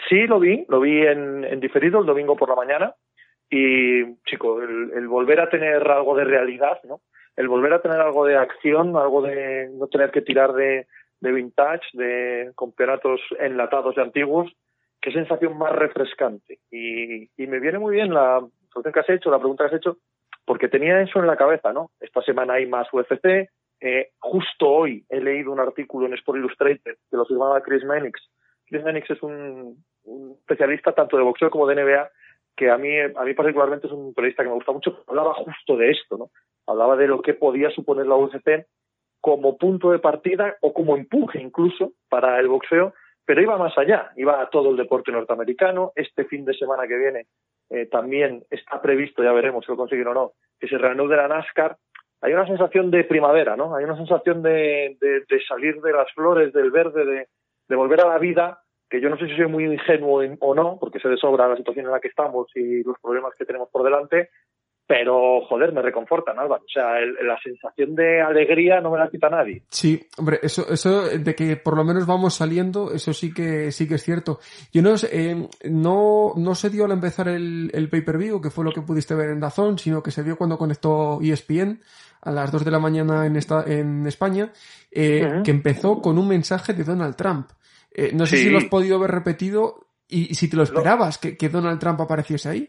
sí 0.08 0.26
lo 0.26 0.38
vi, 0.40 0.66
lo 0.68 0.80
vi 0.80 1.00
en, 1.06 1.44
en 1.44 1.61
diferido 1.61 2.00
el 2.00 2.06
domingo 2.06 2.37
por 2.37 2.48
la 2.50 2.56
mañana 2.56 2.94
y, 3.48 4.04
chico, 4.26 4.61
el, 4.62 4.92
el 4.96 5.08
volver 5.08 5.40
a 5.40 5.48
tener 5.48 5.87
algo 5.90 6.14
de 6.16 6.24
realidad, 6.24 6.78
¿no? 6.88 7.00
El 7.37 7.49
volver 7.49 7.73
a 7.73 7.83
tener 7.83 8.01
algo 8.01 8.27
de 8.27 8.37
acción, 8.37 8.97
algo 8.97 9.23
de 9.23 9.71
no 9.73 9.87
tener 9.87 10.11
que 10.11 10.23
tirar 10.23 10.53
de, 10.53 10.87
de 11.21 11.33
vintage, 11.33 11.87
de 11.95 12.53
campeonatos 12.57 13.21
enlatados 13.38 13.97
y 13.97 14.01
antiguos, 14.01 14.53
qué 15.01 15.12
sensación 15.12 15.57
más 15.57 15.73
refrescante. 15.73 16.59
Y, 16.71 17.31
y 17.37 17.47
me 17.47 17.61
viene 17.61 17.79
muy 17.79 17.95
bien 17.95 18.12
la 18.12 18.40
pregunta 18.71 18.92
que 18.92 19.01
has 19.01 19.11
hecho, 19.11 19.31
la 19.31 19.38
pregunta 19.38 19.64
que 19.64 19.75
has 19.75 19.81
hecho, 19.81 19.99
porque 20.45 20.68
tenía 20.68 21.01
eso 21.01 21.21
en 21.21 21.27
la 21.27 21.37
cabeza, 21.37 21.73
¿no? 21.73 21.90
Esta 22.01 22.23
semana 22.23 22.55
hay 22.55 22.66
más 22.66 22.88
UFC. 22.92 23.49
Eh, 23.81 24.11
justo 24.18 24.68
hoy 24.68 25.05
he 25.09 25.21
leído 25.21 25.51
un 25.53 25.61
artículo 25.61 26.07
en 26.07 26.14
Sport 26.14 26.38
Illustrated 26.38 26.97
que 27.11 27.16
lo 27.16 27.25
firmaba 27.25 27.62
Chris 27.62 27.85
Mannix. 27.85 28.21
Chris 28.66 28.85
Mannix 28.85 29.11
es 29.11 29.23
un, 29.23 29.85
un 30.05 30.37
especialista 30.38 30.92
tanto 30.92 31.16
de 31.16 31.25
boxeo 31.25 31.51
como 31.51 31.66
de 31.66 31.77
NBA 31.77 32.11
que 32.57 32.71
a 32.71 32.79
mí, 32.79 32.90
a 32.99 33.25
mí 33.25 33.35
particularmente 33.35 33.87
es 33.87 33.92
un 33.92 34.14
periodista 34.14 34.42
que 34.42 34.49
me 34.49 34.55
gusta 34.55 34.73
mucho. 34.73 35.05
Hablaba 35.09 35.35
justo 35.35 35.77
de 35.77 35.90
esto, 35.90 36.16
¿no? 36.16 36.31
Hablaba 36.66 36.96
de 36.96 37.09
lo 37.09 37.22
que 37.22 37.35
podía 37.35 37.70
suponer 37.70 38.07
la 38.07 38.16
UFC 38.16 38.66
como 39.20 39.57
punto 39.57 39.90
de 39.90 39.98
partida 39.98 40.57
o 40.61 40.72
como 40.72 40.96
empuje 40.96 41.40
incluso 41.40 41.92
para 42.09 42.38
el 42.40 42.48
boxeo, 42.48 42.92
pero 43.25 43.40
iba 43.40 43.57
más 43.57 43.77
allá, 43.79 44.11
iba 44.16 44.40
a 44.40 44.51
todo 44.51 44.70
el 44.70 44.77
deporte 44.77 45.12
norteamericano. 45.12 45.92
Este 45.94 46.25
fin 46.25 46.44
de 46.44 46.55
semana 46.55 46.88
que 46.88 46.96
viene 46.98 47.27
eh, 47.70 47.87
también 47.87 48.44
está 48.51 48.83
previsto, 48.83 49.22
ya 49.22 49.33
veremos 49.33 49.64
si 49.64 49.70
lo 49.70 49.77
consiguen 49.79 50.09
o 50.09 50.14
no, 50.14 50.33
que 50.59 50.66
se 50.68 50.77
reanude 50.79 51.16
la 51.16 51.29
NASCAR. 51.29 51.77
Hay 52.20 52.33
una 52.35 52.46
sensación 52.46 52.90
de 52.90 53.05
primavera, 53.05 53.57
¿no? 53.57 53.75
Hay 53.75 53.85
una 53.85 53.96
sensación 53.96 54.42
de, 54.42 54.96
de, 55.01 55.40
salir 55.48 55.81
de 55.81 55.92
las 55.92 56.11
flores, 56.12 56.53
del 56.53 56.70
verde, 56.70 57.05
de, 57.05 57.29
de 57.68 57.77
volver 57.77 58.01
a 58.01 58.09
la 58.09 58.18
vida, 58.18 58.61
que 58.90 59.01
yo 59.01 59.09
no 59.09 59.16
sé 59.18 59.27
si 59.27 59.37
soy 59.37 59.46
muy 59.46 59.64
ingenuo 59.64 60.22
en- 60.22 60.37
o 60.40 60.55
no, 60.55 60.79
porque 60.79 61.01
sé 61.01 61.09
de 61.09 61.16
sobra 61.16 61.48
la 61.48 61.57
situación 61.57 61.87
en 61.87 61.92
la 61.92 62.01
que 62.01 62.09
estamos 62.09 62.48
y 62.55 62.83
los 62.85 62.96
problemas 63.01 63.35
que 63.37 63.44
tenemos 63.44 63.68
por 63.70 63.83
delante, 63.83 64.31
pero 64.92 65.40
joder, 65.48 65.72
me 65.72 65.81
reconfortan, 65.81 66.38
Álvaro. 66.38 66.62
O 66.64 66.68
sea, 66.68 66.98
el- 66.98 67.14
la 67.26 67.38
sensación 67.42 67.94
de 67.94 68.20
alegría 68.20 68.78
no 68.83 68.90
me 68.90 68.98
la 68.98 69.09
quita 69.09 69.31
nadie. 69.31 69.62
Sí, 69.70 69.98
hombre, 70.18 70.38
eso, 70.42 70.66
eso 70.70 71.09
de 71.09 71.35
que 71.35 71.57
por 71.57 71.78
lo 71.78 71.83
menos 71.83 72.07
vamos 72.07 72.35
saliendo, 72.35 72.92
eso 72.92 73.14
sí 73.14 73.33
que 73.33 73.72
sí 73.72 73.88
que 73.88 73.94
es 73.94 74.02
cierto. 74.02 74.38
Yo 74.70 74.83
no 74.83 74.98
sé, 74.98 75.09
eh, 75.11 75.48
no, 75.70 76.35
no 76.37 76.55
se 76.55 76.68
dio 76.68 76.85
al 76.85 76.92
empezar 76.92 77.28
el, 77.28 77.70
el 77.72 77.88
pay-per-view, 77.88 78.38
que 78.42 78.50
fue 78.50 78.66
lo 78.66 78.72
que 78.72 78.83
pudiste 78.83 79.14
ver 79.14 79.31
en 79.31 79.40
Dazón, 79.40 79.78
sino 79.78 80.02
que 80.02 80.11
se 80.11 80.22
dio 80.22 80.37
cuando 80.37 80.59
conectó 80.59 81.20
ESPN 81.22 81.81
a 82.20 82.31
las 82.31 82.52
2 82.52 82.62
de 82.62 82.70
la 82.70 82.78
mañana 82.78 83.24
en 83.24 83.37
esta, 83.37 83.64
en 83.66 84.07
España, 84.07 84.52
eh, 84.90 85.40
que 85.42 85.50
empezó 85.52 86.02
con 86.02 86.18
un 86.18 86.28
mensaje 86.28 86.74
de 86.74 86.85
Donald 86.85 87.16
Trump. 87.16 87.48
Eh, 87.94 88.11
no 88.12 88.26
sé 88.26 88.37
Sí. 88.37 88.42
si 88.44 88.50
lo 88.50 88.59
has 88.59 88.66
podido 88.66 88.98
ver 88.98 89.11
repetido 89.11 89.87
y, 90.07 90.31
y 90.31 90.35
si 90.35 90.50
te 90.50 90.57
lo 90.59 90.62
esperabas, 90.64 91.16
que, 91.16 91.38
que 91.38 91.48
Donald 91.48 91.81
Trump 91.81 91.98
apareciese 92.02 92.50
ahí. 92.50 92.68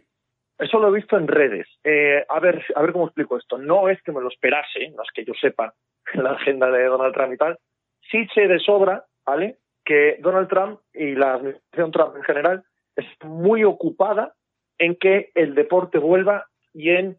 Eso 0.58 0.80
lo 0.80 0.90
he 0.90 1.00
visto 1.00 1.18
en 1.18 1.28
redes. 1.28 1.68
Eh, 1.84 2.24
a 2.28 2.40
ver, 2.40 2.64
a 2.76 2.82
ver 2.82 2.92
cómo 2.92 3.06
explico 3.06 3.38
esto. 3.38 3.58
No 3.58 3.90
es 3.90 4.02
que 4.04 4.12
me 4.12 4.22
lo 4.22 4.30
esperase, 4.30 4.90
no 4.96 5.04
es 5.04 5.10
que 5.14 5.26
yo 5.26 5.34
sepa 5.34 5.74
la 6.14 6.32
agenda 6.32 6.70
de 6.70 6.86
Donald 6.86 7.14
Trump 7.14 7.34
y 7.34 7.38
tal. 7.38 7.58
Sí 8.12 8.28
sé 8.34 8.48
de 8.48 8.60
sobra, 8.60 9.06
¿vale? 9.26 9.58
Que 9.84 10.18
Donald 10.20 10.48
Trump 10.48 10.80
y 10.94 11.16
la 11.16 11.34
administración 11.34 11.92
Trump 11.92 12.16
en 12.18 12.24
general 12.24 12.64
es 12.96 13.06
muy 13.24 13.64
ocupada 13.64 14.34
en 14.78 14.96
que 14.96 15.32
el 15.36 15.56
deporte 15.56 15.98
vuelva 15.98 16.46
y 16.74 16.90
en 16.90 17.18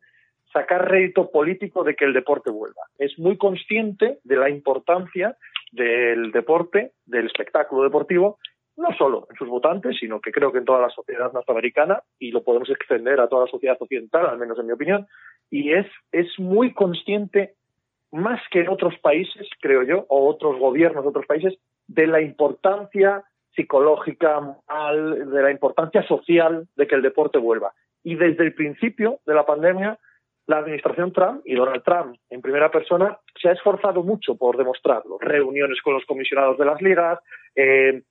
sacar 0.52 0.88
rédito 0.88 1.30
político 1.30 1.82
de 1.82 1.96
que 1.96 2.04
el 2.04 2.12
deporte 2.12 2.50
vuelva. 2.50 2.82
Es 2.98 3.18
muy 3.18 3.36
consciente 3.36 4.20
de 4.22 4.36
la 4.36 4.48
importancia 4.48 5.36
del 5.72 6.30
deporte, 6.30 6.92
del 7.04 7.26
espectáculo 7.26 7.82
deportivo, 7.82 8.38
no 8.76 8.92
solo 8.96 9.26
en 9.30 9.36
sus 9.36 9.48
votantes, 9.48 9.96
sino 9.98 10.20
que 10.20 10.32
creo 10.32 10.52
que 10.52 10.58
en 10.58 10.64
toda 10.64 10.80
la 10.80 10.90
sociedad 10.90 11.32
norteamericana, 11.32 12.02
y 12.18 12.30
lo 12.30 12.42
podemos 12.42 12.68
extender 12.70 13.20
a 13.20 13.28
toda 13.28 13.44
la 13.44 13.50
sociedad 13.50 13.76
occidental, 13.78 14.26
al 14.26 14.38
menos 14.38 14.58
en 14.58 14.66
mi 14.66 14.72
opinión, 14.72 15.06
y 15.50 15.72
es, 15.72 15.86
es 16.12 16.26
muy 16.38 16.72
consciente, 16.72 17.54
más 18.10 18.40
que 18.50 18.60
en 18.60 18.68
otros 18.68 18.98
países, 19.00 19.48
creo 19.60 19.82
yo, 19.82 20.06
o 20.08 20.28
otros 20.28 20.58
gobiernos 20.58 21.04
de 21.04 21.10
otros 21.10 21.26
países, 21.26 21.54
de 21.86 22.06
la 22.06 22.20
importancia 22.20 23.24
psicológica, 23.54 24.58
de 24.68 25.42
la 25.42 25.50
importancia 25.50 26.02
social 26.06 26.66
de 26.76 26.86
que 26.86 26.94
el 26.94 27.02
deporte 27.02 27.38
vuelva. 27.38 27.72
Y 28.02 28.16
desde 28.16 28.44
el 28.44 28.54
principio 28.54 29.20
de 29.26 29.34
la 29.34 29.46
pandemia, 29.46 29.98
la 30.46 30.58
administración 30.58 31.12
Trump 31.12 31.42
y 31.44 31.54
Donald 31.54 31.82
Trump 31.82 32.16
en 32.28 32.42
primera 32.42 32.70
persona 32.70 33.18
se 33.40 33.48
ha 33.48 33.52
esforzado 33.52 34.02
mucho 34.02 34.36
por 34.36 34.56
demostrarlo. 34.56 35.18
Reuniones 35.18 35.80
con 35.82 35.94
los 35.94 36.04
comisionados 36.04 36.58
de 36.58 36.64
las 36.64 36.82
ligas, 36.82 37.18
eh, 37.54 38.02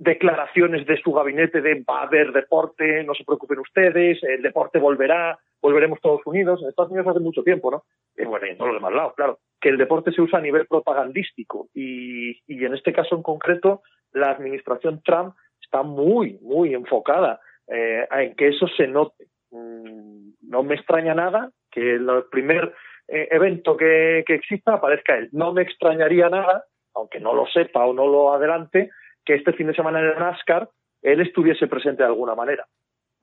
declaraciones 0.00 0.86
de 0.86 0.96
su 0.96 1.12
gabinete 1.12 1.60
de 1.60 1.84
va 1.88 2.00
a 2.00 2.06
haber 2.06 2.32
deporte, 2.32 3.04
no 3.04 3.14
se 3.14 3.22
preocupen 3.22 3.58
ustedes, 3.58 4.18
el 4.22 4.40
deporte 4.40 4.78
volverá, 4.78 5.38
volveremos 5.60 6.00
todos 6.00 6.22
unidos. 6.24 6.62
En 6.62 6.70
Estados 6.70 6.90
Unidos 6.90 7.08
hace 7.08 7.20
mucho 7.20 7.42
tiempo, 7.42 7.70
¿no? 7.70 7.84
Y 8.16 8.24
bueno, 8.24 8.46
y 8.46 8.50
en 8.50 8.58
los 8.58 8.72
demás 8.72 8.94
lados, 8.94 9.12
claro, 9.14 9.38
que 9.60 9.68
el 9.68 9.76
deporte 9.76 10.10
se 10.10 10.22
usa 10.22 10.38
a 10.38 10.42
nivel 10.42 10.66
propagandístico 10.66 11.68
y, 11.74 12.30
y 12.46 12.64
en 12.64 12.74
este 12.74 12.94
caso 12.94 13.14
en 13.14 13.22
concreto 13.22 13.82
la 14.12 14.30
administración 14.30 15.02
Trump 15.04 15.34
está 15.62 15.82
muy, 15.82 16.38
muy 16.40 16.72
enfocada 16.72 17.38
eh, 17.68 18.06
en 18.10 18.34
que 18.36 18.48
eso 18.48 18.68
se 18.68 18.86
note. 18.86 19.26
Mm, 19.50 20.30
no 20.48 20.62
me 20.62 20.76
extraña 20.76 21.14
nada 21.14 21.50
que 21.70 21.96
el 21.96 22.08
primer 22.30 22.72
eh, 23.06 23.28
evento 23.30 23.76
que, 23.76 24.24
que 24.26 24.34
exista 24.34 24.74
aparezca 24.74 25.18
él. 25.18 25.28
No 25.32 25.52
me 25.52 25.60
extrañaría 25.60 26.30
nada, 26.30 26.64
aunque 26.94 27.20
no 27.20 27.34
lo 27.34 27.46
sepa 27.48 27.84
o 27.84 27.92
no 27.92 28.06
lo 28.06 28.32
adelante, 28.32 28.88
que 29.24 29.34
este 29.34 29.52
fin 29.52 29.66
de 29.66 29.74
semana 29.74 30.00
en 30.00 30.18
NASCAR 30.18 30.68
él 31.02 31.20
estuviese 31.20 31.66
presente 31.66 32.02
de 32.02 32.08
alguna 32.08 32.34
manera. 32.34 32.66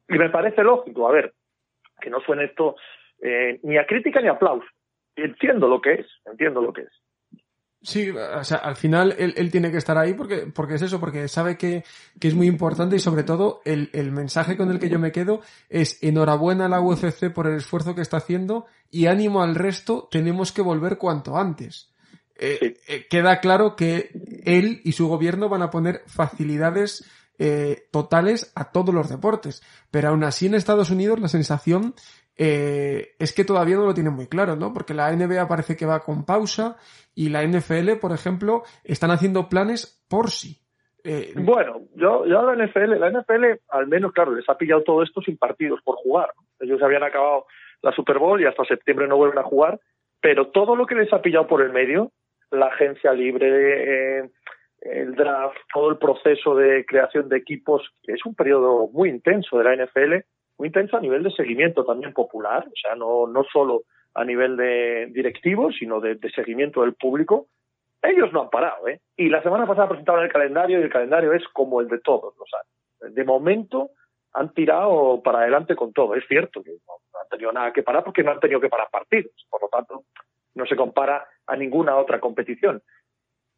Y 0.09 0.17
me 0.17 0.29
parece 0.29 0.63
lógico, 0.63 1.07
a 1.07 1.11
ver, 1.11 1.33
que 1.99 2.09
no 2.09 2.19
suene 2.21 2.45
esto 2.45 2.75
eh, 3.21 3.59
ni 3.63 3.77
a 3.77 3.85
crítica 3.85 4.21
ni 4.21 4.27
a 4.27 4.31
aplauso. 4.31 4.67
Entiendo 5.15 5.67
lo 5.67 5.81
que 5.81 5.93
es, 5.93 6.07
entiendo 6.25 6.61
lo 6.61 6.71
que 6.71 6.81
es. 6.81 6.91
Sí, 7.81 8.09
o 8.09 8.43
sea, 8.43 8.57
al 8.57 8.75
final 8.75 9.15
él, 9.19 9.33
él 9.37 9.51
tiene 9.51 9.71
que 9.71 9.77
estar 9.77 9.97
ahí 9.97 10.13
porque, 10.13 10.47
porque 10.53 10.75
es 10.75 10.81
eso, 10.81 10.99
porque 10.99 11.27
sabe 11.27 11.57
que, 11.57 11.83
que 12.19 12.27
es 12.27 12.33
muy 12.33 12.47
importante 12.47 12.95
y 12.95 12.99
sobre 12.99 13.23
todo 13.23 13.61
el, 13.65 13.89
el 13.93 14.11
mensaje 14.11 14.57
con 14.57 14.71
el 14.71 14.79
que 14.79 14.89
yo 14.89 14.99
me 14.99 15.11
quedo 15.11 15.41
es 15.69 16.03
enhorabuena 16.03 16.65
a 16.65 16.69
la 16.69 16.81
UFC 16.81 17.31
por 17.31 17.47
el 17.47 17.57
esfuerzo 17.57 17.93
que 17.93 18.01
está 18.01 18.17
haciendo 18.17 18.65
y 18.89 19.05
ánimo 19.05 19.43
al 19.43 19.55
resto, 19.55 20.07
tenemos 20.09 20.51
que 20.51 20.63
volver 20.63 20.97
cuanto 20.97 21.37
antes. 21.37 21.93
Eh, 22.39 22.57
Sí. 22.59 22.77
eh, 22.87 23.07
queda 23.09 23.39
claro 23.39 23.75
que 23.75 24.09
él 24.45 24.81
y 24.83 24.91
su 24.93 25.07
gobierno 25.07 25.49
van 25.49 25.61
a 25.61 25.69
poner 25.69 26.01
facilidades 26.07 27.03
eh, 27.39 27.87
totales 27.91 28.51
a 28.55 28.71
todos 28.71 28.93
los 28.93 29.09
deportes, 29.09 29.61
pero 29.91 30.09
aún 30.09 30.23
así 30.23 30.47
en 30.47 30.55
Estados 30.55 30.89
Unidos 30.89 31.19
la 31.19 31.27
sensación 31.27 31.93
eh, 32.35 33.15
es 33.19 33.33
que 33.33 33.43
todavía 33.45 33.75
no 33.75 33.85
lo 33.85 33.93
tienen 33.93 34.13
muy 34.13 34.27
claro, 34.27 34.55
¿no? 34.55 34.73
Porque 34.73 34.93
la 34.93 35.11
NBA 35.11 35.47
parece 35.47 35.75
que 35.75 35.85
va 35.85 35.99
con 36.01 36.25
pausa 36.25 36.77
y 37.15 37.29
la 37.29 37.43
NFL, 37.43 37.97
por 37.99 38.11
ejemplo, 38.11 38.63
están 38.83 39.11
haciendo 39.11 39.49
planes 39.49 40.03
por 40.07 40.29
sí. 40.29 40.61
Eh, 41.03 41.33
Bueno, 41.35 41.81
yo, 41.95 42.25
yo 42.25 42.41
la 42.43 42.53
NFL, 42.65 42.99
la 42.99 43.09
NFL 43.09 43.59
al 43.69 43.87
menos, 43.87 44.11
claro, 44.13 44.35
les 44.35 44.47
ha 44.49 44.57
pillado 44.57 44.83
todo 44.83 45.01
esto 45.03 45.21
sin 45.21 45.37
partidos 45.37 45.79
por 45.83 45.95
jugar. 45.95 46.29
Ellos 46.59 46.81
habían 46.83 47.03
acabado 47.03 47.45
la 47.81 47.91
Super 47.91 48.19
Bowl 48.19 48.41
y 48.41 48.45
hasta 48.45 48.65
septiembre 48.65 49.07
no 49.07 49.17
vuelven 49.17 49.39
a 49.39 49.43
jugar, 49.43 49.79
pero 50.21 50.47
todo 50.47 50.75
lo 50.75 50.85
que 50.85 50.95
les 50.95 51.11
ha 51.13 51.21
pillado 51.21 51.47
por 51.47 51.61
el 51.61 51.71
medio, 51.71 52.11
la 52.51 52.67
agencia 52.67 53.13
libre, 53.13 54.19
eh, 54.19 54.29
el 54.81 55.15
draft, 55.15 55.57
todo 55.73 55.89
el 55.89 55.97
proceso 55.97 56.55
de 56.55 56.85
creación 56.85 57.29
de 57.29 57.37
equipos, 57.37 57.83
es 58.03 58.25
un 58.25 58.35
periodo 58.35 58.87
muy 58.87 59.09
intenso 59.09 59.57
de 59.57 59.63
la 59.63 59.75
NFL, 59.75 60.25
muy 60.57 60.67
intenso 60.67 60.97
a 60.97 61.01
nivel 61.01 61.23
de 61.23 61.31
seguimiento 61.31 61.85
también 61.85 62.13
popular, 62.13 62.65
o 62.67 62.75
sea, 62.75 62.95
no, 62.95 63.27
no 63.27 63.43
solo 63.51 63.83
a 64.13 64.23
nivel 64.23 64.57
de 64.57 65.07
directivos, 65.11 65.75
sino 65.77 65.99
de, 65.99 66.15
de 66.15 66.31
seguimiento 66.31 66.81
del 66.81 66.95
público. 66.95 67.47
Ellos 68.01 68.31
no 68.31 68.41
han 68.41 68.49
parado, 68.49 68.87
¿eh? 68.87 69.01
Y 69.15 69.29
la 69.29 69.43
semana 69.43 69.67
pasada 69.67 69.89
presentaron 69.89 70.23
el 70.23 70.31
calendario 70.31 70.79
y 70.79 70.83
el 70.83 70.89
calendario 70.89 71.33
es 71.33 71.47
como 71.49 71.81
el 71.81 71.87
de 71.87 71.99
todos 71.99 72.33
los 72.37 72.49
años. 72.53 73.13
De 73.13 73.23
momento 73.23 73.91
han 74.33 74.53
tirado 74.53 75.21
para 75.23 75.39
adelante 75.39 75.75
con 75.75 75.93
todo. 75.93 76.15
Es 76.15 76.25
cierto 76.27 76.63
que 76.63 76.71
no 76.71 77.19
han 77.19 77.27
tenido 77.29 77.51
nada 77.51 77.73
que 77.73 77.83
parar 77.83 78.03
porque 78.03 78.23
no 78.23 78.31
han 78.31 78.39
tenido 78.39 78.59
que 78.59 78.69
parar 78.69 78.87
partidos. 78.91 79.33
Por 79.49 79.63
lo 79.63 79.69
tanto, 79.69 80.03
no 80.55 80.65
se 80.65 80.75
compara 80.75 81.27
a 81.47 81.55
ninguna 81.55 81.95
otra 81.95 82.19
competición. 82.19 82.81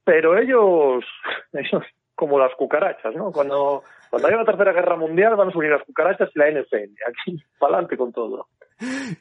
Pero 0.03 0.37
ellos, 0.37 1.03
ellos 1.53 1.83
como 2.15 2.37
las 2.37 2.53
cucarachas, 2.55 3.15
¿no? 3.15 3.31
Cuando, 3.31 3.83
cuando 4.09 4.27
haya 4.27 4.37
la 4.37 4.45
tercera 4.45 4.73
guerra 4.73 4.97
mundial 4.97 5.37
van 5.37 5.49
a 5.49 5.51
subir 5.51 5.69
las 5.69 5.83
cucarachas 5.83 6.29
y 6.35 6.39
la 6.39 6.51
NFL. 6.51 6.93
Aquí, 7.07 7.43
para 7.59 7.75
adelante 7.75 7.97
con 7.97 8.11
todo. 8.11 8.47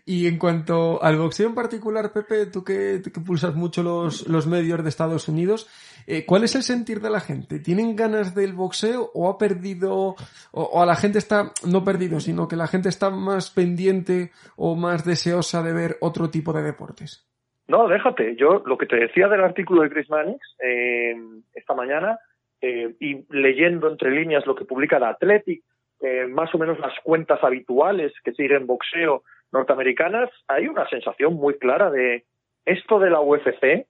Y 0.05 0.27
en 0.27 0.39
cuanto 0.39 1.03
al 1.03 1.17
boxeo 1.17 1.49
en 1.49 1.55
particular, 1.55 2.13
Pepe, 2.13 2.47
tú 2.47 2.65
que, 2.65 3.03
que 3.03 3.21
pulsas 3.21 3.55
mucho 3.55 3.83
los, 3.83 4.29
los 4.29 4.47
medios 4.47 4.83
de 4.83 4.89
Estados 4.89 5.29
Unidos, 5.29 5.69
eh, 6.07 6.25
¿cuál 6.25 6.45
es 6.45 6.55
el 6.55 6.63
sentir 6.63 7.01
de 7.01 7.11
la 7.11 7.21
gente? 7.21 7.59
¿Tienen 7.59 7.97
ganas 7.97 8.35
del 8.35 8.53
boxeo 8.53 9.11
o 9.15 9.29
ha 9.29 9.37
perdido, 9.37 9.95
o, 9.95 10.17
o, 10.53 10.83
a 10.83 10.87
la 10.87 10.95
gente 10.95 11.19
está, 11.19 11.53
no 11.67 11.85
perdido, 11.85 12.21
sino 12.21 12.47
que 12.47 12.57
la 12.57 12.69
gente 12.69 12.89
está 12.89 13.11
más 13.11 13.51
pendiente 13.51 14.33
o 14.57 14.77
más 14.77 15.05
deseosa 15.05 15.63
de 15.63 15.73
ver 15.73 15.99
otro 16.01 16.31
tipo 16.31 16.53
de 16.53 16.63
deportes? 16.63 17.29
No, 17.69 17.87
déjate. 17.87 18.35
Yo 18.37 18.63
lo 18.65 18.79
que 18.79 18.87
te 18.87 18.97
decía 18.97 19.29
del 19.29 19.43
artículo 19.43 19.83
de 19.83 19.91
Chris 19.91 20.11
Mannix 20.11 20.41
eh, 20.63 21.15
esta 21.55 21.75
mañana 21.75 22.19
eh, 22.61 22.95
y 22.99 23.25
leyendo 23.31 23.89
entre 23.89 24.11
líneas 24.11 24.47
lo 24.47 24.55
que 24.55 24.65
publica 24.65 24.99
la 24.99 25.11
Athletic, 25.11 25.63
eh, 26.01 26.27
más 26.27 26.55
o 26.55 26.59
menos 26.59 26.79
las 26.79 26.99
cuentas 27.05 27.43
habituales 27.43 28.13
que 28.25 28.33
siguen 28.33 28.67
boxeo 28.67 29.23
norteamericanas, 29.53 30.31
hay 30.47 30.69
una 30.69 30.89
sensación 30.89 31.35
muy 31.35 31.59
clara 31.59 31.91
de 31.91 32.25
esto 32.65 32.99
de 32.99 33.11
la 33.11 33.21
UFC 33.21 33.87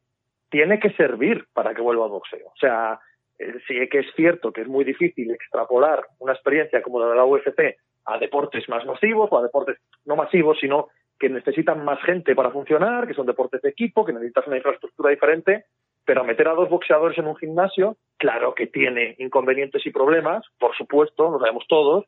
tiene 0.50 0.78
que 0.78 0.90
servir 0.90 1.46
para 1.52 1.74
que 1.74 1.82
vuelva 1.82 2.04
al 2.04 2.10
boxeo. 2.10 2.46
O 2.46 2.56
sea, 2.58 2.98
eh, 3.38 3.54
sí 3.66 3.74
que 3.88 4.00
es 4.00 4.06
cierto 4.14 4.52
que 4.52 4.62
es 4.62 4.68
muy 4.68 4.84
difícil 4.84 5.30
extrapolar 5.30 6.04
una 6.18 6.32
experiencia 6.32 6.82
como 6.82 7.00
la 7.00 7.08
de 7.08 7.16
la 7.16 7.24
UFC 7.24 7.76
a 8.06 8.18
deportes 8.18 8.68
más 8.68 8.84
masivos 8.86 9.28
o 9.30 9.38
a 9.38 9.42
deportes 9.42 9.78
no 10.04 10.16
masivos, 10.16 10.58
sino 10.60 10.88
que 11.18 11.28
necesitan 11.28 11.84
más 11.84 12.00
gente 12.02 12.34
para 12.34 12.50
funcionar, 12.50 13.06
que 13.06 13.14
son 13.14 13.26
deportes 13.26 13.62
de 13.62 13.70
equipo, 13.70 14.04
que 14.04 14.12
necesitas 14.12 14.46
una 14.46 14.56
infraestructura 14.56 15.10
diferente, 15.10 15.64
pero 16.04 16.24
meter 16.24 16.48
a 16.48 16.54
dos 16.54 16.68
boxeadores 16.68 17.18
en 17.18 17.26
un 17.26 17.36
gimnasio, 17.36 17.96
claro 18.16 18.54
que 18.54 18.66
tiene 18.66 19.16
inconvenientes 19.18 19.84
y 19.84 19.90
problemas, 19.90 20.44
por 20.58 20.76
supuesto, 20.76 21.30
lo 21.30 21.38
sabemos 21.38 21.64
todos, 21.68 22.06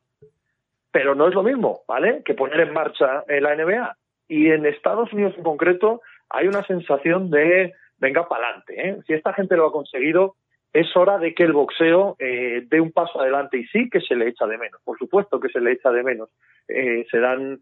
pero 0.90 1.14
no 1.14 1.28
es 1.28 1.34
lo 1.34 1.42
mismo, 1.42 1.82
¿vale? 1.86 2.22
Que 2.24 2.34
poner 2.34 2.60
en 2.60 2.72
marcha 2.72 3.24
la 3.28 3.54
NBA. 3.54 3.96
Y 4.28 4.50
en 4.50 4.64
Estados 4.66 5.12
Unidos 5.12 5.34
en 5.36 5.42
concreto 5.42 6.00
hay 6.28 6.46
una 6.46 6.64
sensación 6.64 7.30
de 7.30 7.74
venga 7.98 8.28
para 8.28 8.46
adelante. 8.46 8.88
¿eh? 8.88 8.96
Si 9.06 9.12
esta 9.12 9.32
gente 9.32 9.56
lo 9.56 9.66
ha 9.66 9.72
conseguido, 9.72 10.36
es 10.72 10.96
hora 10.96 11.18
de 11.18 11.34
que 11.34 11.44
el 11.44 11.52
boxeo 11.52 12.16
eh, 12.18 12.64
dé 12.66 12.80
un 12.80 12.92
paso 12.92 13.20
adelante 13.20 13.58
y 13.58 13.66
sí 13.66 13.90
que 13.90 14.00
se 14.00 14.14
le 14.14 14.28
echa 14.28 14.46
de 14.46 14.56
menos, 14.56 14.80
por 14.84 14.98
supuesto 14.98 15.40
que 15.40 15.48
se 15.48 15.60
le 15.60 15.72
echa 15.72 15.90
de 15.90 16.02
menos. 16.02 16.30
Eh, 16.68 17.06
se 17.10 17.18
dan 17.18 17.60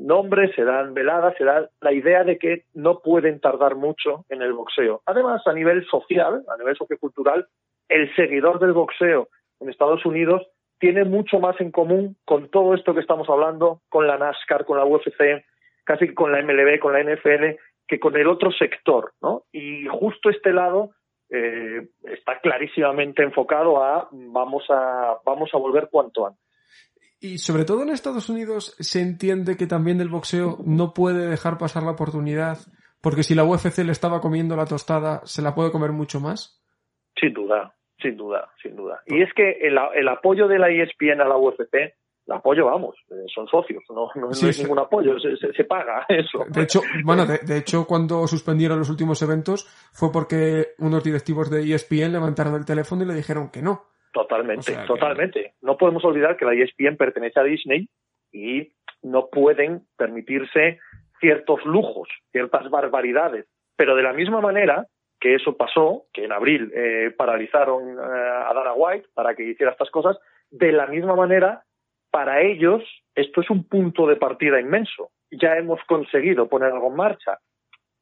nombres, 0.00 0.54
se 0.54 0.64
dan 0.64 0.94
veladas, 0.94 1.34
se 1.36 1.44
da 1.44 1.68
la 1.80 1.92
idea 1.92 2.24
de 2.24 2.38
que 2.38 2.64
no 2.74 3.00
pueden 3.00 3.40
tardar 3.40 3.76
mucho 3.76 4.24
en 4.28 4.42
el 4.42 4.52
boxeo. 4.52 5.02
Además, 5.06 5.46
a 5.46 5.52
nivel 5.52 5.86
social, 5.86 6.42
a 6.48 6.56
nivel 6.56 6.76
sociocultural, 6.76 7.46
el 7.88 8.14
seguidor 8.14 8.58
del 8.58 8.72
boxeo 8.72 9.28
en 9.60 9.68
Estados 9.68 10.04
Unidos 10.06 10.46
tiene 10.78 11.04
mucho 11.04 11.38
más 11.38 11.60
en 11.60 11.70
común 11.70 12.16
con 12.24 12.48
todo 12.48 12.74
esto 12.74 12.94
que 12.94 13.00
estamos 13.00 13.28
hablando, 13.28 13.82
con 13.88 14.06
la 14.06 14.16
NASCAR, 14.16 14.64
con 14.64 14.78
la 14.78 14.86
UFC, 14.86 15.44
casi 15.84 16.14
con 16.14 16.32
la 16.32 16.42
MLB, 16.42 16.78
con 16.78 16.94
la 16.94 17.02
NFL, 17.02 17.58
que 17.86 18.00
con 18.00 18.16
el 18.16 18.26
otro 18.28 18.50
sector, 18.52 19.12
¿no? 19.20 19.42
Y 19.52 19.86
justo 19.86 20.30
este 20.30 20.52
lado 20.52 20.90
eh, 21.28 21.88
está 22.04 22.40
clarísimamente 22.40 23.22
enfocado 23.22 23.82
a 23.82 24.08
vamos 24.10 24.64
a 24.70 25.18
vamos 25.24 25.50
a 25.52 25.58
volver 25.58 25.88
cuanto 25.90 26.26
antes. 26.26 26.49
Y 27.20 27.38
sobre 27.38 27.64
todo 27.66 27.82
en 27.82 27.90
Estados 27.90 28.30
Unidos 28.30 28.74
se 28.80 29.02
entiende 29.02 29.56
que 29.58 29.66
también 29.66 30.00
el 30.00 30.08
boxeo 30.08 30.58
no 30.64 30.94
puede 30.94 31.26
dejar 31.28 31.58
pasar 31.58 31.82
la 31.82 31.90
oportunidad, 31.90 32.58
porque 33.02 33.22
si 33.22 33.34
la 33.34 33.44
UFC 33.44 33.78
le 33.84 33.92
estaba 33.92 34.20
comiendo 34.22 34.56
la 34.56 34.64
tostada, 34.64 35.20
se 35.24 35.42
la 35.42 35.54
puede 35.54 35.70
comer 35.70 35.92
mucho 35.92 36.18
más. 36.18 36.62
Sin 37.20 37.34
duda, 37.34 37.74
sin 38.00 38.16
duda, 38.16 38.50
sin 38.62 38.74
duda. 38.74 39.02
Y 39.06 39.20
es 39.22 39.28
que 39.34 39.50
el, 39.60 39.76
el 39.94 40.08
apoyo 40.08 40.48
de 40.48 40.58
la 40.58 40.70
ESPN 40.70 41.20
a 41.20 41.28
la 41.28 41.36
UFC, 41.36 41.74
el 41.74 42.32
apoyo, 42.32 42.64
vamos, 42.64 42.96
eh, 43.10 43.26
son 43.34 43.46
socios, 43.48 43.82
no, 43.90 44.08
no, 44.14 44.32
Sí, 44.32 44.44
no 44.44 44.50
es 44.50 44.56
sí. 44.56 44.62
ningún 44.62 44.78
apoyo, 44.78 45.18
se, 45.18 45.36
se, 45.36 45.52
se 45.52 45.64
paga 45.64 46.06
eso. 46.08 46.46
De 46.48 46.62
hecho, 46.62 46.80
bueno, 47.04 47.26
de, 47.26 47.38
de 47.38 47.58
hecho, 47.58 47.86
cuando 47.86 48.26
suspendieron 48.26 48.78
los 48.78 48.88
últimos 48.88 49.20
eventos 49.20 49.66
fue 49.92 50.10
porque 50.10 50.68
unos 50.78 51.04
directivos 51.04 51.50
de 51.50 51.70
ESPN 51.74 52.12
levantaron 52.12 52.54
el 52.54 52.64
teléfono 52.64 53.02
y 53.02 53.06
le 53.06 53.14
dijeron 53.14 53.50
que 53.50 53.60
no. 53.60 53.89
Totalmente, 54.12 54.60
O 54.60 54.74
sea 54.74 54.82
que- 54.82 54.86
totalmente. 54.86 55.54
No 55.62 55.76
podemos 55.76 56.04
olvidar 56.04 56.36
que 56.36 56.44
la 56.44 56.54
ESPN 56.54 56.96
pertenece 56.96 57.38
a 57.40 57.44
Disney 57.44 57.88
y 58.32 58.72
no 59.02 59.28
pueden 59.28 59.82
permitirse 59.96 60.78
ciertos 61.20 61.64
lujos, 61.64 62.08
ciertas 62.32 62.68
barbaridades. 62.70 63.46
Pero 63.76 63.94
de 63.94 64.02
la 64.02 64.12
misma 64.12 64.40
manera 64.40 64.86
que 65.20 65.34
eso 65.34 65.56
pasó, 65.56 66.06
que 66.12 66.24
en 66.24 66.32
abril 66.32 66.72
eh, 66.74 67.12
paralizaron 67.16 67.90
eh, 67.98 68.00
a 68.02 68.52
Dana 68.54 68.72
White 68.72 69.08
para 69.14 69.34
que 69.34 69.44
hiciera 69.44 69.72
estas 69.72 69.90
cosas, 69.90 70.18
de 70.50 70.72
la 70.72 70.86
misma 70.86 71.14
manera, 71.14 71.62
para 72.10 72.40
ellos 72.40 72.82
esto 73.14 73.40
es 73.42 73.50
un 73.50 73.64
punto 73.68 74.06
de 74.06 74.16
partida 74.16 74.58
inmenso. 74.60 75.10
Ya 75.30 75.56
hemos 75.56 75.78
conseguido 75.84 76.48
poner 76.48 76.72
algo 76.72 76.88
en 76.88 76.96
marcha. 76.96 77.38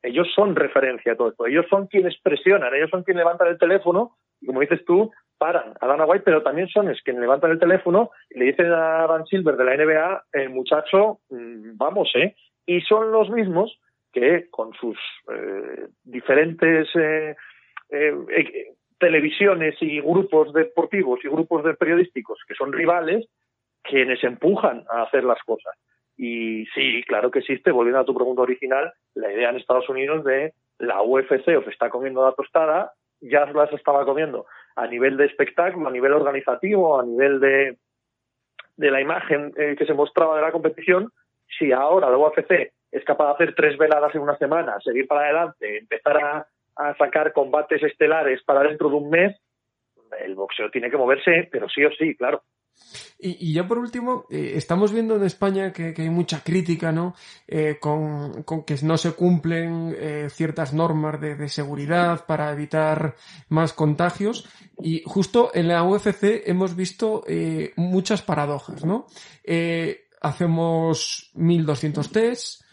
Ellos 0.02 0.28
son 0.34 0.54
referencia 0.54 1.12
a 1.12 1.16
todo 1.16 1.30
esto. 1.30 1.46
Ellos 1.46 1.66
son 1.68 1.88
quienes 1.88 2.16
presionan, 2.20 2.72
ellos 2.74 2.88
son 2.90 3.02
quienes 3.02 3.22
levantan 3.22 3.48
el 3.48 3.58
teléfono 3.58 4.16
y, 4.40 4.46
como 4.46 4.60
dices 4.60 4.84
tú, 4.84 5.10
paran 5.38 5.74
a 5.80 5.86
Dana 5.86 6.04
White, 6.04 6.24
pero 6.24 6.42
también 6.42 6.68
son 6.68 6.90
es 6.90 7.00
quienes 7.02 7.22
levantan 7.22 7.52
el 7.52 7.58
teléfono 7.58 8.10
y 8.30 8.38
le 8.38 8.46
dicen 8.46 8.66
a 8.66 9.06
Dan 9.06 9.26
Silver 9.26 9.56
de 9.56 9.64
la 9.64 9.76
NBA, 9.76 10.24
el 10.32 10.50
muchacho, 10.50 11.20
mm, 11.30 11.76
vamos, 11.76 12.10
¿eh? 12.14 12.34
Y 12.66 12.80
son 12.82 13.12
los 13.12 13.30
mismos 13.30 13.78
que 14.12 14.48
con 14.50 14.72
sus 14.74 14.98
eh, 15.32 15.88
diferentes 16.02 16.88
eh, 16.96 17.36
eh, 17.90 18.74
televisiones 18.98 19.76
y 19.80 20.00
grupos 20.00 20.52
deportivos 20.52 21.20
y 21.24 21.28
grupos 21.28 21.64
de 21.64 21.74
periodísticos 21.74 22.38
que 22.46 22.54
son 22.54 22.72
rivales, 22.72 23.26
quienes 23.82 24.22
empujan 24.24 24.84
a 24.90 25.02
hacer 25.02 25.24
las 25.24 25.42
cosas. 25.44 25.74
Y 26.16 26.66
sí, 26.74 27.02
claro 27.06 27.30
que 27.30 27.38
existe, 27.38 27.70
volviendo 27.70 28.00
a 28.00 28.04
tu 28.04 28.14
pregunta 28.14 28.42
original, 28.42 28.92
la 29.14 29.32
idea 29.32 29.50
en 29.50 29.56
Estados 29.56 29.88
Unidos 29.88 30.24
de 30.24 30.52
la 30.78 31.02
UFC 31.02 31.56
os 31.56 31.66
está 31.68 31.90
comiendo 31.90 32.24
la 32.24 32.32
tostada, 32.32 32.92
ya 33.20 33.46
las 33.46 33.72
estaba 33.72 34.04
comiendo 34.04 34.46
a 34.78 34.86
nivel 34.86 35.16
de 35.16 35.26
espectáculo, 35.26 35.88
a 35.88 35.90
nivel 35.90 36.12
organizativo, 36.12 37.00
a 37.00 37.04
nivel 37.04 37.40
de, 37.40 37.76
de 38.76 38.90
la 38.92 39.00
imagen 39.00 39.52
eh, 39.56 39.74
que 39.76 39.84
se 39.84 39.92
mostraba 39.92 40.36
de 40.36 40.42
la 40.42 40.52
competición, 40.52 41.10
si 41.58 41.72
ahora 41.72 42.08
la 42.08 42.16
UFC 42.16 42.72
es 42.92 43.04
capaz 43.04 43.26
de 43.26 43.32
hacer 43.32 43.54
tres 43.56 43.76
veladas 43.76 44.14
en 44.14 44.20
una 44.20 44.38
semana, 44.38 44.78
seguir 44.80 45.08
para 45.08 45.22
adelante, 45.22 45.78
empezar 45.78 46.16
a, 46.18 46.46
a 46.76 46.96
sacar 46.96 47.32
combates 47.32 47.82
estelares 47.82 48.40
para 48.44 48.62
dentro 48.62 48.88
de 48.88 48.94
un 48.94 49.10
mes, 49.10 49.36
el 50.20 50.36
boxeo 50.36 50.70
tiene 50.70 50.90
que 50.90 50.96
moverse, 50.96 51.48
pero 51.50 51.68
sí 51.68 51.84
o 51.84 51.90
sí, 51.90 52.16
claro. 52.16 52.42
Y, 53.20 53.52
ya 53.52 53.66
por 53.66 53.78
último, 53.78 54.26
eh, 54.30 54.52
estamos 54.54 54.92
viendo 54.92 55.16
en 55.16 55.24
España 55.24 55.72
que, 55.72 55.92
hay 55.96 56.10
mucha 56.10 56.44
crítica, 56.44 56.92
¿no? 56.92 57.16
Eh, 57.48 57.78
con, 57.80 58.44
que 58.64 58.76
no 58.82 58.96
se 58.96 59.12
cumplen 59.12 59.94
eh, 59.98 60.28
ciertas 60.30 60.72
normas 60.72 61.20
de, 61.20 61.34
de 61.34 61.48
seguridad 61.48 62.26
para 62.26 62.52
evitar 62.52 63.16
más 63.48 63.72
contagios. 63.72 64.48
Y 64.80 65.02
justo 65.04 65.50
en 65.52 65.66
la 65.66 65.82
UFC 65.82 66.42
hemos 66.46 66.76
visto 66.76 67.24
muchas 67.74 68.22
paradojas, 68.22 68.84
¿no? 68.84 69.06
Hacemos 70.20 71.32
1200 71.34 72.12
tests, 72.12 72.64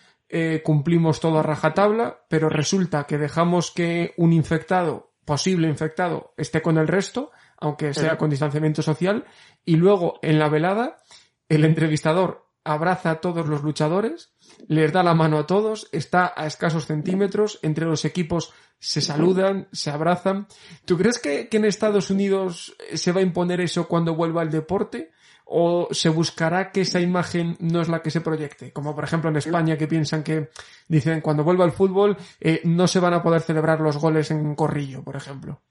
cumplimos 0.64 1.20
todo 1.20 1.40
a 1.40 1.44
rajatabla, 1.44 2.20
pero 2.30 2.50
resulta 2.50 3.06
que 3.08 3.18
dejamos 3.18 3.72
que 3.72 4.14
un 4.18 4.34
infectado, 4.34 5.14
posible 5.26 5.68
infectado, 5.68 6.36
esté 6.38 6.62
con 6.62 6.78
el 6.78 6.88
resto, 6.88 7.32
aunque 7.58 7.94
sea 7.94 8.18
con 8.18 8.30
distanciamiento 8.30 8.82
social, 8.82 9.26
y 9.64 9.76
luego 9.76 10.20
en 10.22 10.40
la 10.40 10.50
velada 10.50 10.98
el 11.50 11.66
entrevistador 11.66 12.46
abraza 12.64 13.12
a 13.12 13.22
todos 13.22 13.48
los 13.48 13.62
luchadores, 13.62 14.34
les 14.68 14.92
da 14.92 15.04
la 15.04 15.14
mano 15.14 15.38
a 15.38 15.46
todos, 15.46 15.88
está 15.92 16.34
a 16.36 16.48
escasos 16.48 16.88
centímetros, 16.88 17.60
entre 17.62 17.86
los 17.86 18.06
equipos 18.06 18.54
se 18.80 19.02
saludan, 19.02 19.68
se 19.72 19.92
abrazan. 19.92 20.48
¿Tú 20.84 20.98
crees 20.98 21.20
que, 21.20 21.48
que 21.48 21.58
en 21.58 21.66
Estados 21.66 22.10
Unidos 22.10 22.76
se 22.94 23.12
va 23.12 23.20
a 23.20 23.24
imponer 23.24 23.62
eso 23.62 23.88
cuando 23.88 24.16
vuelva 24.16 24.42
el 24.42 24.50
deporte? 24.50 25.12
¿O 25.46 25.88
se 25.92 26.10
buscará 26.10 26.72
que 26.72 26.82
esa 26.82 27.00
imagen 27.00 27.56
no 27.60 27.80
es 27.82 27.88
la 27.88 28.02
que 28.02 28.10
se 28.10 28.22
proyecte? 28.22 28.74
Como 28.74 28.96
por 28.96 29.04
ejemplo 29.04 29.30
en 29.30 29.36
España 29.38 29.78
que 29.78 29.88
piensan 29.88 30.24
que 30.24 30.50
dicen 30.88 31.22
cuando 31.22 31.44
vuelva 31.44 31.66
el 31.66 31.72
fútbol 31.72 32.18
eh, 32.40 32.62
no 32.64 32.88
se 32.88 33.00
van 33.00 33.14
a 33.14 33.22
poder 33.22 33.42
celebrar 33.42 33.80
los 33.80 33.98
goles 33.98 34.32
en 34.32 34.56
corrillo, 34.56 35.04
por 35.04 35.16
ejemplo. 35.16 35.62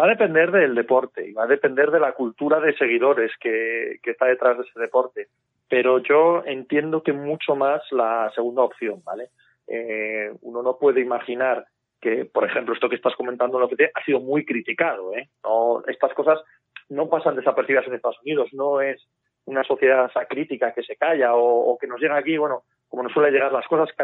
Va 0.00 0.06
a 0.06 0.08
depender 0.08 0.50
del 0.50 0.74
deporte 0.74 1.28
y 1.28 1.32
va 1.34 1.44
a 1.44 1.46
depender 1.46 1.90
de 1.90 2.00
la 2.00 2.12
cultura 2.12 2.58
de 2.58 2.74
seguidores 2.74 3.32
que, 3.38 3.98
que 4.02 4.12
está 4.12 4.24
detrás 4.26 4.56
de 4.56 4.64
ese 4.64 4.80
deporte. 4.80 5.28
Pero 5.68 5.98
yo 5.98 6.42
entiendo 6.46 7.02
que 7.02 7.12
mucho 7.12 7.54
más 7.54 7.82
la 7.90 8.32
segunda 8.34 8.62
opción, 8.62 9.02
¿vale? 9.04 9.28
Eh, 9.66 10.32
uno 10.40 10.62
no 10.62 10.78
puede 10.78 11.02
imaginar 11.02 11.66
que, 12.00 12.24
por 12.24 12.44
ejemplo, 12.44 12.72
esto 12.72 12.88
que 12.88 12.96
estás 12.96 13.14
comentando 13.14 13.58
en 13.58 13.64
OPT 13.64 13.82
ha 13.94 14.04
sido 14.04 14.20
muy 14.20 14.46
criticado, 14.46 15.14
¿eh? 15.14 15.28
No, 15.44 15.82
estas 15.86 16.14
cosas 16.14 16.40
no 16.88 17.10
pasan 17.10 17.36
desapercibidas 17.36 17.86
en 17.86 17.94
Estados 17.94 18.20
Unidos, 18.22 18.48
no 18.52 18.80
es 18.80 19.06
una 19.44 19.64
sociedad 19.64 20.10
crítica 20.30 20.72
que 20.72 20.82
se 20.82 20.96
calla 20.96 21.34
o, 21.34 21.72
o, 21.72 21.78
que 21.78 21.86
nos 21.86 22.00
llega 22.00 22.16
aquí, 22.16 22.38
bueno, 22.38 22.62
como 22.88 23.02
nos 23.02 23.12
suele 23.12 23.30
llegar 23.30 23.52
las 23.52 23.66
cosas 23.66 23.94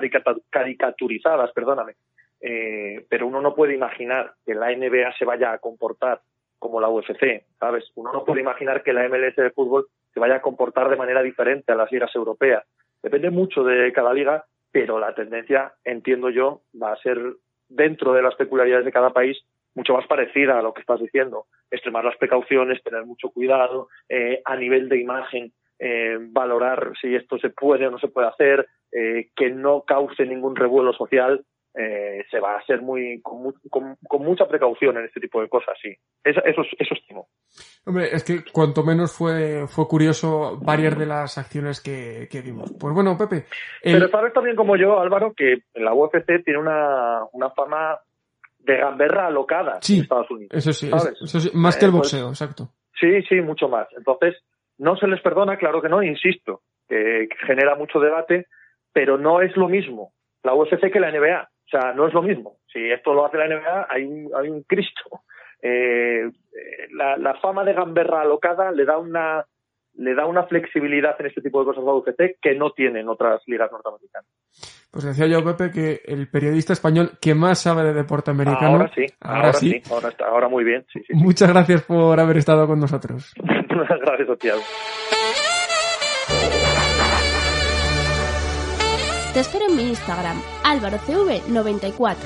caricaturizadas, 0.50 1.52
perdóname. 1.52 1.94
Eh, 2.48 3.04
pero 3.08 3.26
uno 3.26 3.40
no 3.40 3.56
puede 3.56 3.74
imaginar 3.74 4.34
que 4.44 4.54
la 4.54 4.70
NBA 4.70 5.14
se 5.18 5.24
vaya 5.24 5.50
a 5.50 5.58
comportar 5.58 6.20
como 6.60 6.80
la 6.80 6.88
UFC, 6.88 7.42
¿sabes? 7.58 7.90
Uno 7.96 8.12
no 8.12 8.24
puede 8.24 8.40
imaginar 8.40 8.84
que 8.84 8.92
la 8.92 9.08
MLS 9.08 9.34
de 9.34 9.50
fútbol 9.50 9.88
se 10.14 10.20
vaya 10.20 10.36
a 10.36 10.42
comportar 10.42 10.88
de 10.88 10.94
manera 10.94 11.22
diferente 11.22 11.72
a 11.72 11.74
las 11.74 11.90
ligas 11.90 12.14
europeas. 12.14 12.64
Depende 13.02 13.30
mucho 13.30 13.64
de 13.64 13.92
cada 13.92 14.14
liga, 14.14 14.44
pero 14.70 15.00
la 15.00 15.12
tendencia, 15.12 15.72
entiendo 15.84 16.30
yo, 16.30 16.60
va 16.80 16.92
a 16.92 16.96
ser 16.98 17.18
dentro 17.68 18.12
de 18.12 18.22
las 18.22 18.36
peculiaridades 18.36 18.84
de 18.84 18.92
cada 18.92 19.10
país 19.10 19.36
mucho 19.74 19.94
más 19.94 20.06
parecida 20.06 20.56
a 20.56 20.62
lo 20.62 20.72
que 20.72 20.82
estás 20.82 21.00
diciendo. 21.00 21.46
Extremar 21.72 22.04
las 22.04 22.16
precauciones, 22.16 22.80
tener 22.84 23.04
mucho 23.06 23.30
cuidado, 23.30 23.88
eh, 24.08 24.40
a 24.44 24.54
nivel 24.54 24.88
de 24.88 25.00
imagen, 25.00 25.52
eh, 25.80 26.16
valorar 26.30 26.92
si 27.00 27.12
esto 27.16 27.38
se 27.38 27.50
puede 27.50 27.88
o 27.88 27.90
no 27.90 27.98
se 27.98 28.06
puede 28.06 28.28
hacer, 28.28 28.68
eh, 28.92 29.30
que 29.34 29.50
no 29.50 29.82
cause 29.82 30.24
ningún 30.24 30.54
revuelo 30.54 30.92
social, 30.92 31.44
eh, 31.78 32.24
se 32.30 32.40
va 32.40 32.54
a 32.54 32.58
hacer 32.58 32.80
muy 32.80 33.20
con, 33.20 33.52
con, 33.68 33.96
con, 34.08 34.22
mucha 34.24 34.48
precaución 34.48 34.96
en 34.96 35.04
este 35.04 35.20
tipo 35.20 35.40
de 35.42 35.48
cosas, 35.48 35.76
sí. 35.82 35.94
Eso, 36.24 36.42
eso, 36.44 36.62
eso 36.78 36.94
estimo. 36.94 37.28
Hombre, 37.84 38.08
es 38.12 38.24
que 38.24 38.44
cuanto 38.50 38.82
menos 38.82 39.12
fue, 39.16 39.66
fue 39.68 39.86
curioso 39.86 40.58
varias 40.62 40.98
de 40.98 41.06
las 41.06 41.36
acciones 41.36 41.82
que, 41.82 42.28
que 42.30 42.40
vimos. 42.40 42.72
Pues 42.80 42.94
bueno, 42.94 43.16
Pepe. 43.18 43.46
El... 43.82 43.98
Pero 43.98 44.08
sabes 44.08 44.32
también 44.32 44.56
como 44.56 44.76
yo, 44.76 44.98
Álvaro, 44.98 45.34
que 45.36 45.58
la 45.74 45.92
UFC 45.92 46.42
tiene 46.44 46.58
una, 46.58 47.24
una 47.32 47.50
fama 47.50 47.98
de 48.58 48.78
gamberra 48.78 49.26
alocada 49.26 49.78
sí, 49.82 49.96
en 49.96 50.02
Estados 50.02 50.30
Unidos. 50.30 50.52
Eso 50.54 50.72
sí, 50.72 50.88
¿sabes? 50.88 51.20
eso 51.20 51.40
sí 51.40 51.50
más 51.52 51.76
que 51.76 51.84
el 51.84 51.90
boxeo, 51.92 52.28
pues, 52.28 52.40
exacto. 52.40 52.70
Sí, 52.98 53.22
sí, 53.28 53.40
mucho 53.42 53.68
más. 53.68 53.86
Entonces, 53.96 54.34
no 54.78 54.96
se 54.96 55.06
les 55.06 55.20
perdona, 55.20 55.56
claro 55.58 55.82
que 55.82 55.88
no, 55.88 56.02
insisto, 56.02 56.62
que 56.88 57.28
genera 57.46 57.74
mucho 57.74 58.00
debate, 58.00 58.46
pero 58.92 59.18
no 59.18 59.42
es 59.42 59.54
lo 59.56 59.68
mismo 59.68 60.12
la 60.46 60.54
UFC 60.54 60.90
que 60.92 61.00
la 61.00 61.10
NBA. 61.10 61.48
O 61.66 61.68
sea, 61.68 61.92
no 61.92 62.06
es 62.06 62.14
lo 62.14 62.22
mismo. 62.22 62.58
Si 62.72 62.90
esto 62.90 63.12
lo 63.12 63.26
hace 63.26 63.38
la 63.38 63.48
NBA, 63.48 63.86
hay 63.88 64.04
un, 64.04 64.30
hay 64.34 64.48
un 64.48 64.62
Cristo. 64.62 65.22
Eh, 65.60 66.30
la, 66.92 67.16
la, 67.16 67.34
fama 67.40 67.64
de 67.64 67.72
gamberra 67.72 68.20
alocada 68.20 68.70
le 68.70 68.84
da 68.84 68.98
una 68.98 69.44
le 69.98 70.14
da 70.14 70.26
una 70.26 70.44
flexibilidad 70.44 71.16
en 71.18 71.26
este 71.26 71.40
tipo 71.40 71.60
de 71.60 71.66
cosas 71.66 71.82
a 71.82 71.86
la 71.86 71.94
UFC 71.94 72.38
que 72.40 72.54
no 72.54 72.72
tienen 72.72 73.08
otras 73.08 73.40
ligas 73.46 73.72
norteamericanas. 73.72 74.28
Pues 74.90 75.04
decía 75.04 75.26
yo, 75.26 75.44
Pepe, 75.44 75.70
que 75.70 76.00
el 76.04 76.28
periodista 76.28 76.72
español 76.72 77.12
que 77.20 77.34
más 77.34 77.60
sabe 77.62 77.82
de 77.82 77.94
deporte 77.94 78.30
americano. 78.30 78.76
Ahora 78.76 78.90
sí, 78.94 79.06
ahora, 79.20 79.38
ahora 79.38 79.52
sí. 79.54 79.70
sí. 79.70 79.82
Ahora, 79.92 80.08
está, 80.08 80.26
ahora 80.26 80.48
muy 80.48 80.64
bien. 80.64 80.84
Sí, 80.92 81.00
sí, 81.06 81.14
Muchas 81.14 81.48
gracias 81.50 81.82
por 81.82 82.18
haber 82.20 82.36
estado 82.36 82.66
con 82.66 82.78
nosotros. 82.78 83.34
gracias, 83.42 84.28
Santiago. 84.28 84.60
Te 89.36 89.40
espero 89.40 89.66
en 89.68 89.76
mi 89.76 89.82
Instagram, 89.82 90.40
álvarocv94. 90.64 92.16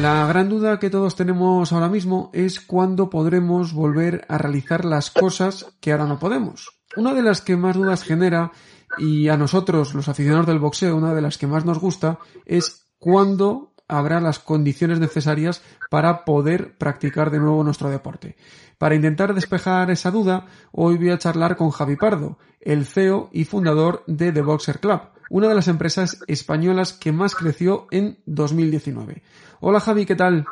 La 0.00 0.26
gran 0.26 0.48
duda 0.48 0.80
que 0.80 0.90
todos 0.90 1.14
tenemos 1.14 1.72
ahora 1.72 1.88
mismo 1.88 2.32
es 2.32 2.58
cuándo 2.58 3.08
podremos 3.08 3.72
volver 3.72 4.26
a 4.28 4.36
realizar 4.36 4.84
las 4.84 5.12
cosas 5.12 5.76
que 5.80 5.92
ahora 5.92 6.06
no 6.06 6.18
podemos. 6.18 6.76
Una 6.96 7.14
de 7.14 7.22
las 7.22 7.40
que 7.40 7.56
más 7.56 7.76
dudas 7.76 8.02
genera, 8.02 8.50
y 8.98 9.28
a 9.28 9.36
nosotros, 9.36 9.94
los 9.94 10.08
aficionados 10.08 10.48
del 10.48 10.58
boxeo, 10.58 10.96
una 10.96 11.14
de 11.14 11.22
las 11.22 11.38
que 11.38 11.46
más 11.46 11.64
nos 11.64 11.78
gusta, 11.78 12.18
es 12.44 12.88
cuándo 12.98 13.71
habrá 13.92 14.20
las 14.20 14.38
condiciones 14.38 15.00
necesarias 15.00 15.62
para 15.90 16.24
poder 16.24 16.76
practicar 16.78 17.30
de 17.30 17.38
nuevo 17.38 17.62
nuestro 17.62 17.90
deporte. 17.90 18.36
Para 18.78 18.94
intentar 18.94 19.34
despejar 19.34 19.90
esa 19.90 20.10
duda, 20.10 20.46
hoy 20.72 20.96
voy 20.96 21.10
a 21.10 21.18
charlar 21.18 21.56
con 21.56 21.70
Javi 21.70 21.96
Pardo, 21.96 22.38
el 22.60 22.86
CEO 22.86 23.28
y 23.32 23.44
fundador 23.44 24.02
de 24.06 24.32
The 24.32 24.40
Boxer 24.40 24.80
Club, 24.80 25.02
una 25.28 25.48
de 25.48 25.54
las 25.54 25.68
empresas 25.68 26.20
españolas 26.26 26.94
que 26.94 27.12
más 27.12 27.34
creció 27.34 27.86
en 27.90 28.18
2019. 28.24 29.22
Hola 29.60 29.80
Javi, 29.80 30.06
¿qué 30.06 30.16
tal? 30.16 30.46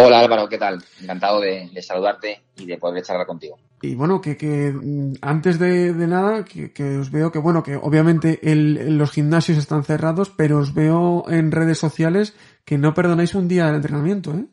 Hola 0.00 0.20
Álvaro, 0.20 0.48
¿qué 0.48 0.58
tal? 0.58 0.78
Encantado 1.02 1.40
de, 1.40 1.70
de 1.72 1.82
saludarte 1.82 2.42
y 2.56 2.66
de 2.66 2.78
poder 2.78 3.02
charlar 3.02 3.26
contigo. 3.26 3.58
Y 3.82 3.96
bueno, 3.96 4.20
que, 4.20 4.36
que 4.36 4.72
antes 5.20 5.58
de, 5.58 5.92
de 5.92 6.06
nada, 6.06 6.44
que, 6.44 6.72
que, 6.72 6.98
os 6.98 7.10
veo 7.10 7.32
que 7.32 7.40
bueno, 7.40 7.64
que 7.64 7.74
obviamente 7.74 8.38
el, 8.48 8.96
los 8.96 9.10
gimnasios 9.10 9.58
están 9.58 9.82
cerrados, 9.82 10.30
pero 10.30 10.58
os 10.58 10.72
veo 10.72 11.24
en 11.28 11.50
redes 11.50 11.78
sociales 11.78 12.36
que 12.64 12.78
no 12.78 12.94
perdonáis 12.94 13.34
un 13.34 13.48
día 13.48 13.66
de 13.66 13.74
entrenamiento, 13.74 14.34
¿eh? 14.34 14.46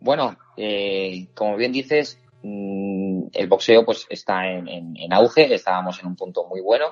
Bueno, 0.00 0.34
eh, 0.56 1.28
como 1.34 1.58
bien 1.58 1.72
dices, 1.72 2.18
mmm, 2.42 3.24
el 3.34 3.48
boxeo 3.48 3.84
pues 3.84 4.06
está 4.08 4.50
en, 4.50 4.66
en, 4.66 4.96
en 4.96 5.12
auge, 5.12 5.52
estábamos 5.52 6.00
en 6.00 6.06
un 6.06 6.16
punto 6.16 6.48
muy 6.48 6.62
bueno 6.62 6.86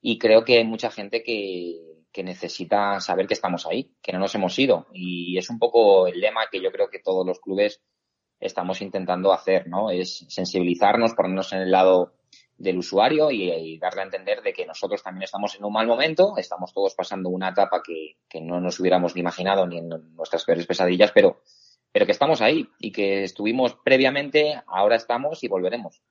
y 0.00 0.16
creo 0.16 0.44
que 0.44 0.58
hay 0.58 0.64
mucha 0.64 0.92
gente 0.92 1.24
que, 1.24 1.91
que 2.12 2.22
necesita 2.22 3.00
saber 3.00 3.26
que 3.26 3.34
estamos 3.34 3.66
ahí, 3.66 3.94
que 4.02 4.12
no 4.12 4.18
nos 4.18 4.34
hemos 4.34 4.58
ido. 4.58 4.86
Y 4.92 5.38
es 5.38 5.48
un 5.50 5.58
poco 5.58 6.06
el 6.06 6.20
lema 6.20 6.48
que 6.50 6.60
yo 6.60 6.70
creo 6.70 6.90
que 6.90 6.98
todos 6.98 7.26
los 7.26 7.40
clubes 7.40 7.80
estamos 8.38 8.82
intentando 8.82 9.32
hacer, 9.32 9.68
¿no? 9.68 9.90
Es 9.90 10.26
sensibilizarnos, 10.28 11.14
ponernos 11.14 11.52
en 11.52 11.60
el 11.60 11.70
lado 11.70 12.14
del 12.58 12.78
usuario 12.78 13.30
y, 13.30 13.78
darle 13.78 14.02
a 14.02 14.04
entender 14.04 14.42
de 14.42 14.52
que 14.52 14.66
nosotros 14.66 15.02
también 15.02 15.24
estamos 15.24 15.54
en 15.56 15.64
un 15.64 15.72
mal 15.72 15.86
momento, 15.86 16.34
estamos 16.36 16.72
todos 16.72 16.94
pasando 16.94 17.28
una 17.28 17.48
etapa 17.48 17.82
que, 17.84 18.16
que 18.28 18.40
no 18.40 18.60
nos 18.60 18.78
hubiéramos 18.78 19.14
ni 19.14 19.20
imaginado 19.20 19.66
ni 19.66 19.78
en 19.78 19.88
nuestras 20.14 20.44
peores 20.44 20.66
pesadillas, 20.66 21.10
pero, 21.12 21.42
pero 21.90 22.06
que 22.06 22.12
estamos 22.12 22.40
ahí 22.40 22.68
y 22.78 22.92
que 22.92 23.24
estuvimos 23.24 23.76
previamente, 23.84 24.60
ahora 24.66 24.96
estamos 24.96 25.42
y 25.42 25.48
volveremos. 25.48 26.02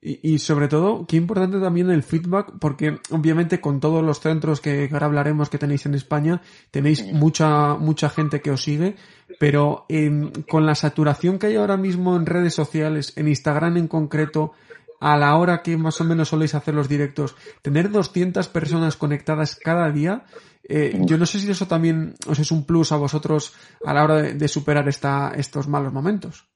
Y, 0.00 0.34
y, 0.34 0.38
sobre 0.38 0.68
todo, 0.68 1.06
qué 1.06 1.16
importante 1.16 1.58
también 1.58 1.90
el 1.90 2.04
feedback, 2.04 2.52
porque 2.60 3.00
obviamente 3.10 3.60
con 3.60 3.80
todos 3.80 4.04
los 4.04 4.20
centros 4.20 4.60
que 4.60 4.88
ahora 4.92 5.06
hablaremos 5.06 5.50
que 5.50 5.58
tenéis 5.58 5.86
en 5.86 5.94
España, 5.94 6.40
tenéis 6.70 7.04
mucha, 7.12 7.74
mucha 7.74 8.08
gente 8.08 8.40
que 8.40 8.52
os 8.52 8.62
sigue, 8.62 8.94
pero 9.40 9.86
eh, 9.88 10.30
con 10.48 10.66
la 10.66 10.76
saturación 10.76 11.38
que 11.38 11.48
hay 11.48 11.56
ahora 11.56 11.76
mismo 11.76 12.14
en 12.14 12.26
redes 12.26 12.54
sociales, 12.54 13.12
en 13.16 13.26
Instagram 13.26 13.76
en 13.76 13.88
concreto, 13.88 14.52
a 15.00 15.16
la 15.16 15.36
hora 15.36 15.62
que 15.62 15.76
más 15.76 16.00
o 16.00 16.04
menos 16.04 16.28
soléis 16.28 16.54
hacer 16.54 16.74
los 16.74 16.88
directos, 16.88 17.36
tener 17.62 17.90
200 17.90 18.46
personas 18.48 18.96
conectadas 18.96 19.56
cada 19.56 19.90
día, 19.90 20.24
eh, 20.68 21.00
yo 21.06 21.18
no 21.18 21.26
sé 21.26 21.40
si 21.40 21.50
eso 21.50 21.66
también 21.66 22.14
os 22.26 22.38
es 22.38 22.50
un 22.50 22.66
plus 22.66 22.92
a 22.92 22.96
vosotros 22.96 23.54
a 23.84 23.94
la 23.94 24.04
hora 24.04 24.16
de, 24.16 24.34
de 24.34 24.48
superar 24.48 24.88
esta, 24.88 25.32
estos 25.34 25.66
malos 25.66 25.92
momentos. 25.92 26.46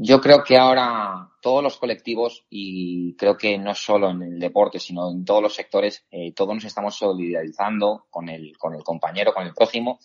Yo 0.00 0.20
creo 0.20 0.44
que 0.44 0.56
ahora 0.56 1.28
todos 1.42 1.60
los 1.60 1.76
colectivos, 1.76 2.46
y 2.48 3.16
creo 3.16 3.36
que 3.36 3.58
no 3.58 3.74
solo 3.74 4.10
en 4.10 4.22
el 4.22 4.38
deporte, 4.38 4.78
sino 4.78 5.10
en 5.10 5.24
todos 5.24 5.42
los 5.42 5.56
sectores, 5.56 6.06
eh, 6.12 6.32
todos 6.34 6.54
nos 6.54 6.64
estamos 6.64 6.94
solidarizando 6.96 8.06
con 8.08 8.28
el, 8.28 8.56
con 8.58 8.76
el 8.76 8.84
compañero, 8.84 9.34
con 9.34 9.44
el 9.44 9.54
prójimo, 9.54 9.98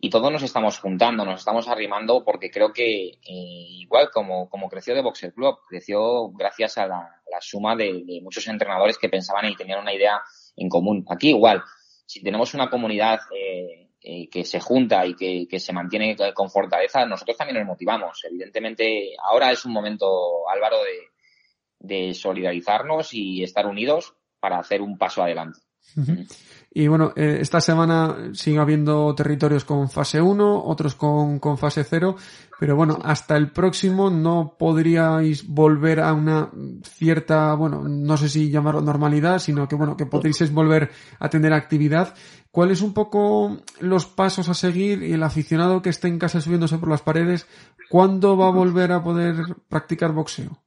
y 0.00 0.10
todos 0.10 0.32
nos 0.32 0.42
estamos 0.42 0.80
juntando, 0.80 1.24
nos 1.24 1.38
estamos 1.38 1.68
arrimando, 1.68 2.24
porque 2.24 2.50
creo 2.50 2.72
que 2.72 3.10
eh, 3.10 3.20
igual 3.22 4.10
como, 4.12 4.50
como 4.50 4.68
creció 4.68 4.96
de 4.96 5.02
Boxer 5.02 5.32
Club, 5.32 5.58
creció 5.68 6.30
gracias 6.30 6.76
a 6.78 6.88
la, 6.88 7.08
suma 7.40 7.76
de, 7.76 8.02
de, 8.04 8.20
muchos 8.20 8.48
entrenadores 8.48 8.98
que 8.98 9.08
pensaban 9.08 9.48
y 9.48 9.54
tenían 9.54 9.78
una 9.78 9.94
idea 9.94 10.20
en 10.56 10.68
común. 10.68 11.06
Aquí 11.08 11.28
igual, 11.28 11.62
si 12.04 12.20
tenemos 12.20 12.52
una 12.54 12.68
comunidad 12.68 13.20
eh, 13.32 13.89
que 14.00 14.44
se 14.44 14.60
junta 14.60 15.04
y 15.06 15.14
que, 15.14 15.46
que, 15.48 15.60
se 15.60 15.72
mantiene 15.72 16.16
con 16.34 16.50
fortaleza, 16.50 17.04
nosotros 17.04 17.36
también 17.36 17.58
nos 17.58 17.66
motivamos. 17.66 18.24
Evidentemente, 18.24 19.14
ahora 19.22 19.52
es 19.52 19.64
un 19.64 19.72
momento, 19.72 20.48
Álvaro, 20.48 20.78
de, 20.82 21.10
de 21.80 22.14
solidarizarnos 22.14 23.12
y 23.14 23.42
estar 23.42 23.66
unidos 23.66 24.14
para 24.38 24.58
hacer 24.58 24.80
un 24.80 24.96
paso 24.96 25.22
adelante. 25.22 25.60
Y 26.72 26.86
bueno, 26.86 27.12
eh, 27.16 27.38
esta 27.40 27.60
semana 27.60 28.30
sigue 28.32 28.60
habiendo 28.60 29.12
territorios 29.16 29.64
con 29.64 29.90
fase 29.90 30.22
1, 30.22 30.64
otros 30.64 30.94
con, 30.94 31.40
con 31.40 31.58
fase 31.58 31.82
0, 31.82 32.14
pero 32.60 32.76
bueno, 32.76 32.96
hasta 33.02 33.36
el 33.36 33.50
próximo 33.50 34.08
no 34.08 34.54
podríais 34.56 35.48
volver 35.48 35.98
a 35.98 36.12
una 36.12 36.48
cierta, 36.84 37.54
bueno, 37.54 37.82
no 37.88 38.16
sé 38.16 38.28
si 38.28 38.50
llamarlo 38.50 38.82
normalidad, 38.82 39.40
sino 39.40 39.66
que 39.66 39.74
bueno, 39.74 39.96
que 39.96 40.06
podríais 40.06 40.54
volver 40.54 40.90
a 41.18 41.28
tener 41.28 41.52
actividad. 41.52 42.14
¿Cuáles 42.52 42.82
un 42.82 42.94
poco 42.94 43.58
los 43.80 44.06
pasos 44.06 44.48
a 44.48 44.54
seguir 44.54 45.02
y 45.02 45.12
el 45.12 45.24
aficionado 45.24 45.82
que 45.82 45.90
esté 45.90 46.06
en 46.06 46.20
casa 46.20 46.40
subiéndose 46.40 46.78
por 46.78 46.88
las 46.88 47.02
paredes, 47.02 47.48
cuándo 47.90 48.36
va 48.36 48.46
a 48.46 48.52
volver 48.52 48.92
a 48.92 49.02
poder 49.02 49.36
practicar 49.68 50.12
boxeo? 50.12 50.62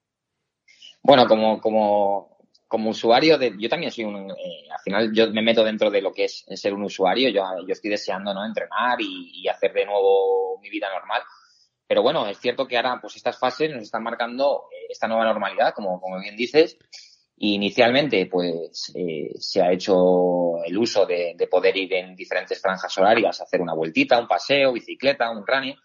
Bueno, 1.01 1.28
como, 1.28 1.62
como 1.62 2.32
como 2.74 2.89
usuario, 2.89 3.38
de, 3.38 3.53
yo 3.59 3.69
también 3.69 3.91
soy 3.91 4.05
un, 4.05 4.32
eh, 4.32 4.67
al 4.71 4.80
final 4.84 5.13
yo 5.13 5.30
me 5.30 5.43
meto 5.43 5.63
dentro 5.63 5.91
de 5.91 6.01
lo 6.01 6.11
que 6.11 6.24
es 6.24 6.43
ser 6.55 6.74
un 6.74 6.82
usuario, 6.82 7.30
yo, 7.30 7.43
yo 7.67 7.71
estoy 7.71 7.91
deseando, 7.91 8.34
¿no? 8.34 8.43
Entrenar 8.43 8.99
y, 8.99 9.43
y 9.43 9.47
hacer 9.47 9.71
de 9.74 9.86
nuevo 9.86 10.57
mi 10.59 10.71
vida 10.71 10.89
normal. 10.91 11.21
Pero 11.86 12.01
bueno, 12.01 12.26
es 12.26 12.39
cierto 12.39 12.65
que 12.67 12.76
ahora, 12.76 12.97
pues 12.99 13.15
estas 13.15 13.38
fases 13.38 13.69
nos 13.69 13.84
están 13.84 14.01
marcando 14.01 14.63
eh, 14.71 14.88
esta 14.89 15.07
nueva 15.07 15.24
normalidad, 15.24 15.71
como, 15.76 16.01
como 16.01 16.19
bien 16.19 16.36
dices, 16.36 16.80
y 17.38 17.53
inicialmente, 17.53 18.26
pues, 18.26 18.91
eh, 18.95 19.34
se 19.38 19.61
ha 19.61 19.71
hecho 19.71 20.63
el 20.65 20.76
uso 20.76 21.05
de, 21.05 21.36
de, 21.38 21.45
poder 21.45 21.78
ir 21.78 21.93
en 21.93 22.15
diferentes 22.15 22.59
franjas 22.59 22.97
horarias, 22.97 23.39
hacer 23.39 23.61
una 23.61 23.76
vueltita, 23.76 24.19
un 24.19 24.28
paseo, 24.28 24.74
bicicleta, 24.74 25.30
un 25.30 25.45
running. 25.45 25.76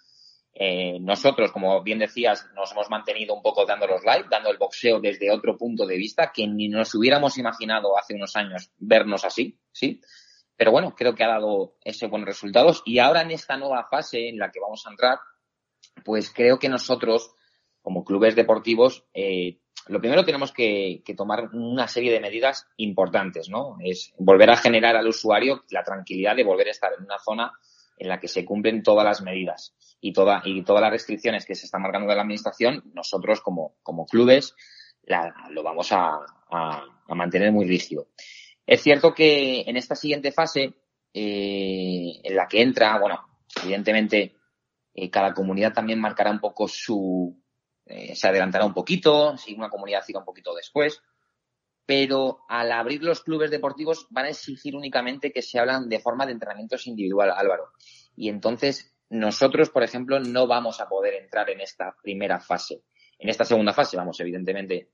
Eh, 0.61 0.98
nosotros, 1.00 1.52
como 1.52 1.80
bien 1.84 2.00
decías, 2.00 2.50
nos 2.56 2.72
hemos 2.72 2.90
mantenido 2.90 3.32
un 3.32 3.42
poco 3.42 3.64
dando 3.64 3.86
los 3.86 4.02
live, 4.02 4.26
dando 4.28 4.50
el 4.50 4.59
boxeo 4.59 4.98
desde 4.98 5.30
otro 5.30 5.56
punto 5.56 5.86
de 5.86 5.96
vista 5.96 6.32
que 6.34 6.48
ni 6.48 6.68
nos 6.68 6.92
hubiéramos 6.96 7.38
imaginado 7.38 7.96
hace 7.96 8.16
unos 8.16 8.34
años 8.34 8.72
vernos 8.76 9.24
así, 9.24 9.56
¿sí? 9.70 10.00
Pero 10.56 10.72
bueno, 10.72 10.96
creo 10.96 11.14
que 11.14 11.22
ha 11.22 11.28
dado 11.28 11.76
ese 11.84 12.09
buenos 12.09 12.26
resultados 12.26 12.82
y 12.84 12.98
ahora 12.98 13.22
en 13.22 13.30
esta 13.30 13.56
nueva 13.56 13.86
fase 13.88 14.30
en 14.30 14.38
la 14.40 14.50
que 14.50 14.59
vamos 14.59 14.84
a 14.84 14.90
entrar, 14.90 15.20
pues 16.04 16.32
creo 16.34 16.59
que 16.59 16.68
nosotros, 16.68 17.30
como 17.80 18.04
clubes 18.04 18.34
deportivos, 18.34 19.04
eh, 19.14 19.61
lo 19.86 20.00
primero 20.00 20.24
tenemos 20.24 20.50
que, 20.50 21.02
que, 21.04 21.14
tomar 21.14 21.50
una 21.52 21.86
serie 21.86 22.11
de 22.11 22.18
medidas 22.18 22.66
importantes, 22.78 23.48
¿no? 23.48 23.76
Es 23.80 24.12
volver 24.18 24.50
a 24.50 24.56
generar 24.56 24.96
al 24.96 25.06
usuario 25.06 25.62
la 25.70 25.84
tranquilidad 25.84 26.34
de 26.34 26.42
volver 26.42 26.66
a 26.66 26.72
estar 26.72 26.90
en 26.98 27.04
una 27.04 27.20
zona 27.20 27.52
en 27.99 28.09
la 28.09 28.20
que 28.20 28.28
se 28.28 28.44
cumplen 28.44 28.82
todas 28.82 29.05
las 29.05 29.22
medidas 29.22 29.74
y, 30.01 30.12
toda, 30.12 30.42
y 30.44 30.62
todas 30.62 30.82
las 30.82 30.92
restricciones 30.92 31.44
que 31.44 31.55
se 31.55 31.66
están 31.66 31.82
marcando 31.82 32.09
de 32.09 32.16
la 32.16 32.22
administración, 32.22 32.82
nosotros 32.94 33.40
como, 33.40 33.76
como 33.82 34.07
clubes 34.07 34.55
lo 35.51 35.62
vamos 35.62 35.90
a, 35.92 36.18
a, 36.51 36.84
a, 37.07 37.14
mantener 37.14 37.51
muy 37.51 37.66
rígido. 37.66 38.09
Es 38.66 38.82
cierto 38.82 39.14
que 39.14 39.62
en 39.62 39.76
esta 39.76 39.94
siguiente 39.94 40.32
fase, 40.32 40.74
eh, 41.14 42.20
en 42.22 42.36
la 42.36 42.46
que 42.46 42.61
entra, 42.61 42.99
bueno, 42.99 43.18
evidentemente 43.62 44.36
eh, 44.92 45.11
cada 45.11 45.32
comunidad 45.32 45.72
también 45.72 46.01
marcará 46.01 46.30
un 46.30 46.40
poco 46.40 46.68
su, 46.68 47.42
eh, 47.86 48.14
se 48.14 48.28
adelantará 48.28 48.66
un 48.66 48.74
poquito, 48.74 49.36
si 49.38 49.55
una 49.55 49.70
comunidad 49.70 50.03
siga 50.03 50.18
un 50.18 50.26
poquito 50.26 50.55
después, 50.55 51.01
pero 51.89 52.41
al 52.51 52.70
abrir 52.70 53.03
los 53.03 53.22
clubes 53.22 53.51
deportivos 53.51 54.07
van 54.11 54.26
a 54.26 54.28
exigir 54.28 54.76
únicamente 54.76 55.32
que 55.32 55.41
se 55.41 55.59
hablan 55.59 55.89
de 55.89 55.99
forma 56.01 56.26
de 56.26 56.32
entrenamientos 56.32 56.86
individual, 56.86 57.30
Álvaro. 57.34 57.70
Y 58.14 58.28
entonces 58.28 58.95
nosotros, 59.09 59.70
por 59.70 59.82
ejemplo, 59.82 60.20
no 60.20 60.47
vamos 60.47 60.82
a 60.82 60.89
poder 60.91 61.14
entrar 61.14 61.49
en 61.49 61.62
esta 61.62 61.97
primera 62.03 62.41
fase. 62.41 62.82
En 63.18 63.30
esta 63.30 63.47
segunda 63.47 63.72
fase, 63.72 63.97
vamos, 63.97 64.20
evidentemente, 64.20 64.91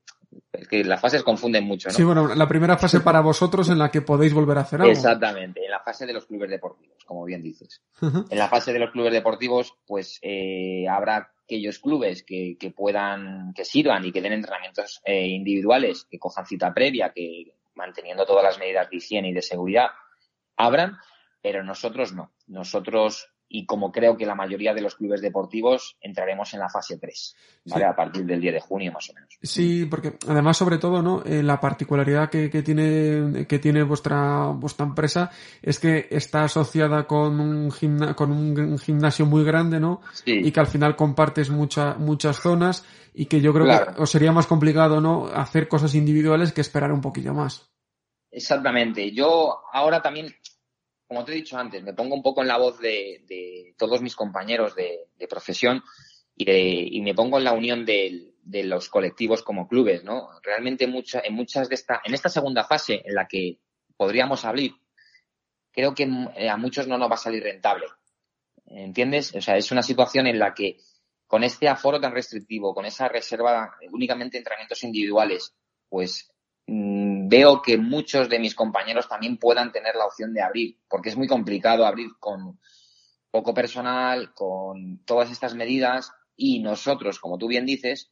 es 0.53 0.69
que 0.69 0.85
las 0.85 1.01
fases 1.01 1.21
confunden 1.21 1.65
mucho, 1.65 1.89
¿no? 1.89 1.93
Sí, 1.93 2.03
bueno, 2.05 2.33
la 2.33 2.47
primera 2.47 2.77
fase 2.77 3.01
para 3.01 3.19
vosotros 3.19 3.67
en 3.67 3.77
la 3.77 3.91
que 3.91 4.01
podéis 4.01 4.33
volver 4.33 4.57
a 4.57 4.61
hacer 4.61 4.79
algo. 4.79 4.93
Exactamente, 4.93 5.65
en 5.65 5.71
la 5.71 5.81
fase 5.81 6.05
de 6.05 6.13
los 6.13 6.25
clubes 6.25 6.49
deportivos, 6.49 7.03
como 7.05 7.25
bien 7.25 7.43
dices. 7.43 7.83
Uh 8.01 8.05
-huh. 8.05 8.25
En 8.29 8.37
la 8.37 8.47
fase 8.47 8.71
de 8.71 8.79
los 8.79 8.91
clubes 8.91 9.11
deportivos, 9.11 9.75
pues 9.85 10.17
eh, 10.21 10.87
habrá 10.87 11.34
aquellos 11.45 11.79
clubes 11.79 12.23
que, 12.23 12.57
que, 12.59 12.71
puedan, 12.71 13.53
que 13.53 13.65
sirvan 13.65 14.03
y 14.05 14.11
que 14.11 14.21
den 14.21 14.33
entrenamientos 14.33 15.01
eh, 15.05 15.27
individuales, 15.27 16.05
que 16.09 16.19
cojan 16.19 16.45
cita 16.45 16.73
previa, 16.73 17.13
que 17.13 17.53
manteniendo 17.75 18.25
todas 18.25 18.43
las 18.43 18.57
medidas 18.57 18.89
de 18.89 18.97
higiene 18.97 19.29
y 19.29 19.33
de 19.33 19.41
seguridad, 19.41 19.89
abran, 20.57 20.97
pero 21.41 21.63
nosotros 21.63 22.13
no. 22.13 22.31
Nosotros 22.47 23.29
y 23.55 23.65
como 23.65 23.89
creo 23.89 24.17
que 24.17 24.25
la 24.25 24.35
mayoría 24.35 24.73
de 24.73 24.81
los 24.81 24.95
clubes 24.95 25.21
deportivos 25.21 25.95
entraremos 26.01 26.53
en 26.53 26.59
la 26.59 26.67
fase 26.67 26.97
3, 26.97 27.35
¿vale? 27.67 27.85
Sí. 27.85 27.89
A 27.89 27.95
partir 27.95 28.25
del 28.25 28.41
10 28.41 28.55
de 28.55 28.59
junio 28.59 28.91
más 28.91 29.09
o 29.09 29.13
menos. 29.13 29.29
Sí, 29.41 29.85
porque 29.85 30.17
además 30.27 30.57
sobre 30.57 30.77
todo, 30.77 31.01
¿no? 31.01 31.23
Eh, 31.23 31.41
la 31.41 31.61
particularidad 31.61 32.29
que, 32.29 32.49
que, 32.49 32.61
tiene 32.61 33.47
que 33.47 33.59
tiene 33.59 33.83
vuestra 33.83 34.47
vuestra 34.47 34.85
empresa 34.85 35.31
es 35.61 35.79
que 35.79 36.09
está 36.11 36.43
asociada 36.43 37.07
con 37.07 37.39
un 37.39 37.71
gimna 37.71 38.13
con 38.13 38.31
un 38.31 38.77
gimnasio 38.77 39.25
muy 39.25 39.45
grande, 39.45 39.79
¿no? 39.79 40.01
Sí. 40.11 40.33
Y 40.33 40.51
que 40.51 40.59
al 40.59 40.67
final 40.67 40.97
compartes 40.97 41.49
mucha, 41.49 41.93
muchas 41.93 42.41
zonas 42.41 42.85
y 43.13 43.27
que 43.27 43.39
yo 43.39 43.53
creo 43.53 43.65
claro. 43.65 43.95
que 43.95 44.01
os 44.01 44.09
sería 44.09 44.33
más 44.33 44.47
complicado, 44.47 44.99
¿no? 44.99 45.27
Hacer 45.27 45.69
cosas 45.69 45.95
individuales 45.95 46.51
que 46.51 46.59
esperar 46.59 46.91
un 46.91 46.99
poquillo 46.99 47.33
más. 47.33 47.71
Exactamente. 48.31 49.13
Yo 49.13 49.61
ahora 49.71 50.01
también 50.01 50.35
como 51.07 51.23
te 51.23 51.31
he 51.31 51.35
dicho 51.35 51.57
antes, 51.57 51.83
me 51.83 51.93
pongo 51.93 52.15
un 52.15 52.23
poco 52.23 52.41
en 52.41 52.47
la 52.47 52.57
voz 52.57 52.79
de, 52.79 53.23
de 53.27 53.75
todos 53.77 54.01
mis 54.01 54.15
compañeros 54.15 54.75
de, 54.75 55.07
de 55.17 55.27
profesión 55.27 55.83
y, 56.35 56.45
de, 56.45 56.59
y, 56.59 57.01
me 57.01 57.13
pongo 57.13 57.37
en 57.37 57.43
la 57.43 57.53
unión 57.53 57.85
de, 57.85 58.33
de, 58.41 58.63
los 58.63 58.89
colectivos 58.89 59.43
como 59.43 59.67
clubes, 59.67 60.03
¿no? 60.03 60.29
Realmente 60.43 60.87
mucha, 60.87 61.21
en 61.23 61.33
muchas 61.33 61.69
de 61.69 61.75
esta, 61.75 62.01
en 62.03 62.13
esta 62.13 62.29
segunda 62.29 62.63
fase 62.63 63.01
en 63.05 63.15
la 63.15 63.27
que 63.27 63.59
podríamos 63.95 64.43
abrir, 64.45 64.73
creo 65.71 65.93
que 65.93 66.03
a 66.49 66.57
muchos 66.57 66.87
no 66.87 66.97
nos 66.97 67.09
va 67.09 67.15
a 67.15 67.17
salir 67.17 67.43
rentable. 67.43 67.85
¿Entiendes? 68.65 69.35
O 69.35 69.41
sea, 69.41 69.57
es 69.57 69.71
una 69.71 69.83
situación 69.83 70.25
en 70.27 70.39
la 70.39 70.53
que 70.53 70.77
con 71.27 71.43
este 71.43 71.67
aforo 71.67 71.99
tan 71.99 72.13
restrictivo, 72.13 72.73
con 72.73 72.85
esa 72.85 73.07
reserva 73.07 73.75
únicamente 73.91 74.37
entrenamientos 74.37 74.83
individuales, 74.83 75.55
pues 75.89 76.31
mmm, 76.67 77.14
veo 77.27 77.61
que 77.61 77.77
muchos 77.77 78.29
de 78.29 78.39
mis 78.39 78.55
compañeros 78.55 79.07
también 79.07 79.37
puedan 79.37 79.71
tener 79.71 79.95
la 79.95 80.05
opción 80.05 80.33
de 80.33 80.41
abrir, 80.41 80.77
porque 80.87 81.09
es 81.09 81.17
muy 81.17 81.27
complicado 81.27 81.85
abrir 81.85 82.11
con 82.19 82.59
poco 83.31 83.53
personal, 83.53 84.33
con 84.33 85.03
todas 85.05 85.31
estas 85.31 85.55
medidas 85.55 86.11
y 86.35 86.59
nosotros, 86.59 87.19
como 87.19 87.37
tú 87.37 87.47
bien 87.47 87.65
dices, 87.65 88.11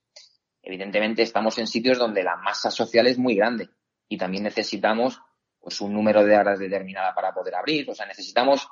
evidentemente 0.61 1.21
estamos 1.21 1.57
en 1.57 1.67
sitios 1.67 1.97
donde 1.97 2.23
la 2.23 2.37
masa 2.37 2.71
social 2.71 3.07
es 3.07 3.17
muy 3.17 3.35
grande 3.35 3.69
y 4.07 4.17
también 4.17 4.43
necesitamos 4.43 5.19
pues 5.59 5.79
un 5.79 5.93
número 5.93 6.25
de 6.25 6.35
horas 6.35 6.59
determinada 6.59 7.13
para 7.15 7.33
poder 7.33 7.55
abrir, 7.55 7.89
o 7.89 7.95
sea, 7.95 8.05
necesitamos 8.05 8.67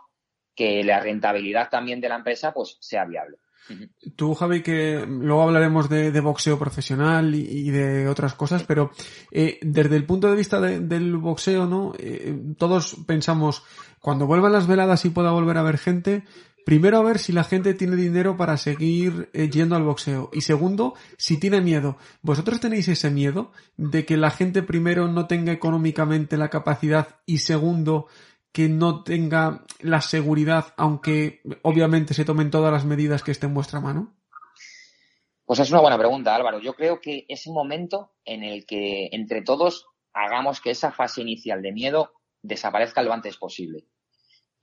que 0.55 0.83
la 0.83 0.99
rentabilidad 0.99 1.69
también 1.69 2.01
de 2.01 2.09
la 2.09 2.15
empresa 2.15 2.53
pues 2.53 2.77
sea 2.81 3.05
viable. 3.05 3.37
Tú, 4.15 4.33
Javi, 4.33 4.61
que 4.61 5.05
luego 5.07 5.43
hablaremos 5.43 5.89
de, 5.89 6.19
boxeo 6.19 6.57
profesional 6.59 7.33
y, 7.35 7.69
de 7.69 8.07
otras 8.07 8.33
cosas, 8.33 8.63
pero 8.63 8.91
eh, 9.31 9.59
desde 9.61 9.95
el 9.95 10.05
punto 10.05 10.29
de 10.29 10.35
vista 10.35 10.59
de, 10.59 10.79
del 10.79 11.17
boxeo, 11.17 11.67
¿no? 11.67 11.93
Eh, 11.97 12.37
todos 12.57 12.97
pensamos, 13.05 13.63
cuando 13.99 14.27
vuelvan 14.27 14.53
las 14.53 14.67
veladas 14.67 15.05
y 15.05 15.09
pueda 15.09 15.31
volver 15.31 15.57
a 15.57 15.63
ver 15.63 15.77
gente, 15.77 16.23
primero 16.65 16.97
a 16.97 17.03
ver 17.03 17.19
si 17.19 17.31
la 17.31 17.43
gente 17.43 17.73
tiene 17.73 17.95
dinero 17.95 18.37
para 18.37 18.57
seguir 18.57 19.29
eh, 19.33 19.49
yendo 19.49 19.75
al 19.75 19.83
boxeo. 19.83 20.29
Y 20.33 20.41
segundo, 20.41 20.93
si 21.17 21.37
tiene 21.37 21.61
miedo. 21.61 21.97
¿Vosotros 22.21 22.59
tenéis 22.59 22.87
ese 22.87 23.09
miedo 23.09 23.51
de 23.77 24.05
que 24.05 24.17
la 24.17 24.31
gente 24.31 24.63
primero 24.63 25.07
no 25.07 25.27
tenga 25.27 25.51
económicamente 25.51 26.37
la 26.37 26.49
capacidad 26.49 27.19
y 27.25 27.39
segundo, 27.39 28.07
que 28.51 28.67
no 28.67 29.03
tenga 29.03 29.65
la 29.79 30.01
seguridad, 30.01 30.73
aunque 30.77 31.41
obviamente 31.61 32.13
se 32.13 32.25
tomen 32.25 32.51
todas 32.51 32.71
las 32.71 32.85
medidas 32.85 33.23
que 33.23 33.31
estén 33.31 33.49
en 33.49 33.55
vuestra 33.55 33.79
mano? 33.79 34.13
Pues 35.45 35.59
es 35.59 35.71
una 35.71 35.81
buena 35.81 35.97
pregunta, 35.97 36.35
Álvaro. 36.35 36.59
Yo 36.59 36.73
creo 36.73 37.01
que 37.01 37.25
es 37.27 37.47
un 37.47 37.53
momento 37.53 38.13
en 38.23 38.43
el 38.43 38.65
que 38.65 39.09
entre 39.11 39.41
todos 39.41 39.85
hagamos 40.13 40.61
que 40.61 40.71
esa 40.71 40.91
fase 40.91 41.21
inicial 41.21 41.61
de 41.61 41.71
miedo 41.71 42.13
desaparezca 42.41 43.01
lo 43.03 43.13
antes 43.13 43.37
posible. 43.37 43.85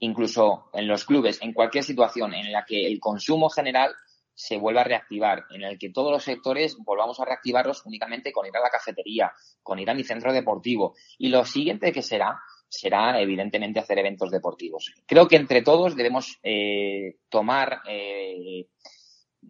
Incluso 0.00 0.70
en 0.72 0.86
los 0.86 1.04
clubes, 1.04 1.42
en 1.42 1.52
cualquier 1.52 1.84
situación 1.84 2.34
en 2.34 2.52
la 2.52 2.64
que 2.64 2.86
el 2.86 3.00
consumo 3.00 3.50
general 3.50 3.94
se 4.34 4.56
vuelva 4.56 4.82
a 4.82 4.84
reactivar, 4.84 5.46
en 5.50 5.64
el 5.64 5.78
que 5.78 5.90
todos 5.90 6.12
los 6.12 6.22
sectores 6.22 6.76
volvamos 6.78 7.18
a 7.18 7.24
reactivarlos 7.24 7.84
únicamente 7.84 8.30
con 8.30 8.46
ir 8.46 8.56
a 8.56 8.60
la 8.60 8.70
cafetería, 8.70 9.32
con 9.64 9.80
ir 9.80 9.90
a 9.90 9.94
mi 9.94 10.04
centro 10.04 10.32
deportivo. 10.32 10.94
Y 11.18 11.28
lo 11.28 11.44
siguiente 11.44 11.90
que 11.90 12.02
será 12.02 12.40
será 12.68 13.20
evidentemente 13.20 13.80
hacer 13.80 13.98
eventos 13.98 14.30
deportivos. 14.30 14.92
Creo 15.06 15.26
que 15.26 15.36
entre 15.36 15.62
todos 15.62 15.96
debemos 15.96 16.38
eh, 16.42 17.16
tomar 17.28 17.80
eh, 17.88 18.66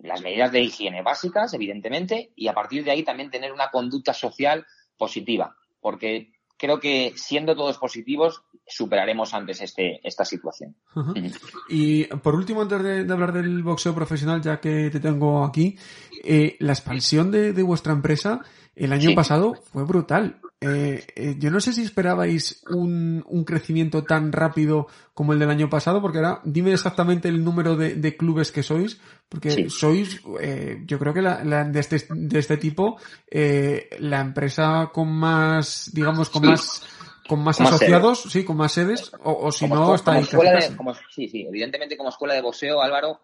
las 0.00 0.22
medidas 0.22 0.52
de 0.52 0.60
higiene 0.60 1.02
básicas, 1.02 1.52
evidentemente, 1.54 2.32
y 2.36 2.48
a 2.48 2.54
partir 2.54 2.84
de 2.84 2.92
ahí 2.92 3.02
también 3.02 3.30
tener 3.30 3.52
una 3.52 3.70
conducta 3.70 4.14
social 4.14 4.66
positiva, 4.96 5.56
porque 5.80 6.32
creo 6.56 6.80
que 6.80 7.12
siendo 7.16 7.54
todos 7.54 7.78
positivos 7.78 8.42
superaremos 8.66 9.32
antes 9.32 9.62
este, 9.62 10.00
esta 10.06 10.24
situación. 10.24 10.76
Uh 10.94 11.00
-huh. 11.00 11.38
Y 11.68 12.04
por 12.04 12.34
último, 12.34 12.62
antes 12.62 12.82
de, 12.82 13.04
de, 13.04 13.12
hablar 13.12 13.32
del 13.32 13.62
boxeo 13.62 13.94
profesional, 13.94 14.42
ya 14.42 14.60
que 14.60 14.90
te 14.90 15.00
tengo 15.00 15.44
aquí, 15.44 15.78
eh, 16.24 16.56
la 16.58 16.72
expansión 16.72 17.30
de, 17.30 17.52
de, 17.52 17.62
vuestra 17.62 17.92
empresa 17.92 18.40
el 18.74 18.92
año 18.92 19.10
sí. 19.10 19.14
pasado 19.14 19.54
fue 19.54 19.84
brutal. 19.84 20.40
Eh, 20.60 21.06
eh, 21.14 21.36
yo 21.38 21.52
no 21.52 21.60
sé 21.60 21.72
si 21.72 21.82
esperabais 21.82 22.64
un, 22.68 23.24
un, 23.28 23.44
crecimiento 23.44 24.02
tan 24.02 24.32
rápido 24.32 24.88
como 25.14 25.32
el 25.32 25.38
del 25.38 25.50
año 25.50 25.70
pasado, 25.70 26.02
porque 26.02 26.18
ahora 26.18 26.40
dime 26.44 26.72
exactamente 26.72 27.28
el 27.28 27.44
número 27.44 27.76
de, 27.76 27.94
de 27.94 28.16
clubes 28.16 28.50
que 28.50 28.64
sois, 28.64 29.00
porque 29.28 29.52
sí. 29.52 29.70
sois, 29.70 30.20
eh, 30.40 30.82
yo 30.84 30.98
creo 30.98 31.14
que 31.14 31.22
la, 31.22 31.44
la, 31.44 31.64
de, 31.64 31.78
este, 31.78 32.04
de 32.10 32.38
este 32.40 32.56
tipo, 32.56 32.98
eh, 33.30 33.88
la 34.00 34.20
empresa 34.20 34.90
con 34.92 35.12
más, 35.12 35.92
digamos, 35.94 36.28
con 36.28 36.42
sí. 36.42 36.48
más 36.48 36.82
con 37.28 37.44
más 37.44 37.60
asociados, 37.60 38.22
sí, 38.22 38.42
con 38.42 38.56
más 38.56 38.72
sedes, 38.72 39.12
o, 39.22 39.46
o 39.46 39.52
si 39.52 39.68
como, 39.68 39.76
no, 39.76 39.94
está 39.94 40.12
ahí. 40.12 40.24
De, 40.24 40.76
como, 40.76 40.94
sí, 40.94 41.28
sí, 41.28 41.44
evidentemente 41.46 41.96
como 41.96 42.08
escuela 42.08 42.34
de 42.34 42.40
boxeo, 42.40 42.80
Álvaro, 42.80 43.20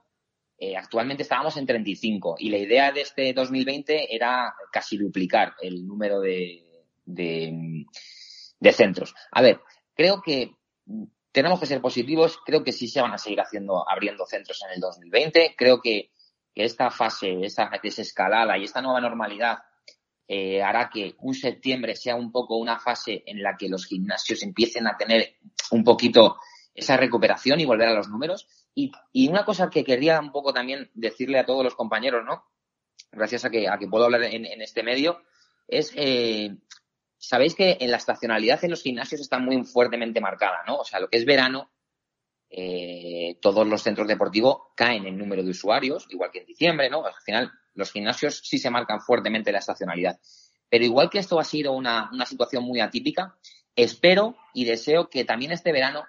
eh, 0.59 0.77
actualmente 0.77 1.25
estábamos 1.25 1.57
en 1.57 1.67
35 1.67 2.37
y 2.39 2.51
la 2.51 2.59
idea 2.59 2.93
de 2.93 3.01
este 3.01 3.33
2020 3.33 4.15
era 4.15 4.55
casi 4.71 4.97
duplicar 4.97 5.55
el 5.61 5.87
número 5.87 6.21
de, 6.21 6.64
de, 7.05 7.87
de 8.59 8.73
centros. 8.73 9.15
A 9.33 9.43
ver, 9.43 9.61
creo 9.95 10.21
que 10.23 10.57
tenemos 11.35 11.59
que 11.59 11.67
ser 11.67 11.81
positivos. 11.81 12.39
Creo 12.47 12.63
que 12.63 12.73
sí 12.73 12.87
se 12.87 13.03
van 13.03 13.13
a 13.13 13.19
seguir 13.19 13.41
haciendo, 13.41 13.89
abriendo 13.91 14.25
centros 14.25 14.63
en 14.65 14.75
el 14.75 14.81
2020. 14.81 15.55
Creo 15.59 15.81
que, 15.81 16.13
que 16.55 16.65
esta 16.65 16.91
fase, 16.91 17.45
esa 17.45 17.71
desescalada 17.83 18.57
y 18.57 18.65
esta 18.65 18.81
nueva 18.81 19.01
normalidad 19.01 19.59
eh, 20.29 20.63
hará 20.63 20.89
que 20.89 21.17
un 21.19 21.35
septiembre 21.35 21.97
sea 21.97 22.15
un 22.15 22.31
poco 22.31 22.57
una 22.57 22.79
fase 22.79 23.25
en 23.27 23.43
la 23.43 23.57
que 23.57 23.69
los 23.69 23.85
gimnasios 23.87 24.43
empiecen 24.43 24.87
a 24.87 24.97
tener 24.97 25.37
un 25.73 25.83
poquito 25.83 26.37
esa 26.73 26.97
recuperación 26.97 27.61
y 27.61 27.67
volver 27.67 27.89
a 27.89 27.95
los 27.95 28.09
números. 28.09 28.47
Y, 28.73 28.93
y 29.13 29.29
una 29.29 29.45
cosa 29.45 29.69
que 29.71 29.85
quería 29.85 30.21
un 30.21 30.31
poco 30.31 30.53
también 30.53 30.91
decirle 30.95 31.41
a 31.41 31.47
todos 31.47 31.65
los 31.65 31.75
compañeros, 31.75 32.25
¿no? 32.25 32.45
Gracias 33.11 33.45
a 33.45 33.51
que, 33.51 33.69
a 33.69 33.77
que 33.77 33.89
puedo 33.89 34.05
hablar 34.05 34.23
en, 34.23 34.47
en 34.47 34.63
este 34.63 34.85
medio, 34.85 35.23
es, 35.67 35.93
eh, 35.97 36.57
sabéis 37.19 37.55
que 37.55 37.79
en 37.81 37.91
la 37.91 37.97
estacionalidad 37.97 38.65
en 38.65 38.71
los 38.71 38.83
gimnasios 38.83 39.21
está 39.21 39.39
muy 39.39 39.65
fuertemente 39.65 40.21
marcada, 40.21 40.63
¿no? 40.67 40.77
O 40.77 40.85
sea, 40.85 41.01
lo 41.01 41.09
que 41.09 41.17
es 41.17 41.25
verano, 41.25 41.71
eh, 42.51 43.39
todos 43.41 43.67
los 43.67 43.83
centros 43.83 44.07
deportivos 44.07 44.59
caen 44.77 45.07
en 45.07 45.19
número 45.19 45.43
de 45.43 45.51
usuarios, 45.51 46.07
igual 46.11 46.31
que 46.31 46.41
en 46.41 46.47
diciembre, 46.47 46.89
¿no? 46.91 47.05
Al 47.05 47.15
final, 47.25 47.51
los 47.75 47.91
gimnasios 47.91 48.43
sí 48.45 48.59
se 48.59 48.71
marcan 48.71 49.01
fuertemente 49.01 49.53
la 49.53 49.59
estacionalidad. 49.59 50.21
Pero 50.69 50.85
igual 50.85 51.11
que 51.11 51.19
esto 51.19 51.39
ha 51.39 51.45
sido 51.45 51.73
una, 51.73 52.11
situación 52.27 52.65
muy 52.65 52.81
atípica, 52.81 53.37
espero 53.75 54.37
y 54.53 54.65
deseo 54.65 55.09
que 55.09 55.25
también 55.25 55.53
este 55.53 55.73
verano 55.73 56.05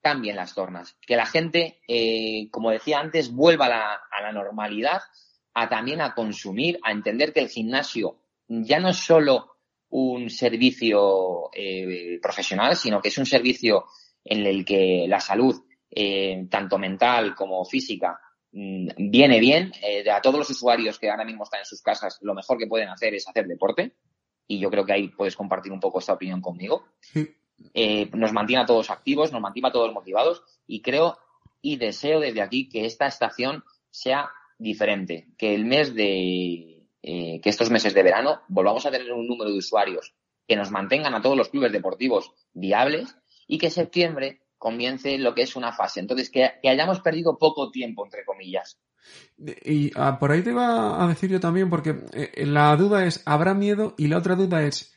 cambien 0.00 0.36
las 0.36 0.54
tornas, 0.54 0.96
que 1.06 1.16
la 1.16 1.26
gente, 1.26 1.80
eh, 1.88 2.48
como 2.50 2.70
decía 2.70 3.00
antes, 3.00 3.32
vuelva 3.32 3.66
a 3.66 3.68
la, 3.68 4.00
a 4.10 4.22
la, 4.22 4.32
normalidad, 4.32 5.02
a 5.54 5.68
también 5.68 6.00
a 6.00 6.14
consumir, 6.14 6.78
a 6.84 6.92
entender 6.92 7.32
que 7.32 7.40
el 7.40 7.48
gimnasio 7.48 8.20
ya 8.48 8.80
no 8.80 8.88
es 8.90 8.96
solo 8.96 9.57
un 9.90 10.28
servicio 10.30 11.50
eh, 11.52 12.18
profesional, 12.20 12.76
sino 12.76 13.00
que 13.00 13.08
es 13.08 13.18
un 13.18 13.26
servicio 13.26 13.86
en 14.24 14.46
el 14.46 14.64
que 14.64 15.06
la 15.08 15.20
salud, 15.20 15.56
eh, 15.90 16.46
tanto 16.50 16.78
mental 16.78 17.34
como 17.34 17.64
física, 17.64 18.20
mmm, 18.52 18.88
viene 19.10 19.40
bien. 19.40 19.72
Eh, 19.82 20.08
a 20.10 20.20
todos 20.20 20.38
los 20.38 20.50
usuarios 20.50 20.98
que 20.98 21.10
ahora 21.10 21.24
mismo 21.24 21.44
están 21.44 21.60
en 21.60 21.66
sus 21.66 21.82
casas, 21.82 22.18
lo 22.22 22.34
mejor 22.34 22.58
que 22.58 22.66
pueden 22.66 22.88
hacer 22.88 23.14
es 23.14 23.26
hacer 23.26 23.46
deporte. 23.46 23.94
Y 24.46 24.58
yo 24.58 24.70
creo 24.70 24.84
que 24.84 24.92
ahí 24.92 25.08
puedes 25.08 25.36
compartir 25.36 25.72
un 25.72 25.80
poco 25.80 25.98
esta 25.98 26.14
opinión 26.14 26.40
conmigo. 26.40 26.84
Sí. 27.00 27.28
Eh, 27.74 28.08
nos 28.14 28.32
mantiene 28.32 28.62
a 28.62 28.66
todos 28.66 28.90
activos, 28.90 29.32
nos 29.32 29.40
mantiene 29.40 29.68
a 29.68 29.72
todos 29.72 29.92
motivados 29.92 30.42
y 30.66 30.80
creo 30.80 31.18
y 31.60 31.76
deseo 31.76 32.20
desde 32.20 32.40
aquí 32.40 32.68
que 32.68 32.86
esta 32.86 33.06
estación 33.06 33.64
sea 33.90 34.30
diferente, 34.58 35.28
que 35.36 35.54
el 35.54 35.64
mes 35.64 35.94
de, 35.94 36.77
eh, 37.10 37.40
que 37.40 37.48
estos 37.48 37.70
meses 37.70 37.94
de 37.94 38.02
verano 38.02 38.42
volvamos 38.48 38.84
a 38.84 38.90
tener 38.90 39.10
un 39.14 39.26
número 39.26 39.50
de 39.50 39.56
usuarios 39.56 40.12
que 40.46 40.56
nos 40.56 40.70
mantengan 40.70 41.14
a 41.14 41.22
todos 41.22 41.38
los 41.38 41.48
clubes 41.48 41.72
deportivos 41.72 42.32
viables 42.52 43.16
y 43.46 43.56
que 43.56 43.70
septiembre 43.70 44.42
comience 44.58 45.16
lo 45.16 45.34
que 45.34 45.40
es 45.40 45.56
una 45.56 45.72
fase. 45.72 46.00
Entonces, 46.00 46.28
que, 46.28 46.50
que 46.62 46.68
hayamos 46.68 47.00
perdido 47.00 47.38
poco 47.38 47.70
tiempo, 47.70 48.04
entre 48.04 48.26
comillas. 48.26 48.78
Y 49.64 49.90
ah, 49.94 50.18
por 50.18 50.32
ahí 50.32 50.42
te 50.42 50.50
iba 50.50 51.02
a 51.02 51.08
decir 51.08 51.30
yo 51.30 51.40
también, 51.40 51.70
porque 51.70 51.96
eh, 52.12 52.44
la 52.44 52.76
duda 52.76 53.06
es, 53.06 53.22
¿habrá 53.24 53.54
miedo? 53.54 53.94
Y 53.96 54.08
la 54.08 54.18
otra 54.18 54.34
duda 54.34 54.62
es, 54.64 54.94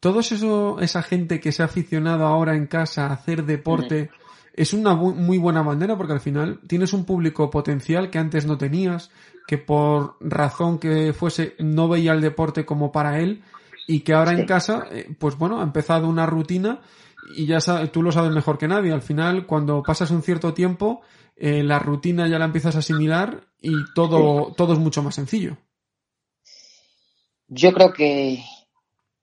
todos 0.00 0.32
eso, 0.32 0.80
esa 0.80 1.02
gente 1.02 1.40
que 1.40 1.50
se 1.50 1.62
ha 1.62 1.64
aficionado 1.64 2.26
ahora 2.26 2.56
en 2.56 2.66
casa 2.66 3.06
a 3.06 3.14
hacer 3.14 3.46
deporte, 3.46 4.10
es 4.52 4.74
una 4.74 4.92
bu 4.92 5.14
muy 5.14 5.38
buena 5.38 5.62
manera 5.62 5.96
porque 5.96 6.12
al 6.12 6.20
final 6.20 6.60
tienes 6.66 6.92
un 6.92 7.06
público 7.06 7.48
potencial 7.48 8.10
que 8.10 8.18
antes 8.18 8.44
no 8.44 8.58
tenías, 8.58 9.10
que 9.46 9.58
por 9.58 10.16
razón 10.20 10.78
que 10.78 11.12
fuese 11.12 11.54
no 11.58 11.88
veía 11.88 12.12
el 12.12 12.20
deporte 12.20 12.64
como 12.64 12.92
para 12.92 13.20
él 13.20 13.42
y 13.86 14.00
que 14.00 14.14
ahora 14.14 14.32
sí. 14.32 14.40
en 14.40 14.46
casa, 14.46 14.86
eh, 14.90 15.08
pues 15.18 15.36
bueno, 15.36 15.60
ha 15.60 15.64
empezado 15.64 16.08
una 16.08 16.26
rutina 16.26 16.80
y 17.36 17.46
ya 17.46 17.60
sabes, 17.60 17.92
tú 17.92 18.02
lo 18.02 18.12
sabes 18.12 18.32
mejor 18.32 18.58
que 18.58 18.68
nadie. 18.68 18.92
Al 18.92 19.02
final, 19.02 19.46
cuando 19.46 19.82
pasas 19.82 20.10
un 20.10 20.22
cierto 20.22 20.54
tiempo, 20.54 21.02
eh, 21.36 21.62
la 21.62 21.78
rutina 21.78 22.28
ya 22.28 22.38
la 22.38 22.44
empiezas 22.46 22.76
a 22.76 22.80
asimilar 22.80 23.46
y 23.60 23.72
todo, 23.94 24.52
todo 24.56 24.72
es 24.72 24.78
mucho 24.78 25.02
más 25.02 25.14
sencillo. 25.14 25.56
Yo 27.48 27.72
creo 27.72 27.92
que 27.92 28.42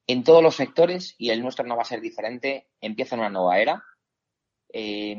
en 0.07 0.24
todos 0.24 0.43
los 0.43 0.55
sectores, 0.55 1.15
y 1.17 1.30
el 1.30 1.41
nuestro 1.41 1.65
no 1.65 1.76
va 1.76 1.84
a 1.84 1.86
ser 1.86 2.01
diferente, 2.01 2.67
empieza 2.82 3.15
una 3.15 3.30
nueva 3.30 3.59
era. 3.59 3.84
Eh, 4.74 5.15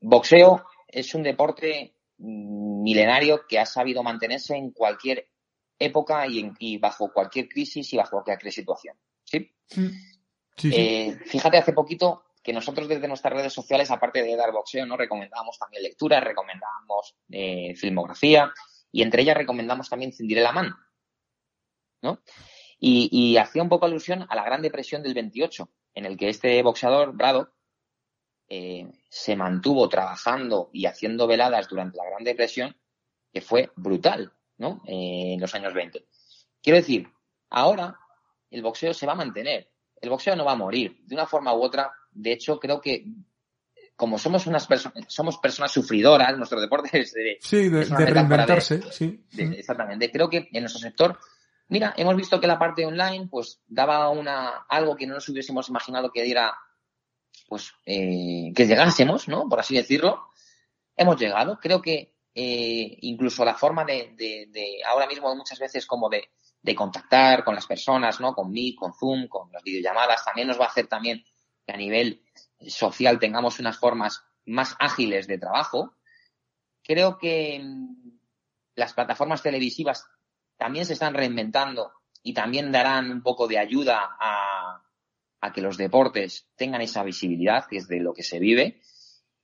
boxeo 0.00 0.64
es 0.88 1.14
un 1.14 1.22
deporte 1.22 1.95
milenario 2.18 3.46
que 3.46 3.58
ha 3.58 3.66
sabido 3.66 4.02
mantenerse 4.02 4.56
en 4.56 4.70
cualquier 4.70 5.28
época 5.78 6.26
y, 6.26 6.40
en, 6.40 6.54
y 6.58 6.78
bajo 6.78 7.12
cualquier 7.12 7.48
crisis 7.48 7.92
y 7.92 7.96
bajo 7.96 8.22
cualquier 8.22 8.52
situación. 8.52 8.96
¿Sí? 9.24 9.50
Sí, 9.66 9.90
sí. 10.56 10.70
Eh, 10.72 11.18
fíjate, 11.26 11.58
hace 11.58 11.72
poquito 11.72 12.24
que 12.42 12.52
nosotros 12.52 12.88
desde 12.88 13.08
nuestras 13.08 13.34
redes 13.34 13.52
sociales, 13.52 13.90
aparte 13.90 14.22
de 14.22 14.36
dar 14.36 14.52
boxeo, 14.52 14.86
¿no? 14.86 14.96
Recomendábamos 14.96 15.58
también 15.58 15.82
lectura, 15.82 16.20
recomendábamos 16.20 17.16
eh, 17.30 17.74
filmografía 17.74 18.52
y 18.92 19.02
entre 19.02 19.22
ellas 19.22 19.36
recomendamos 19.36 19.90
también 19.90 20.12
Cinderella 20.12 20.52
Man, 20.52 20.72
¿no? 22.02 22.20
Y, 22.78 23.08
y, 23.10 23.36
hacía 23.38 23.62
un 23.62 23.68
poco 23.68 23.86
alusión 23.86 24.26
a 24.28 24.36
la 24.36 24.44
Gran 24.44 24.62
Depresión 24.62 25.02
del 25.02 25.14
28, 25.14 25.68
en 25.94 26.04
el 26.04 26.16
que 26.16 26.28
este 26.28 26.62
boxeador, 26.62 27.16
Brado, 27.16 27.55
eh, 28.48 28.86
se 29.08 29.36
mantuvo 29.36 29.88
trabajando 29.88 30.70
y 30.72 30.86
haciendo 30.86 31.26
veladas 31.26 31.68
durante 31.68 31.96
la 31.96 32.06
Gran 32.06 32.24
Depresión, 32.24 32.76
que 33.32 33.40
fue 33.40 33.70
brutal, 33.76 34.32
¿no? 34.58 34.82
Eh, 34.86 35.34
en 35.34 35.40
los 35.40 35.54
años 35.54 35.74
20. 35.74 36.06
Quiero 36.62 36.78
decir, 36.78 37.08
ahora 37.50 37.98
el 38.50 38.62
boxeo 38.62 38.94
se 38.94 39.06
va 39.06 39.12
a 39.12 39.16
mantener, 39.16 39.70
el 40.00 40.10
boxeo 40.10 40.36
no 40.36 40.44
va 40.44 40.52
a 40.52 40.56
morir, 40.56 40.98
de 41.04 41.14
una 41.14 41.26
forma 41.26 41.54
u 41.54 41.62
otra. 41.62 41.92
De 42.10 42.32
hecho, 42.32 42.58
creo 42.58 42.80
que 42.80 43.04
como 43.96 44.18
somos 44.18 44.46
unas 44.46 44.66
personas, 44.66 45.04
somos 45.08 45.38
personas 45.38 45.72
sufridoras, 45.72 46.36
nuestro 46.36 46.60
deporte 46.60 47.00
es 47.00 47.12
de, 47.12 47.38
sí, 47.40 47.68
de, 47.68 47.82
es 47.82 47.90
de 47.90 48.06
reinventarse, 48.06 48.78
de, 48.78 48.92
sí. 48.92 49.24
Exactamente. 49.36 50.10
Creo 50.12 50.28
que 50.28 50.48
en 50.52 50.62
nuestro 50.62 50.80
sector 50.80 51.18
Mira, 51.68 51.94
hemos 51.96 52.14
visto 52.14 52.40
que 52.40 52.46
la 52.46 52.58
parte 52.58 52.86
online, 52.86 53.28
pues, 53.28 53.60
daba 53.66 54.08
una, 54.10 54.66
algo 54.68 54.94
que 54.94 55.06
no 55.06 55.14
nos 55.14 55.28
hubiésemos 55.28 55.68
imaginado 55.68 56.12
que 56.12 56.22
diera, 56.22 56.56
pues, 57.48 57.72
eh, 57.84 58.52
que 58.54 58.66
llegásemos, 58.66 59.28
¿no? 59.28 59.48
Por 59.48 59.60
así 59.60 59.76
decirlo. 59.76 60.28
Hemos 60.96 61.18
llegado. 61.18 61.58
Creo 61.60 61.80
que, 61.82 62.14
eh, 62.34 62.98
incluso 63.02 63.44
la 63.44 63.54
forma 63.54 63.84
de, 63.84 64.14
de, 64.16 64.48
de, 64.50 64.82
ahora 64.84 65.06
mismo 65.06 65.34
muchas 65.34 65.58
veces 65.58 65.86
como 65.86 66.08
de, 66.08 66.30
de 66.62 66.74
contactar 66.74 67.44
con 67.44 67.54
las 67.54 67.66
personas, 67.66 68.20
¿no? 68.20 68.34
Con 68.34 68.50
Meet, 68.50 68.76
con 68.76 68.92
Zoom, 68.92 69.28
con 69.28 69.52
las 69.52 69.62
videollamadas, 69.62 70.24
también 70.24 70.48
nos 70.48 70.58
va 70.58 70.64
a 70.64 70.68
hacer 70.68 70.86
también 70.86 71.24
que 71.64 71.72
a 71.72 71.76
nivel 71.76 72.22
social 72.66 73.18
tengamos 73.18 73.58
unas 73.58 73.78
formas 73.78 74.24
más 74.46 74.74
ágiles 74.78 75.26
de 75.26 75.38
trabajo. 75.38 75.94
Creo 76.82 77.18
que 77.18 77.60
mm, 77.62 78.18
las 78.74 78.94
plataformas 78.94 79.42
televisivas 79.42 80.06
también 80.56 80.86
se 80.86 80.94
están 80.94 81.14
reinventando 81.14 81.92
y 82.22 82.34
también 82.34 82.72
darán 82.72 83.10
un 83.10 83.22
poco 83.22 83.46
de 83.46 83.58
ayuda 83.58 84.16
a, 84.18 84.82
a, 85.46 85.52
que 85.52 85.60
los 85.60 85.76
deportes 85.76 86.48
tengan 86.56 86.80
esa 86.80 87.02
visibilidad, 87.02 87.66
que 87.66 87.78
es 87.78 87.88
de 87.88 88.00
lo 88.00 88.12
que 88.12 88.22
se 88.22 88.38
vive. 88.38 88.80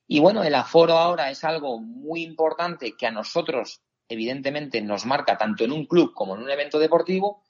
Y 0.06 0.20
bueno, 0.20 0.42
el 0.44 0.54
aforo 0.54 0.94
ahora 0.98 1.30
es 1.30 1.44
algo 1.44 1.80
muy 1.80 2.22
importante 2.22 2.96
que 2.96 3.06
a 3.06 3.10
nosotros, 3.10 3.82
evidentemente, 4.08 4.82
nos 4.82 5.06
marca 5.06 5.38
tanto 5.38 5.64
en 5.64 5.72
un 5.72 5.86
club 5.86 6.12
como 6.14 6.34
en 6.34 6.42
un 6.42 6.50
evento 6.50 6.78
deportivo, 6.78 7.42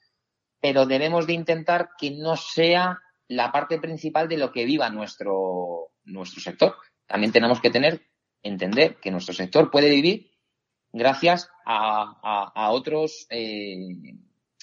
pero 0.61 0.85
debemos 0.85 1.27
de 1.27 1.33
intentar 1.33 1.89
que 1.97 2.11
no 2.11 2.37
sea 2.37 2.99
la 3.27 3.51
parte 3.51 3.79
principal 3.79 4.27
de 4.27 4.37
lo 4.37 4.51
que 4.51 4.65
viva 4.65 4.89
nuestro, 4.89 5.91
nuestro 6.05 6.41
sector. 6.41 6.75
También 7.05 7.31
tenemos 7.31 7.59
que 7.59 7.69
tener, 7.69 8.01
entender 8.41 8.97
que 8.97 9.11
nuestro 9.11 9.33
sector 9.33 9.69
puede 9.69 9.89
vivir 9.89 10.31
gracias 10.93 11.49
a, 11.65 12.51
a, 12.53 12.71
otros 12.71 13.25
eh, 13.29 13.75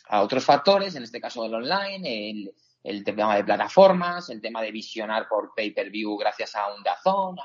a 0.08 0.22
otros 0.22 0.44
factores, 0.44 0.94
en 0.94 1.02
este 1.02 1.20
caso 1.20 1.44
el 1.44 1.54
online, 1.54 2.30
el, 2.30 2.54
el, 2.82 3.04
tema 3.04 3.36
de 3.36 3.44
plataformas, 3.44 4.30
el 4.30 4.40
tema 4.40 4.62
de 4.62 4.72
visionar 4.72 5.26
por 5.28 5.52
pay-per-view 5.54 6.16
gracias 6.16 6.54
a 6.56 6.74
un 6.74 6.82
Dazón, 6.82 7.36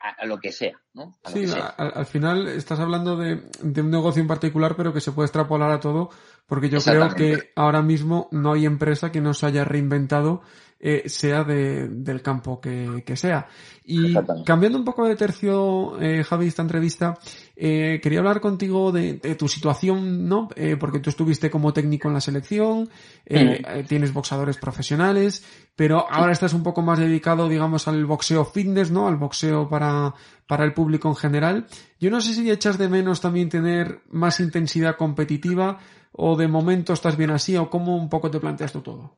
a, 0.00 0.08
a, 0.08 0.26
lo 0.26 0.38
que 0.38 0.52
sea, 0.52 0.80
¿no? 0.94 1.16
sí, 1.26 1.42
que 1.42 1.48
sea. 1.48 1.66
Al, 1.68 1.92
al, 1.94 2.06
final 2.06 2.48
estás 2.48 2.80
hablando 2.80 3.16
de, 3.16 3.42
de, 3.62 3.80
un 3.80 3.90
negocio 3.90 4.20
en 4.20 4.28
particular, 4.28 4.74
pero 4.76 4.92
que 4.92 5.00
se 5.00 5.12
puede 5.12 5.26
extrapolar 5.26 5.70
a 5.70 5.80
todo, 5.80 6.10
porque 6.46 6.68
yo 6.68 6.80
creo 6.80 7.14
que 7.14 7.52
ahora 7.56 7.82
mismo 7.82 8.28
no 8.32 8.52
hay 8.52 8.66
empresa 8.66 9.12
que 9.12 9.20
no 9.20 9.34
se 9.34 9.46
haya 9.46 9.64
reinventado 9.64 10.42
eh, 10.84 11.08
sea 11.08 11.44
de, 11.44 11.86
del 11.88 12.20
campo 12.22 12.60
que, 12.60 13.04
que 13.06 13.16
sea. 13.16 13.46
Y 13.84 14.14
cambiando 14.44 14.78
un 14.78 14.84
poco 14.84 15.06
de 15.06 15.14
tercio, 15.14 16.00
eh, 16.00 16.24
Javi, 16.24 16.48
esta 16.48 16.62
entrevista, 16.62 17.18
eh, 17.54 18.00
quería 18.02 18.18
hablar 18.18 18.40
contigo 18.40 18.90
de, 18.90 19.14
de 19.14 19.34
tu 19.36 19.46
situación, 19.46 20.28
¿no? 20.28 20.48
Eh, 20.56 20.76
porque 20.78 20.98
tú 20.98 21.08
estuviste 21.10 21.50
como 21.50 21.72
técnico 21.72 22.08
en 22.08 22.14
la 22.14 22.20
selección, 22.20 22.88
mm. 23.30 23.86
tienes 23.86 24.12
boxadores 24.12 24.56
profesionales, 24.56 25.44
pero 25.76 26.04
ahora 26.10 26.32
estás 26.32 26.52
un 26.52 26.64
poco 26.64 26.82
más 26.82 26.98
dedicado, 26.98 27.48
digamos, 27.48 27.86
al 27.86 28.04
boxeo 28.04 28.44
fitness, 28.44 28.90
¿no? 28.90 29.06
Al 29.06 29.16
boxeo 29.16 29.68
para, 29.68 30.14
para 30.48 30.64
el 30.64 30.74
público 30.74 31.08
en 31.08 31.16
general. 31.16 31.66
Yo 32.00 32.10
no 32.10 32.20
sé 32.20 32.34
si 32.34 32.50
echas 32.50 32.76
de 32.76 32.88
menos 32.88 33.20
también 33.20 33.48
tener 33.48 34.02
más 34.10 34.40
intensidad 34.40 34.96
competitiva 34.96 35.78
o 36.10 36.36
de 36.36 36.48
momento 36.48 36.92
estás 36.92 37.16
bien 37.16 37.30
así 37.30 37.56
o 37.56 37.70
cómo 37.70 37.96
un 37.96 38.08
poco 38.08 38.30
te 38.30 38.40
planteas 38.40 38.72
tú 38.72 38.80
todo. 38.80 39.16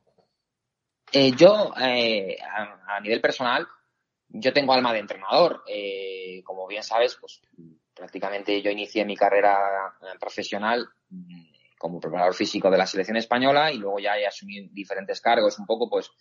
Eh, 1.17 1.31
yo, 1.31 1.73
eh, 1.79 2.37
a, 2.43 2.97
a 2.97 2.99
nivel 2.99 3.21
personal, 3.21 3.65
yo 4.27 4.51
tengo 4.51 4.73
alma 4.73 4.91
de 4.91 4.99
entrenador. 4.99 5.63
Eh, 5.65 6.41
como 6.43 6.67
bien 6.67 6.83
sabes, 6.83 7.15
pues 7.15 7.41
prácticamente 7.93 8.61
yo 8.61 8.69
inicié 8.69 9.05
mi 9.05 9.15
carrera 9.15 9.95
eh, 10.01 10.17
profesional 10.19 10.85
mm, 11.07 11.77
como 11.77 12.01
preparador 12.01 12.33
físico 12.33 12.69
de 12.69 12.77
la 12.77 12.85
selección 12.85 13.15
española 13.15 13.71
y 13.71 13.77
luego 13.77 13.99
ya 13.99 14.17
he 14.17 14.27
asumido 14.27 14.67
diferentes 14.73 15.21
cargos 15.21 15.57
un 15.57 15.65
poco 15.65 15.89
pues 15.89 16.11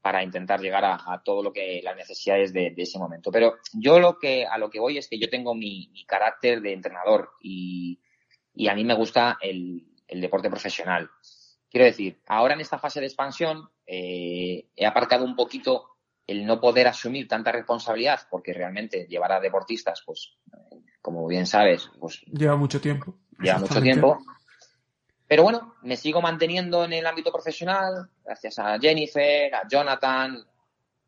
para 0.00 0.24
intentar 0.24 0.60
llegar 0.60 0.84
a, 0.84 0.94
a 1.06 1.22
todo 1.22 1.40
lo 1.40 1.52
que 1.52 1.80
las 1.84 1.94
necesidades 1.94 2.52
de, 2.52 2.74
ese 2.76 2.98
momento. 2.98 3.30
Pero 3.30 3.58
yo 3.74 4.00
lo 4.00 4.18
que 4.18 4.44
a 4.44 4.58
lo 4.58 4.70
que 4.70 4.80
voy 4.80 4.98
es 4.98 5.06
que 5.06 5.20
yo 5.20 5.30
tengo 5.30 5.54
mi, 5.54 6.04
carácter 6.04 6.60
de 6.62 6.72
entrenador 6.72 7.30
y, 7.40 8.00
y, 8.54 8.66
a 8.66 8.74
mí 8.74 8.82
me 8.84 8.94
gusta 8.94 9.38
el, 9.40 9.86
deporte 10.08 10.50
profesional. 10.50 11.08
Quiero 11.70 11.86
decir, 11.86 12.20
ahora 12.26 12.54
en 12.54 12.60
esta 12.60 12.78
fase 12.78 12.98
de 12.98 13.06
expansión 13.06 13.68
eh, 13.86 14.68
he 14.74 14.86
aparcado 14.86 15.24
un 15.24 15.36
poquito 15.36 15.96
el 16.26 16.44
no 16.44 16.60
poder 16.60 16.88
asumir 16.88 17.28
tanta 17.28 17.52
responsabilidad, 17.52 18.20
porque 18.30 18.52
realmente 18.52 19.06
llevar 19.08 19.32
a 19.32 19.40
deportistas, 19.40 20.02
pues, 20.04 20.36
como 21.00 21.26
bien 21.26 21.46
sabes, 21.46 21.88
pues. 22.00 22.20
Lleva 22.32 22.56
mucho 22.56 22.80
tiempo. 22.80 23.14
Lleva 23.38 23.58
mucho 23.58 23.80
tiempo. 23.80 24.18
Pero 25.28 25.42
bueno, 25.42 25.74
me 25.82 25.96
sigo 25.96 26.20
manteniendo 26.20 26.84
en 26.84 26.92
el 26.92 27.06
ámbito 27.06 27.32
profesional, 27.32 28.10
gracias 28.24 28.58
a 28.58 28.78
Jennifer, 28.78 29.54
a 29.54 29.66
Jonathan, 29.68 30.44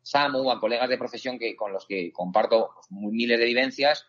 Samu, 0.01 0.51
a 0.51 0.59
colegas 0.59 0.89
de 0.89 0.97
profesión 0.97 1.37
que, 1.37 1.55
con 1.55 1.71
los 1.71 1.85
que 1.85 2.11
comparto 2.11 2.71
pues, 2.73 2.87
miles 2.91 3.39
de 3.39 3.45
vivencias. 3.45 4.05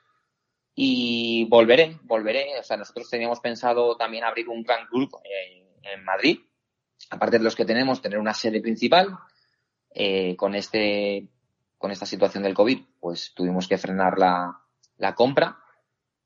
Y 0.75 1.45
volveré, 1.49 1.99
volveré. 2.05 2.59
O 2.59 2.62
sea, 2.62 2.77
nosotros 2.77 3.11
teníamos 3.11 3.41
pensado 3.41 3.97
también 3.97 4.25
abrir 4.25 4.49
un 4.49 4.62
gran 4.62 4.87
grupo 4.91 5.21
en, 5.25 5.66
en 5.83 6.05
Madrid, 6.05 6.41
aparte 7.09 7.38
de 7.38 7.44
los 7.44 7.57
que 7.57 7.64
tenemos, 7.64 8.03
tener 8.03 8.18
una 8.18 8.34
sede 8.34 8.61
principal, 8.61 9.18
eh, 9.94 10.36
con 10.36 10.55
este 10.55 11.28
con 11.78 11.90
esta 11.90 12.05
situación 12.05 12.42
del 12.42 12.53
COVID, 12.53 12.78
pues 13.01 13.32
tuvimos 13.34 13.66
que 13.66 13.78
frenar 13.78 14.18
la, 14.18 14.61
la, 14.98 15.14
compra. 15.14 15.57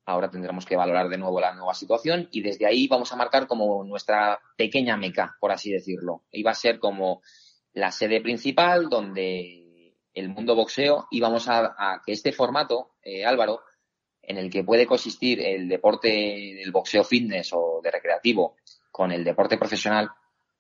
Ahora 0.05 0.29
tendremos 0.29 0.67
que 0.67 0.75
valorar 0.75 1.09
de 1.09 1.17
nuevo 1.17 1.41
la 1.41 1.55
nueva 1.55 1.75
situación 1.75 2.29
y 2.33 2.43
desde 2.43 2.67
ahí 2.67 2.89
vamos 2.89 3.13
a 3.13 3.17
marcar 3.17 3.47
como 3.47 3.85
nuestra 3.85 4.41
pequeña 4.57 4.97
meca, 4.97 5.37
por 5.39 5.53
así 5.53 5.71
decirlo. 5.71 6.25
Iba 6.33 6.51
a 6.51 6.55
ser 6.55 6.81
como 6.81 7.23
la 7.73 7.93
sede 7.93 8.21
principal 8.21 8.89
donde 8.89 9.95
el 10.13 10.29
mundo 10.29 10.57
boxeo 10.57 11.07
íbamos 11.13 11.49
a, 11.49 11.75
a 11.79 12.03
que 12.05 12.13
este 12.13 12.33
formato, 12.33 12.97
eh, 13.01 13.25
Álvaro, 13.25 13.61
en 14.23 14.39
el 14.39 14.51
que 14.51 14.65
puede 14.65 14.87
coexistir 14.87 15.41
el 15.41 15.69
deporte 15.69 16.09
del 16.09 16.73
boxeo 16.73 17.05
fitness 17.05 17.53
o 17.53 17.81
de 17.83 17.93
recreativo 17.93 18.57
con 18.91 19.13
el 19.13 19.23
deporte 19.23 19.57
profesional, 19.57 20.11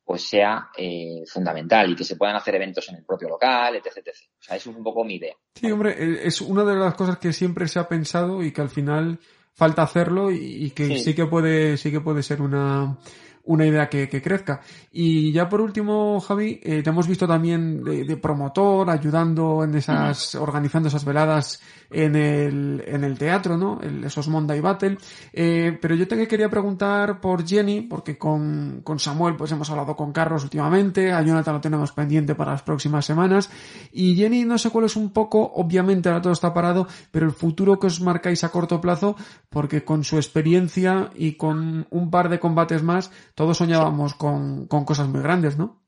pues 0.05 0.23
sea 0.29 0.69
eh, 0.77 1.23
fundamental 1.27 1.91
y 1.91 1.97
que 1.97 2.05
se 2.05 2.17
puedan 2.17 2.37
hacer 2.37 2.55
eventos 2.55 2.89
en 2.91 2.97
el 2.97 3.05
propio 3.05 3.29
local, 3.29 3.77
etc, 3.77 3.97
etc. 3.97 4.09
O 4.39 4.43
sea, 4.43 4.57
eso 4.57 4.71
es 4.71 4.77
un 4.77 4.85
poco 4.85 5.05
mi 5.05 5.15
idea. 5.15 5.35
Sí, 5.55 5.71
hombre, 5.71 6.27
es 6.27 6.41
una 6.41 6.65
de 6.65 6.77
las 6.77 6.95
cosas 6.95 7.19
que 7.19 7.33
siempre 7.33 7.69
se 7.69 7.79
ha 7.79 7.89
pensado 7.89 8.43
y 8.43 8.53
que 8.53 8.61
al 8.61 8.69
final 8.69 9.19
falta 9.55 9.83
hacerlo 9.83 10.31
y, 10.31 10.67
y 10.67 10.71
que 10.71 10.87
sí. 10.87 10.99
sí. 10.99 11.15
que 11.15 11.27
puede, 11.27 11.77
sí 11.79 11.91
que 11.91 12.01
puede 12.01 12.23
ser 12.23 12.43
una, 12.43 12.99
una 13.45 13.67
idea 13.67 13.89
que, 13.89 14.09
que, 14.09 14.23
crezca. 14.23 14.61
Y 14.91 15.33
ya 15.33 15.49
por 15.49 15.61
último, 15.61 16.21
Javi, 16.21 16.61
eh, 16.63 16.83
te 16.83 16.91
hemos 16.91 17.07
visto 17.07 17.27
también 17.27 17.83
de, 17.85 18.05
de, 18.05 18.17
promotor, 18.17 18.89
ayudando 18.89 19.65
en 19.65 19.75
esas, 19.75 20.35
organizando 20.35 20.89
esas 20.89 21.05
veladas 21.05 21.61
en 21.91 22.17
el, 22.17 22.83
en 22.87 23.05
el 23.05 23.19
teatro, 23.19 23.57
¿no? 23.57 23.81
El, 23.83 24.05
esos 24.05 24.29
Monday 24.29 24.61
Battle. 24.61 24.97
Eh, 25.33 25.79
pero 25.81 25.95
yo 25.95 26.09
te 26.09 26.27
quería 26.27 26.49
preguntar 26.49 27.21
por 27.21 27.47
Jenny, 27.47 27.83
porque 27.83 28.17
con, 28.17 28.81
con 28.83 28.99
Samuel 28.99 29.37
pues 29.37 29.53
hemos 29.53 29.69
hablado 29.71 29.95
con 29.95 30.13
Carlos 30.13 30.43
últimamente, 30.45 31.13
a 31.13 31.23
Jonathan 31.23 31.55
lo 31.55 31.61
tenemos 31.61 31.93
pendiente 31.93 32.35
para 32.35 32.53
las 32.53 32.63
próximas 32.63 33.05
semanas. 33.05 33.51
Y 33.93 34.17
Jenny, 34.17 34.45
no 34.45 34.59
sé 34.59 34.71
cuál 34.71 34.87
es 34.87 34.97
un 34.97 35.11
poco, 35.11 35.53
obviamente 35.55 36.09
ahora 36.09 36.23
todo 36.23 36.33
está 36.33 36.55
parado, 36.55 36.87
pero 37.11 37.27
el 37.27 37.33
futuro 37.33 37.79
que 37.79 37.89
os 37.89 38.01
marcáis 38.01 38.43
a 38.45 38.49
corto 38.49 38.81
plazo, 38.81 39.17
porque 39.51 39.85
con 39.85 40.03
su 40.05 40.17
experiencia 40.17 41.11
y 41.15 41.35
con 41.35 41.87
un 41.91 42.11
par 42.11 42.29
de 42.29 42.41
combates 42.41 42.83
más, 42.83 43.11
todos 43.35 43.59
soñábamos 43.59 44.15
con, 44.15 44.67
con, 44.67 44.85
cosas 44.85 45.09
muy 45.09 45.23
grandes, 45.23 45.57
¿no? 45.57 45.83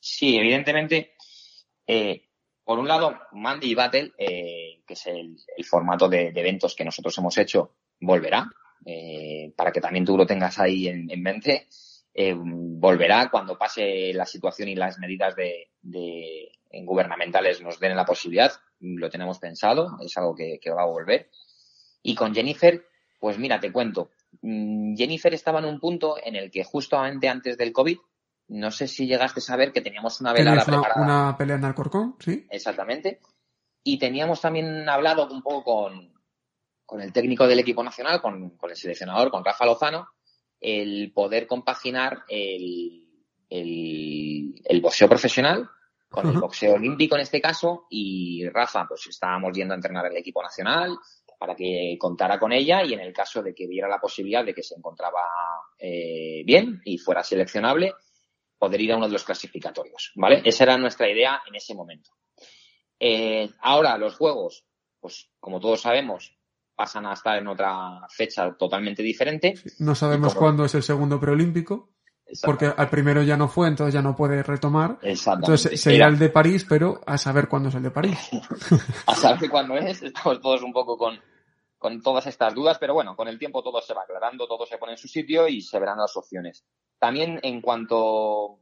Sí, 0.00 0.36
evidentemente. 0.36 1.14
Eh, 1.86 2.28
por 2.64 2.78
un 2.78 2.88
lado, 2.88 3.18
Mandy 3.32 3.74
Battle, 3.74 4.12
eh, 4.18 4.82
que 4.86 4.94
es 4.94 5.06
el, 5.06 5.36
el 5.56 5.64
formato 5.64 6.08
de, 6.08 6.28
eventos 6.28 6.74
que 6.74 6.84
nosotros 6.84 7.16
hemos 7.18 7.36
hecho, 7.38 7.76
volverá, 8.00 8.50
eh, 8.84 9.52
para 9.56 9.72
que 9.72 9.80
también 9.80 10.04
tú 10.04 10.16
lo 10.16 10.26
tengas 10.26 10.58
ahí 10.58 10.88
en, 10.88 11.10
en 11.10 11.22
mente. 11.22 11.68
Eh, 12.14 12.34
volverá 12.36 13.30
cuando 13.30 13.56
pase 13.56 14.12
la 14.12 14.26
situación 14.26 14.68
y 14.68 14.74
las 14.74 14.98
medidas 14.98 15.34
de, 15.34 15.70
de 15.80 16.52
gubernamentales 16.84 17.60
nos 17.62 17.78
den 17.80 17.96
la 17.96 18.04
posibilidad. 18.04 18.52
Lo 18.80 19.08
tenemos 19.10 19.38
pensado, 19.38 19.98
es 20.00 20.16
algo 20.16 20.34
que 20.34 20.70
va 20.70 20.82
a 20.82 20.86
volver. 20.86 21.30
Y 22.02 22.14
con 22.14 22.34
Jennifer, 22.34 22.84
pues 23.20 23.38
mira, 23.38 23.60
te 23.60 23.70
cuento. 23.70 24.10
Mm, 24.42 24.96
Jennifer 24.96 25.32
estaba 25.32 25.60
en 25.60 25.66
un 25.66 25.80
punto 25.80 26.16
en 26.22 26.36
el 26.36 26.50
que 26.50 26.64
justamente 26.64 27.28
antes 27.28 27.56
del 27.56 27.72
COVID, 27.72 27.98
no 28.48 28.70
sé 28.70 28.88
si 28.88 29.06
llegaste 29.06 29.40
a 29.40 29.42
saber 29.42 29.72
que 29.72 29.80
teníamos 29.80 30.20
una 30.20 30.32
velada 30.32 30.64
una, 30.64 30.64
preparada. 30.64 31.02
Una 31.02 31.36
pelea 31.36 31.56
en 31.56 31.64
Alcorcón, 31.64 32.16
sí. 32.18 32.46
Exactamente. 32.50 33.20
Y 33.84 33.98
teníamos 33.98 34.40
también 34.40 34.88
hablado 34.88 35.28
un 35.28 35.42
poco 35.42 35.64
con, 35.64 36.12
con 36.84 37.00
el 37.00 37.12
técnico 37.12 37.46
del 37.46 37.60
equipo 37.60 37.82
nacional, 37.82 38.20
con, 38.20 38.50
con, 38.56 38.70
el 38.70 38.76
seleccionador, 38.76 39.30
con 39.30 39.44
Rafa 39.44 39.64
Lozano, 39.64 40.08
el 40.60 41.12
poder 41.12 41.46
compaginar 41.46 42.24
el, 42.28 43.08
el, 43.48 44.60
el 44.64 44.80
boxeo 44.80 45.08
profesional 45.08 45.68
con 46.12 46.26
uh 46.26 46.28
-huh. 46.28 46.34
el 46.34 46.40
boxeo 46.40 46.74
olímpico 46.74 47.16
en 47.16 47.22
este 47.22 47.40
caso 47.40 47.86
y 47.88 48.46
Rafa, 48.50 48.86
pues 48.86 49.06
estábamos 49.08 49.52
yendo 49.54 49.72
a 49.72 49.76
entrenar 49.76 50.06
el 50.06 50.16
equipo 50.16 50.42
nacional, 50.42 50.96
para 51.42 51.56
que 51.56 51.96
contara 51.98 52.38
con 52.38 52.52
ella 52.52 52.84
y 52.84 52.92
en 52.92 53.00
el 53.00 53.12
caso 53.12 53.42
de 53.42 53.52
que 53.52 53.66
diera 53.66 53.88
la 53.88 53.98
posibilidad 53.98 54.44
de 54.44 54.54
que 54.54 54.62
se 54.62 54.76
encontraba 54.76 55.24
eh, 55.76 56.44
bien 56.46 56.80
y 56.84 56.98
fuera 56.98 57.24
seleccionable, 57.24 57.94
poder 58.56 58.80
ir 58.80 58.92
a 58.92 58.96
uno 58.96 59.08
de 59.08 59.14
los 59.14 59.24
clasificatorios, 59.24 60.12
¿vale? 60.14 60.40
Esa 60.44 60.62
era 60.62 60.78
nuestra 60.78 61.10
idea 61.10 61.42
en 61.48 61.56
ese 61.56 61.74
momento. 61.74 62.12
Eh, 62.96 63.50
ahora, 63.62 63.98
los 63.98 64.14
juegos, 64.14 64.64
pues 65.00 65.32
como 65.40 65.58
todos 65.58 65.80
sabemos, 65.80 66.32
pasan 66.76 67.06
a 67.06 67.14
estar 67.14 67.36
en 67.36 67.48
otra 67.48 68.06
fecha 68.08 68.56
totalmente 68.56 69.02
diferente. 69.02 69.54
No 69.80 69.96
sabemos 69.96 70.34
como... 70.34 70.46
cuándo 70.46 70.64
es 70.64 70.76
el 70.76 70.84
segundo 70.84 71.18
preolímpico. 71.18 71.92
Porque 72.40 72.72
al 72.74 72.88
primero 72.88 73.22
ya 73.22 73.36
no 73.36 73.48
fue, 73.48 73.68
entonces 73.68 73.92
ya 73.92 74.02
no 74.02 74.16
puede 74.16 74.42
retomar. 74.42 74.98
Entonces 75.02 75.80
sería 75.80 76.06
el 76.06 76.18
de 76.18 76.30
París, 76.30 76.64
pero 76.66 77.00
a 77.06 77.18
saber 77.18 77.48
cuándo 77.48 77.68
es 77.68 77.74
el 77.74 77.82
de 77.82 77.90
París. 77.90 78.18
a 79.06 79.14
saber 79.14 79.50
cuándo 79.50 79.76
es, 79.76 80.02
estamos 80.02 80.40
todos 80.40 80.62
un 80.62 80.72
poco 80.72 80.96
con, 80.96 81.18
con 81.82 82.00
todas 82.00 82.28
estas 82.28 82.54
dudas, 82.54 82.78
pero 82.78 82.94
bueno, 82.94 83.16
con 83.16 83.26
el 83.26 83.40
tiempo 83.40 83.60
todo 83.60 83.80
se 83.80 83.92
va 83.92 84.02
aclarando, 84.02 84.46
todo 84.46 84.64
se 84.64 84.78
pone 84.78 84.92
en 84.92 84.98
su 84.98 85.08
sitio 85.08 85.48
y 85.48 85.60
se 85.60 85.80
verán 85.80 85.98
las 85.98 86.16
opciones. 86.16 86.64
También 86.96 87.40
en 87.42 87.60
cuanto 87.60 88.60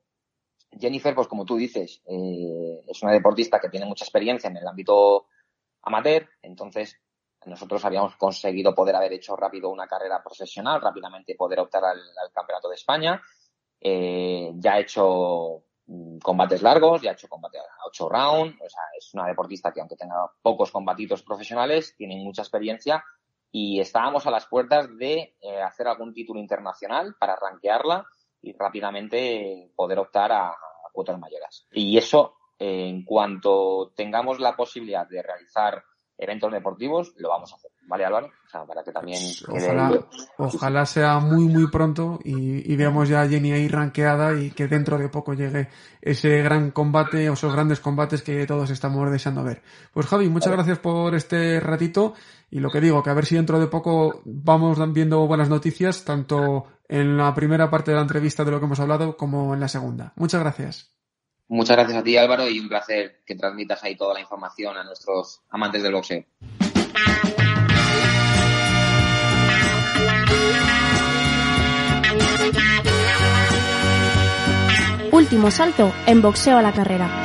Jennifer, 0.73 1.15
pues 1.15 1.29
como 1.29 1.45
tú 1.45 1.59
dices, 1.59 2.03
eh, 2.07 2.81
es 2.89 3.03
una 3.03 3.13
deportista 3.13 3.61
que 3.61 3.69
tiene 3.69 3.85
mucha 3.85 4.07
experiencia 4.07 4.49
en 4.49 4.57
el 4.57 4.67
ámbito 4.67 5.27
amateur, 5.83 6.31
entonces 6.41 6.97
nosotros 7.45 7.85
habíamos 7.85 8.17
conseguido 8.17 8.75
poder 8.75 8.97
haber 8.97 9.13
hecho 9.13 9.37
rápido 9.37 9.69
una 9.69 9.87
carrera 9.87 10.23
profesional, 10.23 10.81
rápidamente 10.81 11.35
poder 11.35 11.61
optar 11.61 11.85
al, 11.85 12.01
Campeonato 12.33 12.71
de 12.71 12.75
España. 12.75 13.21
Eh, 13.83 14.51
ya 14.55 14.75
ha 14.75 14.81
hecho 14.81 15.65
combates 16.23 16.63
largos, 16.63 17.03
ya 17.03 17.11
ha 17.11 17.13
hecho 17.15 17.29
combate 17.29 17.59
a 17.59 17.63
ocho 17.87 18.09
rounds, 18.09 18.57
o 18.61 18.69
sea, 18.69 18.83
es 18.97 19.13
una 19.15 19.27
deportista 19.27 19.73
que 19.73 19.81
aunque 19.81 19.97
tenga 19.97 20.31
pocos 20.43 20.71
combatitos 20.71 21.23
profesionales, 21.23 21.95
tiene 21.97 22.17
mucha 22.17 22.43
experiencia 22.43 23.05
y 23.53 23.81
estábamos 23.81 24.27
a 24.27 24.31
las 24.31 24.47
puertas 24.47 24.97
de 24.97 25.35
eh, 25.41 25.63
hacer 25.63 25.89
algún 25.89 26.15
título 26.15 26.39
internacional 26.41 27.17
para 27.19 27.37
rankearla 27.37 28.07
y 28.43 28.53
rápidamente 28.57 29.73
poder 29.75 29.99
optar 29.99 30.33
a, 30.33 30.49
a 30.51 30.91
cuotas 30.93 31.19
mayores. 31.19 31.67
Y 31.73 31.99
eso, 31.99 32.37
eh, 32.59 32.89
en 32.89 33.05
cuanto 33.05 33.93
tengamos 33.97 34.39
la 34.39 34.57
posibilidad 34.57 35.07
de 35.09 35.23
realizar 35.23 35.83
eventos 36.21 36.53
deportivos, 36.53 37.15
lo 37.17 37.31
vamos 37.31 37.53
a 37.53 37.57
hacer. 37.57 37.71
¿Vale, 37.89 38.05
Álvaro? 38.05 38.27
O 38.27 38.49
sea, 38.49 38.65
para 38.65 38.85
que 38.85 38.93
también... 38.93 39.19
Pues 39.47 39.65
ojalá, 39.65 40.07
ojalá 40.37 40.87
sea 40.87 41.19
muy, 41.19 41.47
muy 41.47 41.69
pronto 41.69 42.21
y, 42.23 42.73
y, 42.73 42.77
veamos 42.77 43.09
ya 43.09 43.23
a 43.23 43.29
Jenny 43.29 43.53
ahí 43.53 43.67
rankeada 43.67 44.39
y 44.39 44.51
que 44.51 44.69
dentro 44.69 44.99
de 44.99 45.09
poco 45.09 45.35
llegue 45.35 45.69
ese 46.01 46.43
gran 46.43 46.71
combate 46.71 47.29
o 47.31 47.33
esos 47.33 47.53
grandes 47.53 47.81
combates 47.81 48.23
que 48.23 48.47
todos 48.47 48.71
estamos 48.71 49.11
deseando 49.11 49.43
ver. 49.43 49.63
Pues 49.93 50.07
Javi, 50.07 50.29
muchas 50.29 50.53
gracias 50.53 50.79
por 50.79 51.15
este 51.15 51.59
ratito 51.59 52.15
y 52.51 52.61
lo 52.61 52.71
que 52.71 52.81
digo, 52.81 53.03
que 53.03 53.11
a 53.11 53.15
ver 53.15 53.27
si 53.27 53.37
dentro 53.37 53.59
de 53.59 53.67
poco 53.67 54.23
vamos 54.25 54.79
viendo 54.93 55.27
buenas 55.27 55.49
noticias, 55.49 56.05
tanto 56.05 56.67
en 56.89 57.17
la 57.17 57.35
primera 57.35 57.71
parte 57.71 57.93
de 57.93 57.97
la 57.97 58.03
entrevista 58.03 58.45
de 58.45 58.51
lo 58.51 58.59
que 58.59 58.67
hemos 58.67 58.81
hablado 58.81 59.17
como 59.17 59.55
en 59.55 59.61
la 59.61 59.69
segunda. 59.69 60.13
Muchas 60.17 60.41
gracias. 60.41 61.00
Muchas 61.51 61.77
gracias 61.77 61.99
a 61.99 62.05
ti, 62.05 62.17
Álvaro, 62.17 62.49
y 62.49 62.61
un 62.61 62.69
placer 62.69 63.23
que 63.27 63.35
transmitas 63.35 63.83
ahí 63.83 63.97
toda 63.97 64.15
la 64.15 64.21
información 64.21 64.77
a 64.77 64.85
nuestros 64.85 65.43
amantes 65.51 65.83
del 65.83 65.93
boxeo. 65.93 66.25
último 75.13 75.51
salto 75.51 75.93
en 76.07 76.23
boxeo 76.23 76.57
a 76.57 76.63
la 76.63 76.73
carrera. 76.73 77.23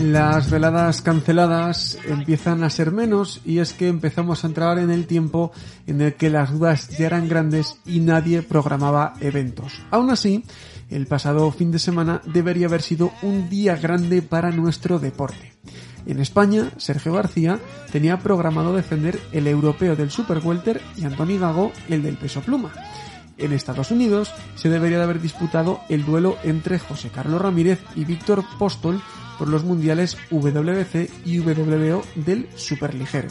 Las 0.00 0.50
veladas 0.50 1.00
canceladas 1.02 1.98
empiezan 2.06 2.64
a 2.64 2.70
ser 2.70 2.90
menos 2.92 3.40
y 3.44 3.58
es 3.58 3.72
que 3.72 3.88
empezamos 3.88 4.42
a 4.42 4.48
entrar 4.48 4.78
en 4.78 4.90
el 4.90 5.06
tiempo 5.06 5.52
en 5.86 6.00
el 6.00 6.14
que 6.14 6.28
las 6.28 6.50
dudas 6.50 6.88
ya 6.98 7.06
eran 7.06 7.28
grandes 7.28 7.78
y 7.84 8.00
nadie 8.00 8.42
programaba 8.42 9.14
eventos. 9.20 9.80
Aún 9.90 10.10
así, 10.10 10.44
el 10.90 11.06
pasado 11.06 11.50
fin 11.50 11.70
de 11.70 11.78
semana 11.78 12.22
debería 12.26 12.66
haber 12.66 12.82
sido 12.82 13.12
un 13.22 13.48
día 13.48 13.76
grande 13.76 14.22
para 14.22 14.50
nuestro 14.50 14.98
deporte. 14.98 15.52
En 16.06 16.20
España, 16.20 16.70
Sergio 16.76 17.12
García 17.12 17.58
tenía 17.90 18.18
programado 18.20 18.74
defender 18.74 19.18
el 19.32 19.48
europeo 19.48 19.96
del 19.96 20.10
Super 20.10 20.38
Welter 20.38 20.80
y 20.96 21.04
Antoni 21.04 21.36
Gago 21.36 21.72
el 21.88 22.02
del 22.02 22.16
peso 22.16 22.40
pluma. 22.40 22.72
En 23.38 23.52
Estados 23.52 23.90
Unidos 23.90 24.32
se 24.54 24.68
debería 24.68 24.98
de 24.98 25.04
haber 25.04 25.20
disputado 25.20 25.80
el 25.88 26.04
duelo 26.04 26.38
entre 26.42 26.78
José 26.78 27.10
Carlos 27.10 27.42
Ramírez 27.42 27.80
y 27.94 28.04
Víctor 28.04 28.44
Postol 28.58 29.02
por 29.38 29.48
los 29.48 29.64
mundiales 29.64 30.16
WBC 30.30 31.10
y 31.26 31.40
WBO 31.40 32.02
del 32.14 32.48
superligero. 32.54 33.28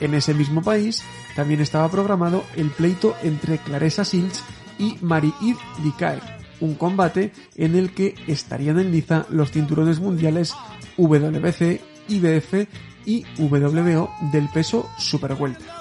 En 0.00 0.14
ese 0.14 0.34
mismo 0.34 0.62
país 0.62 1.02
también 1.36 1.60
estaba 1.60 1.88
programado 1.88 2.44
el 2.56 2.70
pleito 2.70 3.14
entre 3.22 3.58
Claressa 3.58 4.04
Silch 4.04 4.40
y 4.78 4.96
Marie-Yves 5.00 6.39
un 6.60 6.74
combate 6.74 7.32
en 7.56 7.74
el 7.74 7.92
que 7.92 8.14
estarían 8.26 8.78
en 8.78 8.92
liza 8.92 9.26
los 9.30 9.50
cinturones 9.50 10.00
mundiales 10.00 10.54
WBC, 10.96 11.80
IBF 12.08 12.68
y 13.06 13.24
WBO 13.38 14.10
del 14.32 14.48
peso 14.48 14.88
super 14.98 15.34
welter. 15.34 15.80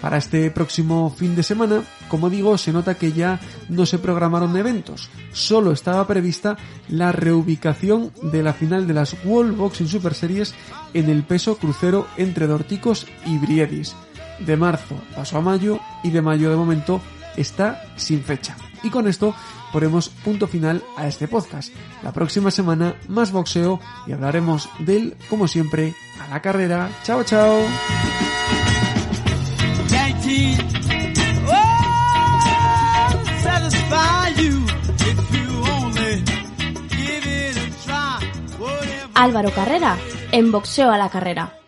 Para 0.00 0.18
este 0.18 0.48
próximo 0.52 1.10
fin 1.10 1.34
de 1.34 1.42
semana, 1.42 1.82
como 2.08 2.30
digo, 2.30 2.56
se 2.56 2.72
nota 2.72 2.94
que 2.94 3.12
ya 3.12 3.40
no 3.68 3.84
se 3.84 3.98
programaron 3.98 4.56
eventos, 4.56 5.10
solo 5.32 5.72
estaba 5.72 6.06
prevista 6.06 6.56
la 6.88 7.10
reubicación 7.10 8.12
de 8.22 8.44
la 8.44 8.52
final 8.52 8.86
de 8.86 8.94
las 8.94 9.16
World 9.24 9.56
Boxing 9.56 9.88
Super 9.88 10.14
Series 10.14 10.54
en 10.94 11.10
el 11.10 11.24
peso 11.24 11.56
crucero 11.58 12.06
entre 12.16 12.46
Dorticos 12.46 13.06
y 13.26 13.38
Briedis. 13.38 13.96
De 14.38 14.56
marzo 14.56 14.94
pasó 15.16 15.38
a 15.38 15.40
mayo 15.40 15.80
y 16.04 16.10
de 16.10 16.22
mayo 16.22 16.48
de 16.48 16.56
momento 16.56 17.00
está 17.36 17.82
sin 17.96 18.22
fecha. 18.22 18.56
Y 18.84 18.90
con 18.90 19.08
esto 19.08 19.34
ponemos 19.72 20.08
punto 20.08 20.46
final 20.46 20.82
a 20.96 21.06
este 21.06 21.28
podcast. 21.28 21.72
La 22.02 22.12
próxima 22.12 22.50
semana 22.50 22.96
más 23.08 23.32
boxeo 23.32 23.80
y 24.06 24.12
hablaremos 24.12 24.68
del, 24.78 25.16
como 25.28 25.48
siempre, 25.48 25.94
a 26.20 26.28
la 26.28 26.40
carrera. 26.40 26.90
Chao, 27.04 27.24
chao. 27.24 27.58
Álvaro 39.14 39.50
Carrera 39.50 39.96
en 40.30 40.52
boxeo 40.52 40.92
a 40.92 40.96
la 40.96 41.08
carrera. 41.08 41.58